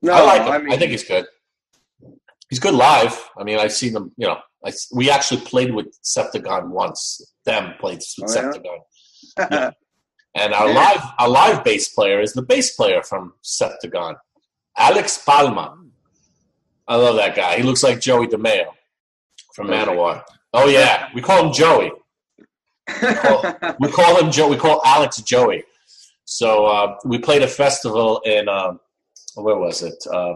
No, 0.00 0.14
I 0.14 0.20
like 0.22 0.42
him. 0.42 0.52
I, 0.52 0.58
mean, 0.58 0.78
think 0.78 0.90
he's 0.92 1.04
good. 1.04 1.26
He's 2.48 2.60
good 2.60 2.74
live. 2.74 3.14
I 3.38 3.44
mean, 3.44 3.58
I've 3.58 3.72
seen 3.72 3.92
them. 3.92 4.12
You 4.16 4.28
know, 4.28 4.38
I, 4.64 4.72
we 4.94 5.10
actually 5.10 5.42
played 5.42 5.74
with 5.74 5.86
Septagon 6.02 6.68
once. 6.70 7.20
Them 7.44 7.74
played 7.78 7.98
with 7.98 8.14
Oh, 8.22 8.34
yeah? 8.34 8.52
Septagon, 8.52 9.50
Yeah. 9.50 9.70
And 10.34 10.52
our 10.52 10.72
live 10.72 11.02
our 11.18 11.28
live 11.28 11.64
bass 11.64 11.88
player 11.88 12.20
is 12.20 12.32
the 12.32 12.42
bass 12.42 12.74
player 12.74 13.02
from 13.02 13.34
Septagon, 13.42 14.16
Alex 14.76 15.18
Palma. 15.18 15.76
I 16.86 16.96
love 16.96 17.16
that 17.16 17.34
guy. 17.34 17.56
He 17.56 17.62
looks 17.62 17.82
like 17.82 18.00
Joey 18.00 18.26
DeMaio 18.28 18.66
from 19.54 19.68
Perfect. 19.68 19.90
Manowar. 19.90 20.22
Oh 20.54 20.68
yeah, 20.68 21.08
we 21.14 21.20
call 21.20 21.46
him 21.46 21.52
Joey. 21.52 21.92
We 23.80 23.90
call 23.90 24.16
him 24.18 24.30
Joe. 24.30 24.48
We 24.48 24.56
call 24.56 24.80
Alex 24.84 25.20
Joey. 25.22 25.64
So 26.24 26.66
uh, 26.66 26.96
we 27.04 27.18
played 27.18 27.42
a 27.42 27.48
festival 27.48 28.20
in 28.24 28.48
um, 28.48 28.80
where 29.34 29.56
was 29.56 29.82
it? 29.82 30.02
Uh, 30.10 30.34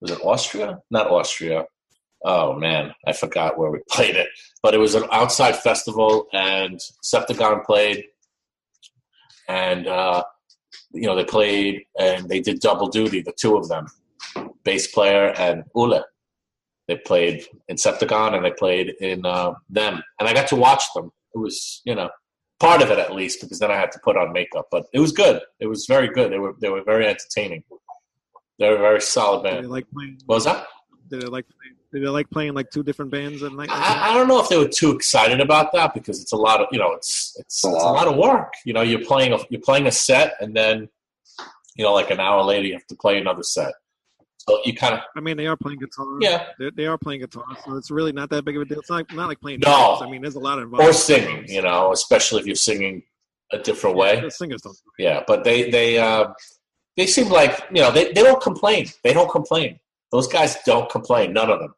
was 0.00 0.10
it 0.10 0.20
Austria? 0.22 0.78
Not 0.90 1.08
Austria. 1.08 1.64
Oh 2.24 2.54
man, 2.54 2.92
I 3.06 3.12
forgot 3.12 3.58
where 3.58 3.70
we 3.70 3.80
played 3.90 4.16
it. 4.16 4.28
But 4.62 4.74
it 4.74 4.78
was 4.78 4.94
an 4.94 5.04
outside 5.10 5.56
festival, 5.56 6.26
and 6.32 6.80
Septagon 7.04 7.64
played, 7.64 8.04
and 9.52 9.86
uh, 9.86 10.24
you 10.92 11.06
know 11.06 11.14
they 11.14 11.24
played 11.24 11.84
and 11.98 12.28
they 12.28 12.40
did 12.40 12.60
double 12.60 12.88
duty. 12.88 13.20
The 13.20 13.34
two 13.38 13.56
of 13.56 13.68
them, 13.68 13.86
bass 14.64 14.86
player 14.86 15.34
and 15.38 15.64
Ule. 15.76 16.02
They 16.88 16.96
played 16.96 17.44
in 17.68 17.76
Septagon 17.76 18.34
and 18.34 18.44
they 18.44 18.50
played 18.50 18.94
in 19.00 19.24
uh, 19.24 19.52
them, 19.68 20.02
and 20.18 20.28
I 20.28 20.32
got 20.32 20.48
to 20.48 20.56
watch 20.56 20.84
them. 20.94 21.12
It 21.34 21.38
was 21.38 21.82
you 21.84 21.94
know 21.94 22.08
part 22.60 22.82
of 22.82 22.90
it 22.90 22.98
at 22.98 23.14
least 23.14 23.40
because 23.40 23.58
then 23.58 23.70
I 23.70 23.76
had 23.76 23.92
to 23.92 24.00
put 24.02 24.16
on 24.16 24.32
makeup. 24.32 24.68
But 24.70 24.86
it 24.92 25.00
was 25.00 25.12
good. 25.12 25.40
It 25.60 25.66
was 25.66 25.86
very 25.86 26.08
good. 26.08 26.32
They 26.32 26.38
were 26.38 26.54
they 26.60 26.70
were 26.70 26.82
very 26.82 27.06
entertaining. 27.06 27.62
They 28.58 28.68
were 28.68 28.76
a 28.76 28.88
very 28.90 29.00
solid 29.00 29.44
they 29.44 29.50
band. 29.50 29.70
like 29.70 29.86
playing? 29.92 30.18
What 30.26 30.36
was 30.36 30.44
that? 30.44 30.66
Did 31.12 31.20
they 31.22 31.26
like? 31.28 31.44
Did 31.92 32.02
they 32.02 32.08
like 32.08 32.30
playing 32.30 32.54
like 32.54 32.70
two 32.70 32.82
different 32.82 33.10
bands 33.10 33.42
at 33.42 33.52
night? 33.52 33.68
like? 33.68 33.70
I, 33.70 34.10
I 34.10 34.14
don't 34.14 34.28
know 34.28 34.40
if 34.40 34.48
they 34.48 34.56
were 34.56 34.66
too 34.68 34.92
excited 34.92 35.40
about 35.40 35.70
that 35.72 35.92
because 35.92 36.22
it's 36.22 36.32
a 36.32 36.36
lot 36.36 36.60
of 36.60 36.68
you 36.72 36.78
know 36.78 36.92
it's 36.92 37.36
it's, 37.38 37.62
A 37.64 37.68
it's 37.68 37.82
a 37.82 37.86
lot. 37.86 37.92
lot 37.92 38.08
of 38.08 38.16
work. 38.16 38.52
You 38.64 38.72
know, 38.72 38.80
you're 38.80 39.04
playing 39.04 39.34
a 39.34 39.38
you're 39.50 39.60
playing 39.60 39.86
a 39.86 39.92
set 39.92 40.34
and 40.40 40.56
then 40.56 40.88
you 41.76 41.84
know 41.84 41.92
like 41.92 42.10
an 42.10 42.18
hour 42.18 42.42
later 42.42 42.66
you 42.66 42.72
have 42.72 42.86
to 42.86 42.96
play 42.96 43.18
another 43.18 43.42
set. 43.42 43.74
So 44.38 44.58
you 44.64 44.74
kind 44.74 44.94
of 44.94 45.00
I 45.14 45.20
mean, 45.20 45.36
they 45.36 45.46
are 45.46 45.56
playing 45.56 45.80
guitar. 45.80 46.06
Yeah. 46.20 46.46
they, 46.58 46.70
they 46.70 46.86
are 46.86 46.96
playing 46.98 47.20
guitar, 47.20 47.44
so 47.64 47.76
it's 47.76 47.90
really 47.90 48.12
not 48.12 48.30
that 48.30 48.44
big 48.44 48.56
of 48.56 48.62
a 48.62 48.64
deal. 48.64 48.80
It's 48.80 48.90
not 48.90 49.04
not 49.14 49.28
like 49.28 49.40
playing. 49.40 49.60
No. 49.60 49.70
drums. 49.70 50.02
I 50.02 50.10
mean, 50.10 50.22
there's 50.22 50.34
a 50.34 50.40
lot 50.40 50.58
of 50.58 50.64
involved. 50.64 50.88
or 50.88 50.92
singing, 50.94 51.44
you 51.46 51.60
know, 51.62 51.92
especially 51.92 52.40
if 52.40 52.46
you're 52.46 52.56
singing 52.56 53.02
a 53.52 53.58
different 53.58 53.96
way. 53.96 54.18
The 54.20 54.30
singers 54.30 54.62
don't. 54.62 54.76
Yeah, 54.98 55.22
but 55.26 55.44
they 55.44 55.70
they 55.70 55.98
uh, 55.98 56.32
they 56.96 57.06
seem 57.06 57.28
like 57.28 57.62
you 57.70 57.82
know 57.82 57.92
they, 57.92 58.06
they 58.14 58.22
don't 58.22 58.42
complain. 58.42 58.86
They 59.04 59.12
don't 59.12 59.30
complain. 59.30 59.78
Those 60.12 60.28
guys 60.28 60.56
don't 60.64 60.90
complain. 60.90 61.32
None 61.32 61.50
of 61.50 61.58
them. 61.58 61.74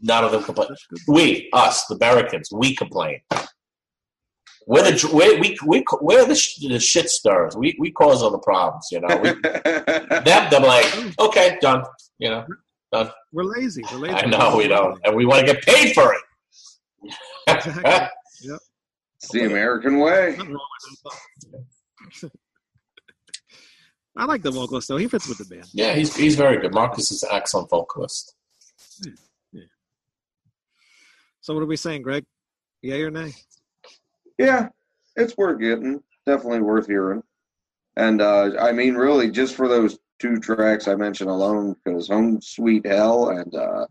None 0.00 0.24
of 0.24 0.32
them 0.32 0.42
complain. 0.42 0.68
We, 1.06 1.50
us, 1.52 1.86
the 1.86 1.94
Americans, 1.94 2.48
we 2.52 2.74
complain. 2.74 3.20
We're 4.66 4.90
the 4.90 5.10
we 5.12 5.38
we 5.38 5.58
we 5.66 5.84
we're 6.00 6.24
the, 6.24 6.34
sh- 6.34 6.60
the 6.66 6.80
shit 6.80 7.10
stirrers. 7.10 7.54
We 7.54 7.76
we 7.78 7.92
cause 7.92 8.22
all 8.22 8.30
the 8.30 8.38
problems. 8.38 8.88
You 8.90 9.00
know, 9.00 9.16
we, 9.18 9.32
them 9.42 10.48
they're 10.50 10.60
like 10.60 10.86
okay, 11.18 11.58
done. 11.60 11.84
You 12.18 12.30
know, 12.30 12.46
We're 13.32 13.44
lazy. 13.44 13.82
We're 13.92 13.98
lazy. 13.98 14.14
I 14.14 14.24
know 14.24 14.56
we 14.56 14.68
don't, 14.68 14.98
and 15.04 15.14
we 15.14 15.26
want 15.26 15.46
to 15.46 15.52
get 15.52 15.62
paid 15.62 15.94
for 15.94 16.14
it. 16.14 16.20
Exactly. 17.46 17.82
it's 18.42 19.32
the 19.32 19.44
American 19.44 19.98
way. 19.98 20.34
Nothing 20.38 20.52
wrong 20.54 20.68
with 21.02 22.20
that. 22.22 22.30
I 24.16 24.24
like 24.26 24.42
the 24.42 24.50
vocalist 24.50 24.88
though. 24.88 24.96
He 24.96 25.08
fits 25.08 25.28
with 25.28 25.38
the 25.38 25.44
band. 25.44 25.68
yeah, 25.72 25.94
he's 25.94 26.14
he's 26.16 26.36
very 26.36 26.60
good. 26.60 26.72
Marcus 26.72 27.10
is 27.10 27.22
an 27.22 27.30
excellent 27.32 27.68
vocalist. 27.70 28.34
So 31.40 31.52
what 31.52 31.62
are 31.62 31.66
we 31.66 31.76
saying, 31.76 32.00
Greg? 32.00 32.24
Yeah 32.80 32.94
or 32.96 33.10
nay? 33.10 33.34
Yeah, 34.38 34.68
it's 35.14 35.36
worth 35.36 35.60
getting. 35.60 36.02
Definitely 36.24 36.62
worth 36.62 36.86
hearing. 36.86 37.22
And 37.96 38.22
uh, 38.22 38.52
I 38.58 38.72
mean, 38.72 38.94
really, 38.94 39.30
just 39.30 39.54
for 39.54 39.68
those 39.68 39.98
two 40.18 40.38
tracks 40.38 40.88
I 40.88 40.94
mentioned 40.94 41.28
alone, 41.28 41.76
because 41.84 42.08
Home 42.08 42.40
Sweet 42.40 42.86
Hell 42.86 43.28
and 43.28 43.54
uh, 43.54 43.86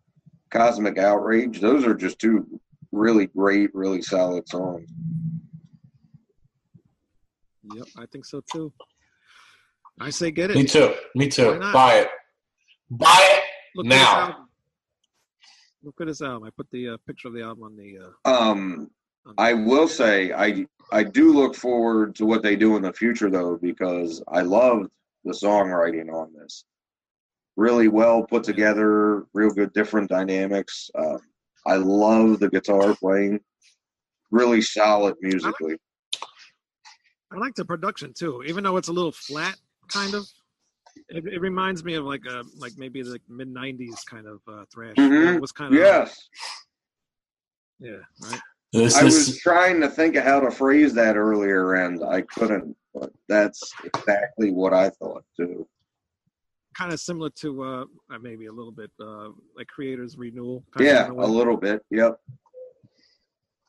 Cosmic 0.49 0.97
Outrage, 0.97 1.61
those 1.61 1.86
are 1.86 1.93
just 1.93 2.17
two 2.17 2.59
really 2.91 3.28
great, 3.28 3.69
really 3.76 4.01
solid 4.01 4.47
songs. 4.49 4.89
Yep, 7.76 7.88
I 7.97 8.05
think 8.07 8.26
so 8.26 8.41
too. 8.51 8.74
I 9.99 10.09
say 10.09 10.31
get 10.31 10.51
it. 10.51 10.55
Me 10.55 10.65
too. 10.65 10.93
Me 11.15 11.29
too. 11.29 11.59
Buy 11.59 11.95
it. 11.99 12.09
Buy 12.89 13.19
it. 13.37 13.43
Look 13.75 13.85
Now. 13.85 14.29
At. 14.29 14.37
Look 15.83 15.95
at 15.99 16.07
this 16.07 16.21
album. 16.21 16.47
I 16.47 16.51
put 16.55 16.69
the 16.71 16.89
uh, 16.89 16.97
picture 17.05 17.27
of 17.27 17.33
the 17.33 17.41
album 17.41 17.63
on 17.63 17.75
the. 17.75 17.99
Uh, 17.99 18.29
Um, 18.29 18.89
on 19.25 19.33
I 19.37 19.53
will 19.53 19.87
say 19.87 20.31
I 20.31 20.65
I 20.91 21.03
do 21.03 21.33
look 21.33 21.55
forward 21.55 22.15
to 22.15 22.25
what 22.25 22.41
they 22.41 22.55
do 22.55 22.75
in 22.77 22.83
the 22.83 22.93
future 22.93 23.29
though 23.29 23.57
because 23.57 24.21
I 24.27 24.41
loved 24.41 24.89
the 25.23 25.31
songwriting 25.31 26.11
on 26.11 26.33
this. 26.33 26.65
Really 27.55 27.87
well 27.87 28.23
put 28.23 28.43
together, 28.43 29.25
real 29.33 29.51
good 29.51 29.73
different 29.73 30.09
dynamics. 30.09 30.89
Um, 30.97 31.19
I 31.65 31.75
love 31.75 32.39
the 32.39 32.49
guitar 32.49 32.95
playing. 32.95 33.39
Really 34.31 34.61
solid 34.61 35.15
musically. 35.21 35.77
I 37.31 37.37
like 37.37 37.55
the 37.55 37.65
production 37.65 38.13
too, 38.17 38.43
even 38.45 38.63
though 38.63 38.77
it's 38.77 38.89
a 38.89 38.93
little 38.93 39.11
flat, 39.11 39.55
kind 39.88 40.13
of. 40.13 40.27
It, 41.09 41.25
it 41.25 41.41
reminds 41.41 41.84
me 41.84 41.95
of 41.95 42.05
like 42.05 42.21
a 42.29 42.43
like 42.57 42.73
maybe 42.77 43.01
the 43.01 43.19
mid 43.27 43.53
'90s 43.53 44.05
kind 44.09 44.27
of 44.27 44.39
uh, 44.47 44.65
thrash. 44.73 44.95
Mhm. 44.95 45.36
It 45.36 45.41
was 45.41 45.51
kind 45.51 45.73
of 45.73 45.79
Yes, 45.79 46.29
yeah, 47.79 47.97
right. 48.21 48.39
This 48.71 48.95
I 48.95 49.05
is 49.05 49.27
was 49.27 49.39
trying 49.39 49.81
to 49.81 49.89
think 49.89 50.15
of 50.15 50.23
how 50.23 50.39
to 50.39 50.49
phrase 50.49 50.93
that 50.95 51.15
earlier 51.15 51.75
and 51.75 52.03
I 52.03 52.21
couldn't. 52.21 52.75
But 52.93 53.11
that's 53.27 53.71
exactly 53.84 54.51
what 54.51 54.73
I 54.73 54.89
thought 54.89 55.23
too. 55.36 55.67
Kind 56.77 56.93
of 56.93 56.99
similar 56.99 57.29
to 57.41 57.63
uh, 57.63 57.86
uh, 58.11 58.19
maybe 58.21 58.47
a 58.47 58.51
little 58.51 58.71
bit 58.71 58.91
uh, 58.99 59.29
like 59.55 59.67
Kreator's 59.67 60.17
Renewal. 60.17 60.63
Kind 60.75 60.88
Yeah, 60.88 61.07
of 61.09 61.17
a 61.17 61.25
little 61.25 61.57
bit. 61.57 61.84
Yep. 61.91 62.19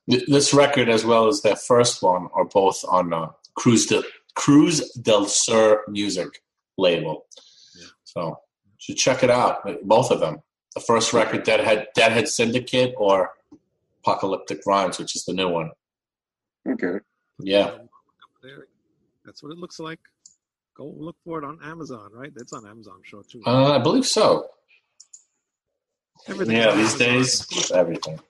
this 0.06 0.54
record 0.54 0.88
as 0.88 1.04
well 1.04 1.26
as 1.28 1.42
their 1.42 1.56
first 1.56 2.02
one 2.02 2.28
are 2.34 2.44
both 2.44 2.82
on 2.88 3.12
uh, 3.12 3.28
Cruz 3.54 3.86
de 3.86 4.02
Cruz 4.34 4.92
del 4.92 5.26
Sur 5.26 5.84
music 5.88 6.28
label. 6.78 7.24
Yeah. 7.78 7.86
So 8.04 8.20
you 8.64 8.72
should 8.78 8.96
check 8.96 9.22
it 9.22 9.30
out. 9.30 9.58
Both 9.84 10.10
of 10.10 10.20
them. 10.20 10.42
The 10.74 10.80
first 10.80 11.12
record, 11.12 11.44
Deadhead 11.44 11.86
Deadhead 11.94 12.28
Syndicate, 12.28 12.94
or 12.96 13.30
Apocalyptic 14.02 14.60
Rhymes, 14.66 14.98
which 14.98 15.14
is 15.16 15.24
the 15.24 15.32
new 15.32 15.48
one. 15.48 15.70
Okay. 16.68 16.98
Yeah. 17.40 17.76
That's 19.24 19.42
what 19.42 19.52
it 19.52 19.58
looks 19.58 19.78
like. 19.78 20.00
Go 20.76 20.86
look 20.96 21.16
for 21.24 21.38
it 21.38 21.44
on 21.44 21.58
Amazon, 21.62 22.10
right? 22.12 22.32
It's 22.36 22.52
on 22.52 22.66
Amazon, 22.66 22.94
I'm 22.96 23.02
sure 23.04 23.22
too. 23.22 23.40
Uh, 23.46 23.72
I 23.76 23.78
believe 23.78 24.04
so. 24.06 24.48
Everything's 26.26 26.58
Yeah, 26.58 26.74
these 26.74 27.00
Amazon. 27.00 27.16
days, 27.52 27.70
everything. 27.72 28.20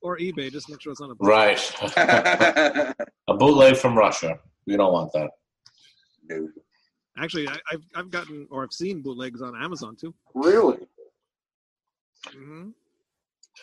or 0.00 0.16
eBay. 0.18 0.50
Just 0.50 0.68
make 0.70 0.80
sure 0.80 0.92
it's 0.92 1.00
on 1.00 1.10
a 1.10 1.14
Right. 1.20 1.60
a 3.28 3.34
bootleg 3.36 3.76
from 3.76 3.96
Russia. 3.98 4.38
We 4.68 4.76
don't 4.76 4.92
want 4.92 5.10
that. 5.14 5.30
No. 6.28 6.46
Actually, 7.16 7.48
I, 7.48 7.56
I've 7.72 7.84
I've 7.94 8.10
gotten 8.10 8.46
or 8.50 8.62
I've 8.62 8.72
seen 8.72 9.00
bootlegs 9.02 9.40
on 9.40 9.56
Amazon 9.56 9.96
too. 9.96 10.14
Really? 10.34 10.76
hmm 12.26 12.68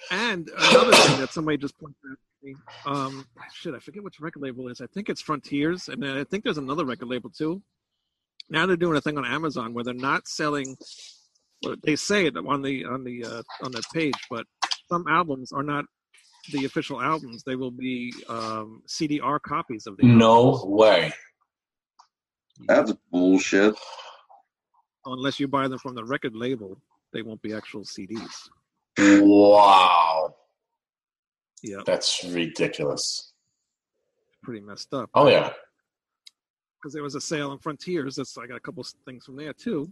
And 0.10 0.49
another 0.58 0.93
thing 0.93 1.20
that 1.20 1.30
somebody 1.32 1.58
just 1.58 1.78
pointed 1.78 1.95
out 2.12 2.18
to 2.18 2.47
me, 2.47 2.56
um, 2.88 3.26
shit, 3.53 3.76
I 3.76 3.80
forget 3.80 4.03
which 4.03 4.20
record 4.20 4.41
label 4.41 4.68
is. 4.68 4.82
I 4.82 4.88
think 4.88 5.10
it's 5.10 5.22
Frontiers, 5.22 5.89
and 5.89 6.01
then 6.01 6.18
I 6.18 6.24
think 6.24 6.43
there's 6.43 6.58
another 6.58 6.86
record 6.86 7.08
label 7.08 7.30
too. 7.30 7.62
Now 8.49 8.66
they're 8.66 8.76
doing 8.76 8.97
a 8.97 9.01
thing 9.01 9.20
on 9.20 9.26
Amazon 9.26 9.76
where 9.76 9.84
they're 9.84 9.93
not 9.93 10.28
selling. 10.28 10.76
Well, 11.64 11.76
they 11.84 11.95
say 11.95 12.26
it 12.26 12.36
on 12.36 12.64
the 12.64 12.86
on 12.86 13.03
the 13.03 13.24
uh, 13.24 13.43
on 13.62 13.72
the 13.72 13.84
page, 13.93 14.20
but 14.32 14.47
some 14.89 15.06
albums 15.08 15.51
are 15.51 15.64
not 15.64 15.86
the 16.52 16.66
official 16.66 17.02
albums. 17.02 17.43
They 17.43 17.56
will 17.56 17.72
be 17.72 18.14
um, 18.30 18.82
CDR 18.88 19.39
copies 19.41 19.88
of 19.88 19.98
the. 19.98 20.06
No 20.06 20.64
way. 20.66 21.14
That's 22.68 22.93
bullshit. 23.12 23.76
Unless 25.06 25.39
you 25.39 25.48
buy 25.48 25.68
them 25.68 25.80
from 25.80 25.93
the 25.96 26.04
record 26.04 26.36
label, 26.36 26.80
they 27.14 27.22
won't 27.22 27.41
be 27.41 27.54
actual 27.54 27.84
CDs. 27.84 28.50
Wow. 28.98 30.36
Yeah, 31.62 31.78
That's 31.86 32.24
ridiculous. 32.24 33.34
pretty 34.43 34.62
messed 34.62 34.93
up. 34.93 35.10
Oh, 35.14 35.28
yeah. 35.28 35.52
because 36.82 36.93
there 36.93 37.04
was 37.04 37.16
a 37.16 37.22
sale 37.22 37.52
on 37.52 37.60
Frontiers. 37.60 38.16
That's 38.16 38.38
I 38.38 38.46
got 38.48 38.58
a 38.58 38.60
couple 38.60 38.82
of 38.82 38.88
things 39.06 39.26
from 39.26 39.36
there 39.36 39.54
too. 39.54 39.91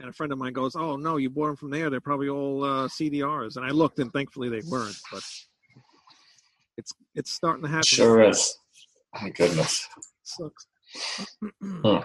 And 0.00 0.08
a 0.10 0.12
friend 0.12 0.30
of 0.32 0.38
mine 0.38 0.52
goes, 0.52 0.76
"Oh 0.76 0.96
no, 0.96 1.16
you 1.16 1.30
bought 1.30 1.46
them 1.46 1.56
from 1.56 1.70
there. 1.70 1.88
They're 1.88 2.00
probably 2.00 2.28
all 2.28 2.62
uh, 2.64 2.88
CDRs." 2.88 3.56
And 3.56 3.64
I 3.64 3.70
looked, 3.70 3.98
and 3.98 4.12
thankfully 4.12 4.48
they 4.50 4.60
weren't. 4.68 4.96
But 5.10 5.22
it's 6.76 6.92
it's 7.14 7.32
starting 7.32 7.62
to 7.62 7.68
happen. 7.68 7.84
Sure 7.84 8.22
is. 8.22 8.58
My 9.20 9.30
goodness. 9.30 9.88
sucks. 10.22 10.66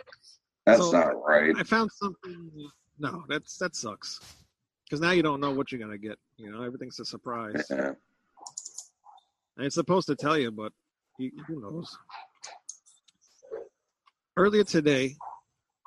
That's 0.65 0.79
So- 0.81 0.91
not 0.91 1.13
right. 1.25 1.53
I 1.57 1.63
found 1.63 1.91
something. 1.91 2.51
No, 2.99 3.23
that's 3.27 3.57
that 3.57 3.75
sucks. 3.75 4.19
Because 4.85 5.01
now 5.01 5.09
you 5.11 5.23
don't 5.23 5.39
know 5.39 5.51
what 5.51 5.71
you're 5.71 5.81
gonna 5.81 5.97
get. 5.97 6.19
You 6.37 6.51
know, 6.51 6.61
everything's 6.63 6.99
a 6.99 7.05
surprise. 7.05 7.65
Yeah. 7.69 7.93
And 9.57 9.65
it's 9.65 9.75
supposed 9.75 10.07
to 10.07 10.15
tell 10.15 10.37
you, 10.37 10.51
but 10.51 10.71
you, 11.17 11.31
who 11.47 11.61
knows? 11.61 11.97
Earlier 14.37 14.63
today, 14.63 15.15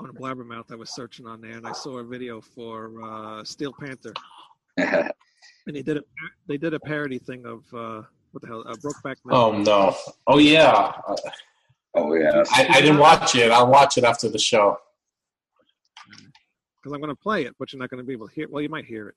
on 0.01 0.11
a 0.11 0.13
Blabbermouth, 0.13 0.71
I 0.73 0.75
was 0.75 0.95
searching 0.95 1.27
on 1.27 1.41
there, 1.41 1.53
and 1.53 1.67
I 1.67 1.73
saw 1.73 1.99
a 1.99 2.05
video 2.05 2.41
for 2.41 3.03
uh, 3.03 3.45
Steel 3.45 3.73
Panther, 3.73 4.13
and 4.77 5.11
they 5.67 5.83
did 5.83 5.99
a 5.99 6.03
they 6.49 6.57
did 6.57 6.75
a 6.75 6.81
parody 6.81 7.19
thing 7.19 7.47
of 7.47 7.63
uh, 7.75 8.03
what 8.35 8.43
the 8.43 8.49
hell, 8.49 8.65
uh, 8.67 8.75
Brokeback 8.75 9.17
Oh, 9.31 9.53
no. 9.53 9.95
Oh, 10.27 10.39
yeah. 10.39 10.93
oh 11.95 12.15
yeah. 12.15 12.43
I, 12.51 12.67
I 12.69 12.81
didn't 12.81 12.99
watch 12.99 13.37
it. 13.37 13.53
I'll 13.53 13.71
watch 13.71 13.97
it 13.97 14.03
after 14.03 14.29
the 14.29 14.39
show. 14.39 14.77
Because 16.09 16.93
I'm 16.93 17.01
going 17.01 17.15
to 17.15 17.15
play 17.15 17.45
it, 17.45 17.55
but 17.59 17.73
you're 17.73 17.79
not 17.81 17.91
going 17.91 18.03
to 18.03 18.05
be 18.05 18.13
able 18.13 18.29
to 18.29 18.35
hear. 18.35 18.49
Well, 18.51 18.61
you 18.61 18.69
might 18.69 18.85
hear 18.85 19.09
it. 19.09 19.15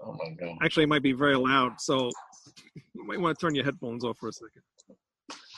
Oh, 0.00 0.12
my 0.12 0.30
God. 0.30 0.56
Actually, 0.62 0.84
it 0.84 0.88
might 0.88 1.02
be 1.02 1.12
very 1.12 1.36
loud, 1.36 1.80
so 1.80 2.10
you 2.94 3.04
might 3.04 3.20
want 3.20 3.36
to 3.36 3.44
turn 3.44 3.54
your 3.54 3.64
headphones 3.64 4.04
off 4.04 4.18
for 4.18 4.28
a 4.28 4.32
second. 4.32 4.62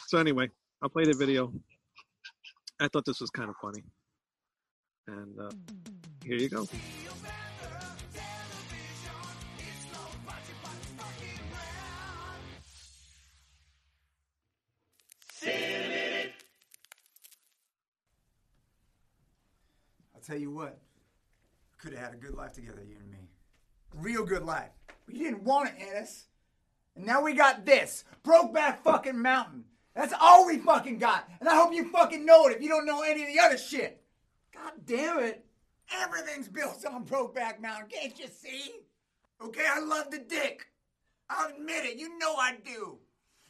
So 0.06 0.18
anyway, 0.18 0.48
I'll 0.82 0.88
play 0.88 1.04
the 1.04 1.14
video. 1.14 1.52
I 2.80 2.88
thought 2.88 3.04
this 3.04 3.20
was 3.20 3.30
kind 3.30 3.48
of 3.48 3.56
funny, 3.62 3.84
and 5.06 5.38
uh, 5.38 5.50
here 6.24 6.36
you 6.36 6.48
go. 6.48 6.66
I'll 20.22 20.26
tell 20.34 20.40
you 20.40 20.52
what, 20.52 20.78
could 21.78 21.94
have 21.94 22.00
had 22.00 22.14
a 22.14 22.16
good 22.16 22.34
life 22.34 22.52
together, 22.52 22.80
you 22.88 22.96
and 22.96 23.10
me. 23.10 23.28
Real 23.92 24.24
good 24.24 24.44
life. 24.44 24.70
But 25.04 25.16
you 25.16 25.24
didn't 25.24 25.42
want 25.42 25.70
it, 25.70 25.74
Ennis. 25.80 26.26
And 26.94 27.04
now 27.04 27.24
we 27.24 27.34
got 27.34 27.66
this 27.66 28.04
Brokeback 28.24 28.84
fucking 28.84 29.20
Mountain. 29.20 29.64
That's 29.96 30.14
all 30.20 30.46
we 30.46 30.58
fucking 30.58 30.98
got. 30.98 31.28
And 31.40 31.48
I 31.48 31.56
hope 31.56 31.74
you 31.74 31.90
fucking 31.90 32.24
know 32.24 32.46
it 32.46 32.54
if 32.54 32.62
you 32.62 32.68
don't 32.68 32.86
know 32.86 33.02
any 33.02 33.22
of 33.22 33.28
the 33.34 33.40
other 33.40 33.58
shit. 33.58 34.00
God 34.54 34.74
damn 34.86 35.18
it. 35.18 35.44
Everything's 36.00 36.48
built 36.48 36.86
on 36.86 37.04
Brokeback 37.04 37.60
Mountain, 37.60 37.88
can't 37.90 38.16
you 38.16 38.28
see? 38.28 38.70
Okay, 39.44 39.64
I 39.68 39.80
love 39.80 40.12
the 40.12 40.20
dick. 40.20 40.66
I'll 41.28 41.50
admit 41.50 41.84
it, 41.84 41.98
you 41.98 42.16
know 42.18 42.36
I 42.36 42.58
do. 42.64 42.98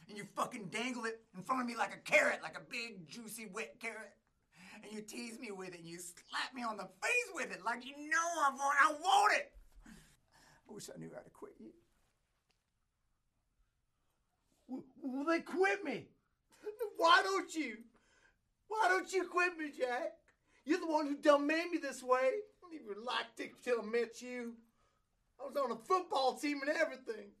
And 0.09 0.17
you 0.17 0.25
fucking 0.35 0.69
dangle 0.71 1.05
it 1.05 1.21
in 1.37 1.43
front 1.43 1.61
of 1.61 1.67
me 1.67 1.75
like 1.75 1.93
a 1.93 2.11
carrot, 2.11 2.39
like 2.41 2.57
a 2.57 2.71
big, 2.71 3.07
juicy, 3.07 3.45
wet 3.53 3.75
carrot. 3.79 4.13
And 4.83 4.91
you 4.91 5.01
tease 5.01 5.39
me 5.39 5.51
with 5.51 5.69
it, 5.69 5.79
and 5.79 5.87
you 5.87 5.97
slap 5.97 6.53
me 6.53 6.63
on 6.63 6.77
the 6.77 6.83
face 6.83 7.29
with 7.33 7.51
it, 7.51 7.63
like 7.65 7.85
you 7.85 7.95
know 8.09 8.17
I 8.41 8.49
want, 8.49 8.77
I 8.81 8.91
want 8.91 9.33
it. 9.33 9.51
I 9.87 10.73
wish 10.73 10.89
I 10.93 10.99
knew 10.99 11.09
how 11.13 11.21
to 11.21 11.29
quit 11.29 11.53
you. 11.59 11.71
Well, 15.01 15.25
then 15.25 15.43
quit 15.43 15.83
me. 15.83 16.07
Why 16.97 17.21
don't 17.23 17.53
you? 17.53 17.77
Why 18.67 18.87
don't 18.89 19.11
you 19.11 19.25
quit 19.25 19.57
me, 19.57 19.71
Jack? 19.77 20.13
You're 20.65 20.79
the 20.79 20.87
one 20.87 21.07
who 21.07 21.15
done 21.17 21.45
made 21.47 21.69
me 21.71 21.77
this 21.77 22.01
way. 22.01 22.17
I 22.17 22.71
didn't 22.71 22.89
even 22.89 23.03
like 23.03 23.35
Dick 23.35 23.61
till 23.61 23.81
I 23.81 23.85
met 23.85 24.21
you. 24.21 24.53
I 25.39 25.47
was 25.47 25.57
on 25.57 25.71
a 25.71 25.75
football 25.75 26.35
team 26.35 26.61
and 26.65 26.75
everything. 26.77 27.31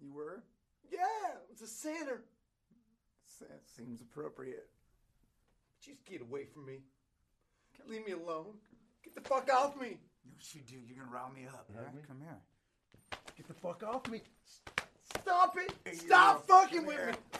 You 0.00 0.12
were? 0.12 0.42
Yeah, 0.90 0.98
I 1.00 1.50
was 1.50 1.62
a 1.62 1.66
center. 1.66 2.24
That 3.40 3.62
seems 3.76 4.00
appropriate. 4.00 4.68
Just 5.84 6.04
get 6.04 6.20
away 6.22 6.44
from 6.44 6.66
me. 6.66 6.78
Leave 7.88 8.06
me 8.06 8.12
alone. 8.12 8.54
Get 9.02 9.14
the 9.14 9.20
fuck 9.22 9.50
off 9.52 9.74
me. 9.80 9.88
You 10.24 10.30
know 10.30 10.36
what 10.36 10.54
you 10.54 10.60
do? 10.60 10.76
You're 10.86 11.04
gonna 11.04 11.10
rile 11.14 11.32
me 11.34 11.46
up, 11.46 11.66
right? 11.74 12.06
Come 12.06 12.20
here. 12.20 12.38
Get 13.36 13.48
the 13.48 13.54
fuck 13.54 13.82
off 13.82 14.08
me. 14.08 14.20
Stop 15.18 15.56
it. 15.58 15.72
Hey, 15.84 15.94
Stop 15.94 16.48
little- 16.48 16.60
fucking 16.60 16.86
with 16.86 16.96
here. 16.96 17.06
me. 17.10 17.38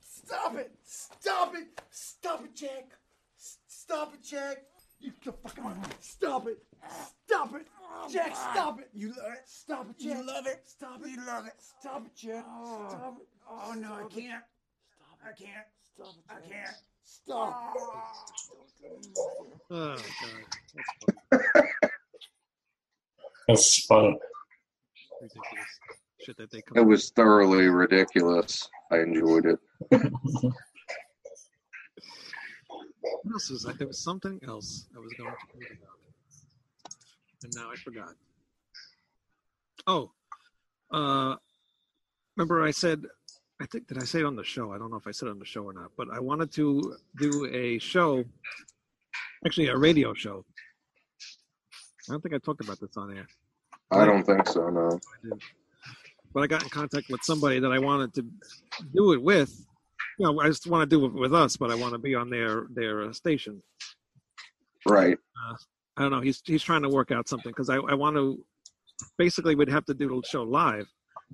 Stop 0.00 0.56
it. 0.56 0.72
Stop 0.84 1.54
it. 1.54 1.80
Stop 1.90 2.44
it, 2.44 2.54
Jack. 2.54 2.90
Stop 3.66 4.14
it, 4.14 4.22
Jack. 4.22 4.58
You 5.00 5.12
the 5.24 5.32
fuck 5.32 5.58
out. 5.64 5.76
Stop 6.02 6.46
it. 6.48 6.62
Stop 7.26 7.54
it. 7.54 7.66
Jack, 8.10 8.34
stop 8.36 8.80
it. 8.80 8.90
You 8.92 9.08
love 9.08 9.32
it? 9.32 9.42
Stop 9.46 9.90
it, 9.90 9.98
Jack. 9.98 10.16
You 10.18 10.26
love 10.26 10.46
it? 10.46 10.60
Stop 10.66 11.00
it. 11.04 11.08
You 11.10 11.26
love 11.26 11.46
it? 11.46 11.54
Stop 11.80 12.06
it, 12.06 12.14
Jack. 12.14 12.44
Oh. 12.46 12.86
Stop 12.90 13.16
it. 13.20 13.28
Oh 13.48 13.72
no, 13.78 13.94
I 13.94 14.02
can't. 14.08 14.44
Stop 14.96 15.18
I 15.22 15.32
can't. 15.32 15.66
Stop 15.94 16.14
it. 16.16 16.24
I 16.28 16.40
can't. 16.48 16.76
Stop. 17.22 17.74
Oh 19.70 19.96
god, 19.96 21.40
that's 23.48 23.84
fun. 23.86 24.16
ridiculous 25.22 25.78
shit 26.20 26.36
that 26.36 26.50
they 26.50 26.60
come. 26.60 26.76
It 26.76 26.84
was 26.84 27.10
thoroughly 27.10 27.68
ridiculous. 27.68 28.68
I 28.90 28.98
enjoyed 28.98 29.46
it. 29.46 29.58
What 32.68 33.32
else 33.32 33.50
was 33.50 33.62
that? 33.62 33.78
There 33.78 33.86
was 33.86 34.02
something 34.02 34.40
else 34.46 34.86
I 34.94 34.98
was 34.98 35.12
going 35.14 35.30
to 35.30 35.36
talk 35.36 35.54
about, 35.54 35.98
and 37.44 37.52
now 37.54 37.70
I 37.70 37.76
forgot. 37.76 38.14
Oh, 39.86 40.10
uh, 40.90 41.36
remember 42.36 42.62
I 42.62 42.72
said, 42.72 43.04
I 43.60 43.66
think 43.66 43.86
did 43.86 43.98
I 43.98 44.04
say 44.04 44.20
it 44.20 44.24
on 44.24 44.36
the 44.36 44.44
show? 44.44 44.72
I 44.72 44.78
don't 44.78 44.90
know 44.90 44.96
if 44.96 45.06
I 45.06 45.12
said 45.12 45.28
it 45.28 45.32
on 45.32 45.38
the 45.38 45.44
show 45.44 45.62
or 45.62 45.72
not, 45.72 45.92
but 45.96 46.08
I 46.12 46.18
wanted 46.18 46.50
to 46.52 46.96
do 47.18 47.48
a 47.52 47.78
show, 47.78 48.24
actually 49.46 49.68
a 49.68 49.76
radio 49.76 50.12
show. 50.12 50.44
I 52.08 52.12
don't 52.12 52.20
think 52.20 52.34
I 52.34 52.38
talked 52.38 52.62
about 52.62 52.80
this 52.80 52.96
on 52.96 53.16
air. 53.16 53.26
I 53.90 54.04
don't 54.04 54.24
think 54.24 54.48
so, 54.48 54.68
no. 54.68 54.98
I. 55.32 55.36
But 56.32 56.42
I 56.42 56.46
got 56.48 56.64
in 56.64 56.68
contact 56.68 57.08
with 57.10 57.22
somebody 57.22 57.60
that 57.60 57.70
I 57.70 57.78
wanted 57.78 58.12
to 58.14 58.26
do 58.92 59.12
it 59.12 59.22
with. 59.22 59.54
You 60.18 60.26
know, 60.26 60.40
I 60.40 60.48
just 60.48 60.66
want 60.66 60.88
to 60.88 60.96
do 60.96 61.06
it 61.06 61.14
with 61.14 61.32
us, 61.32 61.56
but 61.56 61.70
I 61.70 61.76
want 61.76 61.92
to 61.92 61.98
be 61.98 62.14
on 62.14 62.28
their 62.28 62.66
their 62.74 63.02
uh, 63.02 63.12
station. 63.12 63.62
Right. 64.86 65.16
I 65.96 66.02
don't 66.02 66.10
know. 66.10 66.20
He's 66.20 66.42
he's 66.44 66.62
trying 66.62 66.82
to 66.82 66.88
work 66.88 67.12
out 67.12 67.28
something 67.28 67.50
because 67.50 67.70
I, 67.70 67.76
I 67.76 67.94
want 67.94 68.16
to. 68.16 68.44
Basically, 69.16 69.54
we'd 69.54 69.68
have 69.68 69.84
to 69.86 69.94
do 69.94 70.08
the 70.08 70.22
show 70.28 70.42
live, 70.42 70.86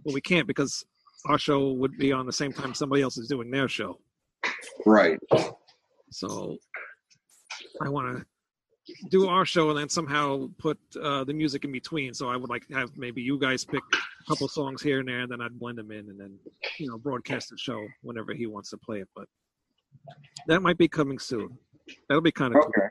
but 0.05 0.12
we 0.12 0.21
can't 0.21 0.47
because 0.47 0.85
our 1.27 1.39
show 1.39 1.73
would 1.73 1.97
be 1.99 2.12
on 2.12 2.27
the 2.27 2.33
same 2.33 2.53
time 2.53 2.75
somebody 2.75 3.03
else 3.03 3.18
is 3.18 3.29
doing 3.29 3.51
their 3.51 3.68
show. 3.68 3.99
Right. 4.87 5.18
So 6.11 6.57
I 7.83 7.89
want 7.89 8.18
to 8.18 8.25
do 9.11 9.29
our 9.29 9.45
show 9.45 9.71
and 9.71 9.79
then 9.79 9.89
somehow 9.89 10.49
put 10.59 10.79
uh, 11.01 11.23
the 11.25 11.33
music 11.35 11.64
in 11.64 11.73
between. 11.73 12.14
So 12.14 12.29
I 12.29 12.37
would 12.37 12.51
like 12.51 12.66
to 12.68 12.75
have 12.75 12.97
maybe 12.97 13.23
you 13.23 13.39
guys 13.39 13.64
pick 13.64 13.83
a 13.93 14.29
couple 14.29 14.49
songs 14.49 14.83
here 14.83 15.01
and 15.01 15.09
there, 15.09 15.21
and 15.21 15.31
then 15.31 15.41
I'd 15.41 15.59
blend 15.59 15.79
them 15.79 15.91
in 15.93 16.09
and 16.09 16.18
then 16.18 16.39
you 16.79 16.89
know 16.89 16.99
broadcast 16.99 17.51
the 17.51 17.59
show 17.59 17.87
whenever 18.03 18.33
he 18.33 18.47
wants 18.47 18.71
to 18.71 18.79
play 18.79 19.01
it. 19.01 19.09
But 19.14 19.27
that 20.47 20.62
might 20.62 20.79
be 20.79 20.89
coming 20.89 21.18
soon. 21.18 21.57
That'll 22.09 22.23
be 22.23 22.33
kind 22.33 22.55
of 22.55 22.62
cool. 22.62 22.73
Okay. 22.77 22.89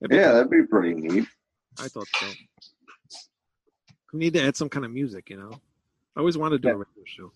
That'd 0.00 0.16
Yeah, 0.16 0.24
cool. 0.28 0.34
that'd 0.34 0.50
be 0.50 0.66
pretty 0.66 0.94
neat. 0.94 1.28
I 1.78 1.88
thought 1.88 2.08
so. 2.16 2.26
We 4.12 4.18
need 4.18 4.34
to 4.34 4.42
add 4.42 4.56
some 4.56 4.68
kind 4.68 4.84
of 4.84 4.92
music, 4.92 5.30
you 5.30 5.38
know. 5.38 5.60
I 6.16 6.20
always 6.20 6.36
wanted 6.36 6.62
to 6.62 6.68
do 6.68 6.74
a 6.74 6.76
radio 6.76 7.04
show. 7.04 7.32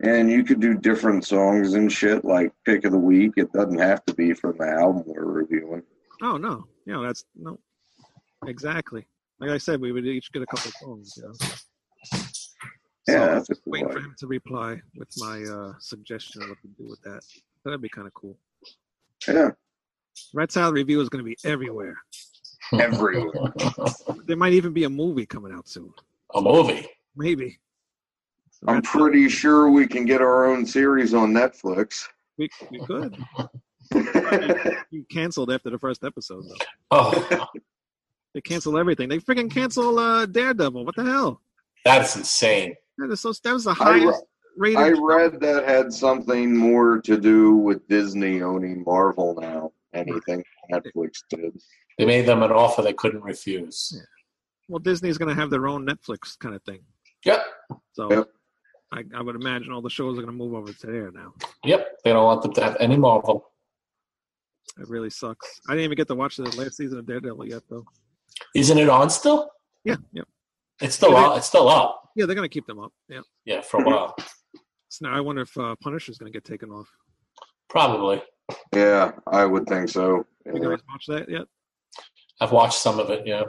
And 0.00 0.30
you 0.30 0.44
could 0.44 0.60
do 0.60 0.74
different 0.74 1.24
songs 1.24 1.74
and 1.74 1.90
shit, 1.90 2.24
like 2.24 2.52
pick 2.64 2.84
of 2.84 2.92
the 2.92 2.98
week. 2.98 3.32
It 3.36 3.52
doesn't 3.52 3.78
have 3.78 4.04
to 4.06 4.14
be 4.14 4.32
from 4.32 4.56
the 4.58 4.68
album 4.68 5.04
we're 5.06 5.24
reviewing. 5.24 5.82
Oh 6.22 6.36
no, 6.36 6.64
you 6.86 6.92
know 6.92 7.02
that's 7.02 7.24
no, 7.36 7.58
exactly. 8.46 9.06
Like 9.40 9.50
I 9.50 9.58
said, 9.58 9.80
we 9.80 9.92
would 9.92 10.06
each 10.06 10.32
get 10.32 10.42
a 10.42 10.46
couple 10.46 10.68
of 10.68 10.74
songs, 10.74 11.14
you 11.16 11.22
know. 11.24 11.32
Yeah, 13.08 13.26
So, 13.26 13.34
that's 13.34 13.50
a 13.50 13.54
cool 13.56 13.62
waiting 13.66 13.88
for 13.90 13.98
him 13.98 14.14
to 14.18 14.26
reply 14.28 14.80
with 14.96 15.08
my 15.16 15.42
uh, 15.42 15.72
suggestion 15.80 16.42
of 16.42 16.50
what 16.50 16.62
to 16.62 16.68
do 16.68 16.88
with 16.88 17.02
that. 17.02 17.22
That'd 17.64 17.82
be 17.82 17.88
kind 17.88 18.06
of 18.06 18.14
cool. 18.14 18.36
Yeah, 19.26 19.50
Rat 20.34 20.52
Salad 20.52 20.74
Review 20.74 21.00
is 21.00 21.08
going 21.08 21.24
to 21.24 21.28
be 21.28 21.36
everywhere. 21.44 21.96
everywhere. 22.72 23.52
There 24.26 24.36
might 24.36 24.52
even 24.52 24.72
be 24.72 24.84
a 24.84 24.90
movie 24.90 25.26
coming 25.26 25.52
out 25.52 25.68
soon. 25.68 25.92
A 26.34 26.40
movie. 26.40 26.86
Maybe. 27.16 27.58
I'm 28.66 28.76
Red- 28.76 28.84
pretty 28.84 29.28
sure 29.28 29.70
we 29.70 29.86
can 29.86 30.04
get 30.04 30.20
our 30.20 30.44
own 30.46 30.64
series 30.66 31.14
on 31.14 31.32
Netflix. 31.32 32.04
we, 32.38 32.48
we 32.70 32.78
could. 32.80 33.16
You 34.90 35.04
canceled 35.10 35.50
after 35.50 35.68
the 35.68 35.78
first 35.78 36.02
episode, 36.04 36.44
though. 36.48 36.64
Oh, 36.90 37.46
They 38.34 38.40
cancel 38.40 38.78
everything. 38.78 39.08
They 39.10 39.18
freaking 39.18 39.50
cancel 39.50 39.98
uh, 39.98 40.24
Daredevil. 40.26 40.84
What 40.86 40.96
the 40.96 41.04
hell? 41.04 41.40
that's 41.84 42.16
insane. 42.16 42.74
That, 42.96 43.10
is 43.10 43.20
so, 43.20 43.32
that 43.44 43.52
was 43.52 43.64
the 43.64 43.70
I, 43.72 43.74
highest 43.74 44.22
re- 44.56 44.74
rated. 44.74 44.98
I 44.98 45.00
read 45.02 45.40
that 45.40 45.68
had 45.68 45.92
something 45.92 46.56
more 46.56 47.00
to 47.02 47.18
do 47.18 47.54
with 47.56 47.86
Disney 47.88 48.40
owning 48.40 48.82
Marvel 48.86 49.36
now. 49.38 49.72
Anything 49.92 50.42
Netflix 50.72 51.18
did. 51.28 51.52
They 51.98 52.06
made 52.06 52.24
them 52.24 52.42
an 52.42 52.50
offer 52.52 52.80
they 52.80 52.94
couldn't 52.94 53.22
refuse. 53.22 53.92
Well, 54.68 54.78
Disney's 54.78 55.18
going 55.18 55.28
to 55.28 55.38
have 55.38 55.50
their 55.50 55.66
own 55.66 55.84
Netflix 55.86 56.38
kind 56.38 56.54
of 56.54 56.62
thing. 56.62 56.80
Yep. 57.26 57.44
So 57.92 58.10
Yep. 58.10 58.28
I, 58.92 59.04
I 59.16 59.22
would 59.22 59.34
imagine 59.36 59.72
all 59.72 59.80
the 59.82 59.88
shows 59.90 60.18
are 60.18 60.22
going 60.22 60.26
to 60.26 60.44
move 60.44 60.54
over 60.54 60.72
to 60.72 60.86
there 60.86 61.10
now. 61.10 61.32
Yep. 61.64 61.88
They 62.04 62.12
don't 62.12 62.24
want 62.24 62.42
them 62.42 62.52
to 62.52 62.62
have 62.62 62.76
any 62.78 62.96
Marvel. 62.96 63.48
It 64.78 64.88
really 64.88 65.10
sucks. 65.10 65.60
I 65.68 65.72
didn't 65.72 65.84
even 65.84 65.96
get 65.96 66.08
to 66.08 66.14
watch 66.14 66.36
the 66.36 66.44
last 66.56 66.76
season 66.76 66.98
of 66.98 67.06
Daredevil 67.06 67.46
yet, 67.48 67.62
though. 67.70 67.84
Isn't 68.54 68.78
it 68.78 68.88
on 68.88 69.10
still? 69.10 69.50
Yeah, 69.84 69.96
yeah, 70.12 70.22
It's 70.80 70.94
still 70.94 71.16
up. 71.16 71.36
It's 71.36 71.46
still 71.46 71.68
up. 71.68 72.10
yeah. 72.16 72.26
They're 72.26 72.34
going 72.36 72.48
to 72.48 72.52
keep 72.52 72.66
them 72.66 72.78
up. 72.78 72.92
Yeah. 73.08 73.20
Yeah, 73.44 73.60
for 73.62 73.80
a 73.82 73.84
while. 73.84 74.14
So 74.88 75.06
now 75.08 75.16
I 75.16 75.20
wonder 75.20 75.42
if 75.42 75.56
uh, 75.58 75.74
Punisher's 75.82 76.18
going 76.18 76.30
to 76.32 76.36
get 76.36 76.44
taken 76.44 76.70
off. 76.70 76.88
Probably. 77.68 78.22
Yeah, 78.74 79.12
I 79.26 79.44
would 79.46 79.66
think 79.66 79.88
so. 79.88 80.24
You 80.46 80.52
guys 80.60 80.80
watch 80.88 81.06
that 81.08 81.28
yet? 81.30 81.42
I've 82.40 82.52
watched 82.52 82.78
some 82.78 82.98
of 82.98 83.08
it. 83.10 83.26
Yeah, 83.26 83.44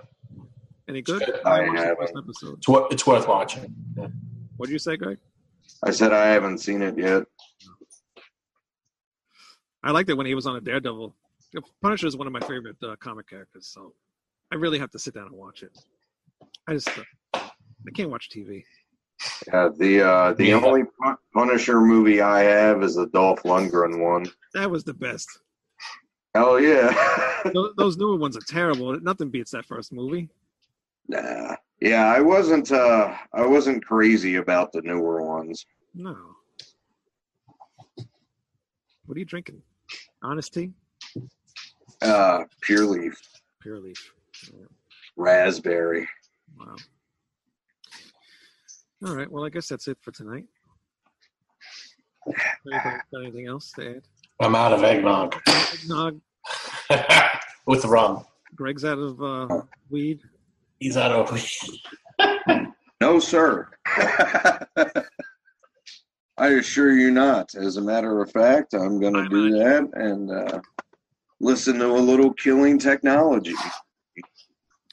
Any 0.87 1.01
good? 1.01 1.23
good. 1.25 1.41
I 1.45 1.67
watched 1.67 1.79
haven't. 1.83 2.09
it's 2.57 2.67
worth 2.67 2.91
it's 2.93 3.05
worth 3.07 3.27
watching. 3.27 3.73
What 4.57 4.67
did 4.67 4.73
you 4.73 4.79
say, 4.79 4.95
Greg? 4.95 5.17
I 5.83 5.91
said 5.91 6.13
I 6.13 6.27
haven't 6.27 6.59
seen 6.59 6.81
it 6.81 6.97
yet. 6.97 7.23
I 9.83 9.91
liked 9.91 10.09
it 10.09 10.13
when 10.15 10.25
he 10.25 10.33
was 10.35 10.45
on 10.47 10.55
a 10.55 10.61
Daredevil. 10.61 11.13
Punisher 11.81 12.07
is 12.07 12.15
one 12.17 12.25
of 12.27 12.33
my 12.33 12.39
favorite 12.41 12.77
uh, 12.81 12.95
comic 12.99 13.29
characters, 13.29 13.67
so 13.67 13.93
I 14.51 14.55
really 14.55 14.79
have 14.79 14.91
to 14.91 14.99
sit 14.99 15.13
down 15.13 15.27
and 15.27 15.35
watch 15.35 15.61
it. 15.61 15.77
I 16.67 16.73
just 16.73 16.89
uh, 16.97 17.03
I 17.35 17.91
can't 17.93 18.09
watch 18.09 18.29
TV. 18.29 18.63
Yeah, 19.47 19.69
the 19.77 20.01
uh, 20.01 20.33
the 20.33 20.45
Yeah. 20.47 20.61
only 20.63 20.83
Punisher 21.35 21.81
movie 21.81 22.21
I 22.21 22.41
have 22.43 22.81
is 22.81 22.95
the 22.95 23.07
Dolph 23.07 23.43
Lundgren 23.43 24.01
one. 24.01 24.25
That 24.53 24.71
was 24.71 24.83
the 24.83 24.93
best. 24.93 25.27
Hell 26.33 26.59
yeah. 26.59 26.91
Those, 27.53 27.73
those 27.77 27.97
newer 27.97 28.15
ones 28.15 28.35
are 28.37 28.41
terrible. 28.47 28.99
Nothing 29.01 29.29
beats 29.29 29.51
that 29.51 29.65
first 29.65 29.91
movie. 29.93 30.29
nah. 31.09 31.55
Yeah, 31.83 32.05
I 32.05 32.21
wasn't 32.21 32.71
uh 32.71 33.13
I 33.33 33.45
wasn't 33.45 33.85
crazy 33.85 34.37
about 34.37 34.71
the 34.71 34.81
newer 34.83 35.21
ones. 35.21 35.65
No. 35.93 36.15
What 39.05 39.17
are 39.17 39.19
you 39.19 39.25
drinking? 39.25 39.61
Honesty, 40.23 40.71
Uh 42.01 42.45
Pure 42.61 42.85
Leaf, 42.85 43.21
pure 43.61 43.79
leaf. 43.81 44.13
Yeah, 44.45 44.65
raspberry. 45.17 46.07
Wow. 46.57 46.75
All 49.05 49.15
right. 49.15 49.29
Well, 49.29 49.43
I 49.43 49.49
guess 49.49 49.67
that's 49.67 49.89
it 49.89 49.97
for 49.99 50.11
tonight. 50.11 50.45
Anybody 52.65 52.97
got 53.11 53.21
anything 53.23 53.47
else 53.47 53.73
to 53.73 53.97
add? 53.97 54.03
I'm 54.39 54.55
out 54.55 54.71
of 54.71 54.85
eggnog. 54.85 55.35
Eggnog. 55.73 56.21
with 57.67 57.83
rum. 57.83 58.23
Greg's 58.55 58.85
out 58.85 58.99
of 58.99 59.21
uh, 59.21 59.61
weed. 59.89 60.21
He's 60.83 60.97
out 60.97 61.13
of. 61.13 61.31
No, 62.99 63.17
sir. 63.17 63.69
I 66.37 66.49
assure 66.49 66.91
you 66.91 67.09
not. 67.09 67.55
As 67.55 67.77
a 67.77 67.81
matter 67.81 68.21
of 68.21 68.29
fact, 68.33 68.73
I'm 68.73 68.99
going 68.99 69.13
to 69.13 69.29
do 69.29 69.51
that 69.51 69.89
and 69.93 70.29
uh, 70.29 70.59
listen 71.39 71.79
to 71.79 71.85
a 71.85 72.03
little 72.03 72.33
killing 72.33 72.77
technology. 72.77 73.53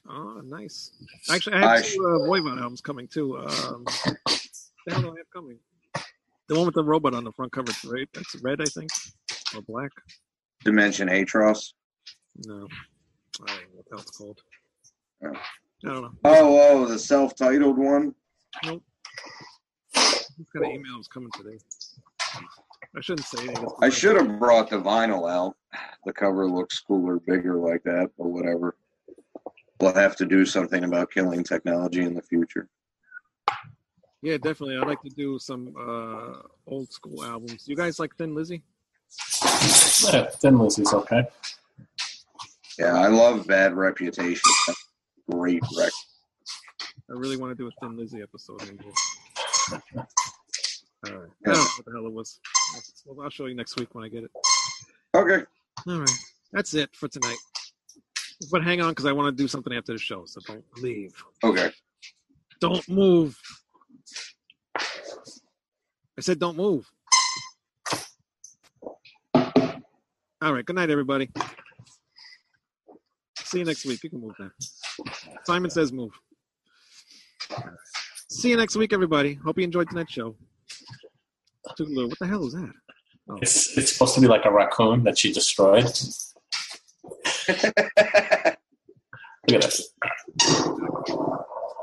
Oh, 0.08 0.40
nice. 0.44 0.92
Actually, 1.28 1.56
I 1.56 1.64
I 1.64 1.76
have 1.78 1.84
sh- 1.84 1.94
two 1.94 2.06
uh, 2.06 2.28
Voivod 2.28 2.60
albums 2.60 2.80
coming 2.80 3.08
too. 3.08 3.38
Um, 3.38 3.82
the 3.84 4.38
hell 4.90 5.02
do 5.02 5.08
I 5.08 5.18
have 5.18 5.30
coming? 5.34 5.58
The 6.46 6.54
one 6.54 6.66
with 6.66 6.76
the 6.76 6.84
robot 6.84 7.14
on 7.14 7.24
the 7.24 7.32
front 7.32 7.50
cover, 7.50 7.72
right? 7.86 8.08
That's 8.14 8.36
red, 8.42 8.60
I 8.60 8.66
think, 8.66 8.90
or 9.56 9.62
black. 9.62 9.90
Dimension 10.64 11.08
Hatröss. 11.08 11.72
No, 12.46 12.68
I 13.42 13.46
don't 13.46 13.56
know 13.56 13.74
what 13.74 13.86
the 13.90 13.96
hell 13.96 14.02
it's 14.02 14.16
called. 14.16 14.40
Oh. 15.26 15.32
I 15.84 15.88
don't 15.88 16.02
know. 16.02 16.12
Oh, 16.24 16.60
oh, 16.60 16.86
the 16.86 16.98
self-titled 16.98 17.78
one. 17.78 18.14
Nope. 18.64 18.82
He's 19.94 20.46
got 20.54 20.64
an 20.64 20.70
email 20.70 20.96
that's 20.96 21.08
coming 21.08 21.30
today. 21.36 21.58
I 22.96 23.00
shouldn't 23.00 23.26
say 23.26 23.44
anything. 23.44 23.68
I 23.80 23.88
should 23.88 24.16
have 24.16 24.38
brought 24.38 24.70
the 24.70 24.80
vinyl 24.80 25.30
out. 25.30 25.56
The 26.04 26.12
cover 26.12 26.46
looks 26.48 26.80
cooler, 26.80 27.18
bigger 27.20 27.56
like 27.56 27.82
that, 27.84 28.10
but 28.18 28.26
whatever. 28.26 28.76
We'll 29.80 29.94
have 29.94 30.16
to 30.16 30.26
do 30.26 30.44
something 30.44 30.84
about 30.84 31.10
killing 31.10 31.44
technology 31.44 32.02
in 32.02 32.14
the 32.14 32.22
future. 32.22 32.68
Yeah, 34.22 34.36
definitely. 34.36 34.76
I'd 34.76 34.86
like 34.86 35.00
to 35.02 35.10
do 35.10 35.38
some 35.38 35.74
uh, 35.78 36.42
old 36.66 36.92
school 36.92 37.24
albums. 37.24 37.66
You 37.66 37.76
guys 37.76 37.98
like 37.98 38.14
Thin 38.16 38.34
Lizzy? 38.34 38.62
Yeah, 40.12 40.26
Thin 40.26 40.58
Lizzy's 40.58 40.92
okay. 40.92 41.26
Yeah, 42.78 42.96
I 42.96 43.08
love 43.08 43.46
Bad 43.46 43.74
Reputation. 43.74 44.50
Great 45.30 45.62
record. 45.76 45.92
I 47.10 47.14
really 47.14 47.36
want 47.36 47.50
to 47.50 47.54
do 47.56 47.68
a 47.68 47.70
Thin 47.80 47.96
Lizzy 47.96 48.22
episode. 48.22 48.60
Maybe. 48.62 48.84
All 51.06 51.18
right. 51.18 51.30
I 51.46 51.52
don't 51.52 51.54
know 51.54 51.60
what 51.60 51.84
the 51.86 51.92
hell 51.92 52.06
it 52.06 52.12
was. 52.12 52.38
Well, 53.06 53.24
I'll 53.24 53.30
show 53.30 53.46
you 53.46 53.54
next 53.54 53.78
week 53.78 53.94
when 53.94 54.04
I 54.04 54.08
get 54.08 54.24
it. 54.24 54.30
Okay. 55.14 55.44
All 55.88 55.98
right. 56.00 56.10
That's 56.52 56.74
it 56.74 56.90
for 56.94 57.08
tonight. 57.08 57.38
But 58.50 58.62
hang 58.62 58.80
on, 58.80 58.90
because 58.90 59.06
I 59.06 59.12
want 59.12 59.36
to 59.36 59.42
do 59.42 59.48
something 59.48 59.72
after 59.72 59.92
the 59.92 59.98
show, 59.98 60.24
so 60.24 60.40
don't 60.46 60.64
leave. 60.78 61.12
Okay. 61.42 61.70
Don't 62.60 62.88
move. 62.88 63.38
I 64.76 66.20
said 66.20 66.38
don't 66.38 66.56
move. 66.56 66.90
All 69.34 70.54
right. 70.54 70.64
Good 70.64 70.76
night, 70.76 70.90
everybody. 70.90 71.30
See 73.38 73.58
you 73.58 73.64
next 73.64 73.84
week. 73.84 74.02
You 74.04 74.10
can 74.10 74.20
move 74.20 74.34
now. 74.38 74.50
Simon 75.44 75.70
says 75.70 75.92
move. 75.92 76.12
See 78.28 78.50
you 78.50 78.56
next 78.56 78.76
week, 78.76 78.92
everybody. 78.92 79.34
Hope 79.34 79.58
you 79.58 79.64
enjoyed 79.64 79.88
tonight's 79.90 80.12
show. 80.12 80.36
Toodaloo. 81.78 82.08
What 82.08 82.18
the 82.18 82.26
hell 82.26 82.46
is 82.46 82.52
that? 82.54 82.70
Oh. 83.28 83.38
It's 83.42 83.76
it's 83.76 83.92
supposed 83.92 84.14
to 84.16 84.20
be 84.20 84.26
like 84.28 84.44
a 84.44 84.50
raccoon 84.52 85.04
that 85.04 85.18
she 85.18 85.32
destroyed. 85.32 85.84
Look 87.48 87.58
at 89.48 89.62
this. 89.62 89.94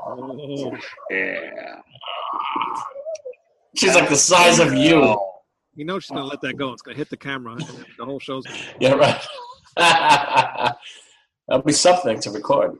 Oh, 0.06 0.76
Yeah. 1.10 1.80
She's 3.76 3.94
like 3.94 4.08
the 4.08 4.16
size 4.16 4.58
of 4.58 4.72
you. 4.74 5.16
you 5.74 5.84
know 5.84 5.98
she's 6.00 6.10
gonna 6.10 6.24
let 6.24 6.40
that 6.40 6.56
go. 6.56 6.72
It's 6.72 6.82
gonna 6.82 6.96
hit 6.96 7.10
the 7.10 7.16
camera, 7.16 7.56
the 7.98 8.04
whole 8.04 8.18
show's 8.18 8.44
gonna. 8.46 8.58
Yeah, 8.80 8.94
right. 8.94 9.20
That'll 11.48 11.62
be 11.64 11.72
something 11.72 12.18
to 12.20 12.30
record. 12.30 12.78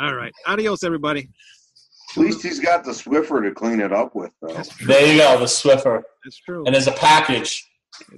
All 0.00 0.14
right. 0.14 0.32
Adios, 0.46 0.82
everybody. 0.84 1.28
At 2.16 2.18
least 2.18 2.42
he's 2.42 2.60
got 2.60 2.84
the 2.84 2.90
Swiffer 2.90 3.42
to 3.42 3.52
clean 3.54 3.80
it 3.80 3.92
up 3.92 4.14
with, 4.14 4.30
though. 4.42 4.60
There 4.86 5.12
you 5.12 5.18
go, 5.18 5.38
the 5.38 5.46
Swiffer. 5.46 6.02
That's 6.24 6.36
true. 6.38 6.64
And 6.66 6.74
there's 6.74 6.88
a 6.88 6.92
package 6.92 7.66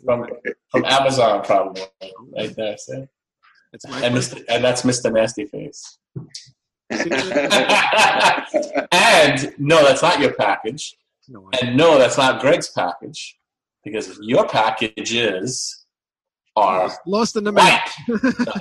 from 0.04 0.26
from 0.70 0.84
Amazon 0.86 1.42
probably 1.44 1.82
right 2.36 2.54
there. 2.56 2.76
See? 2.78 3.04
It's 3.72 3.86
my 3.88 4.00
And 4.02 4.14
Mr. 4.14 4.42
and 4.48 4.64
that's 4.64 4.82
Mr. 4.82 5.12
Nasty 5.12 5.46
Face. 5.46 5.98
And 8.92 9.54
no, 9.58 9.82
that's 9.84 10.02
not 10.02 10.20
your 10.20 10.32
package. 10.34 10.96
no, 11.28 11.48
And 11.60 11.76
no, 11.76 11.98
that's 11.98 12.16
not 12.18 12.40
Greg's 12.40 12.70
package. 12.70 13.36
Because 13.82 14.18
your 14.22 14.46
packages 14.48 15.84
are 16.56 16.90
Lost 17.06 17.36
in 17.36 17.44
the 17.44 17.52
mail. 17.52 17.64
right. 17.64 17.90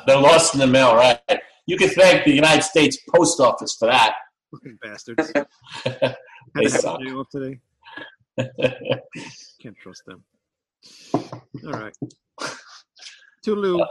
They're 0.07 0.17
lost 0.19 0.53
in 0.55 0.59
the 0.59 0.67
mail, 0.67 0.95
right? 0.95 1.19
You 1.65 1.77
can 1.77 1.89
thank 1.89 2.25
the 2.25 2.33
United 2.33 2.63
States 2.63 2.97
Post 3.13 3.39
Office 3.39 3.75
for 3.77 3.87
that. 3.87 4.15
Fucking 4.51 4.77
bastards. 4.81 5.31
They 6.55 6.65
Had 6.65 6.67
to 6.67 6.71
have 6.73 6.81
suck. 6.81 6.99
a 7.01 7.05
day 7.05 7.11
off 7.11 7.29
today. 7.29 7.59
Can't 9.59 9.75
trust 9.81 10.03
them. 10.05 10.23
All 11.65 11.71
right. 11.71 11.93
Toodaloo. 13.43 13.83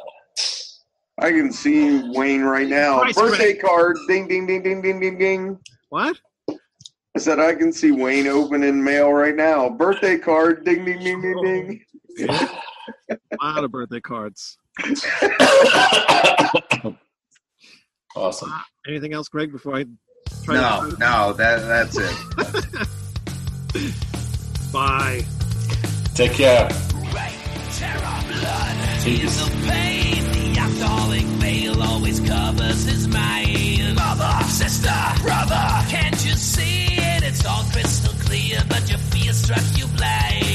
I 1.19 1.31
can 1.31 1.53
see 1.53 2.03
Wayne 2.13 2.43
right 2.43 2.69
now. 2.69 3.01
Christ, 3.01 3.19
Birthday 3.19 3.55
card. 3.55 3.97
Ding, 4.07 4.29
ding, 4.29 4.47
ding, 4.47 4.63
ding, 4.63 4.81
ding, 4.81 5.01
ding, 5.01 5.19
ding. 5.19 5.59
What? 5.89 6.21
I 6.49 7.19
said 7.19 7.41
I 7.41 7.55
can 7.55 7.73
see 7.73 7.91
Wayne 7.91 8.29
opening 8.29 8.83
mail 8.83 9.13
right 9.13 9.35
now. 9.35 9.69
Birthday 9.69 10.19
card. 10.19 10.65
Ding, 10.65 10.85
ding, 10.85 11.01
ding, 11.01 11.21
ding, 11.21 11.81
ding. 12.19 12.29
A 13.09 13.17
lot 13.43 13.65
of 13.65 13.73
birthday 13.73 14.01
cards. 14.01 14.57
awesome. 18.17 18.51
Uh, 18.53 18.61
anything 18.89 19.13
else, 19.13 19.29
Greg, 19.29 19.53
before 19.53 19.77
I 19.77 19.85
try 20.45 20.55
No, 20.57 20.91
to. 20.91 20.99
no, 20.99 21.33
that 21.35 21.67
that's 21.67 21.99
it. 21.99 22.17
Bye. 24.73 25.25
Take 26.15 26.33
care. 26.33 26.69
Terror 27.73 28.23
blood 28.29 29.07
is 29.07 29.45
the 29.45 29.51
pain. 29.69 30.23
The 30.55 30.61
alcoholic 30.61 31.25
veil 31.41 31.83
always 31.83 32.21
covers 32.21 32.85
his 32.85 33.09
mind. 33.09 33.95
Mother, 33.97 34.45
sister, 34.49 34.93
brother, 35.23 35.65
can't 35.89 36.25
you 36.25 36.33
see 36.33 36.87
it? 36.97 37.23
It's 37.25 37.45
all 37.47 37.65
crystal 37.73 38.15
clear, 38.25 38.63
but 38.69 38.89
your 38.89 38.99
fear 38.99 39.33
struck 39.33 39.65
you 39.77 39.87
blind. 39.97 40.47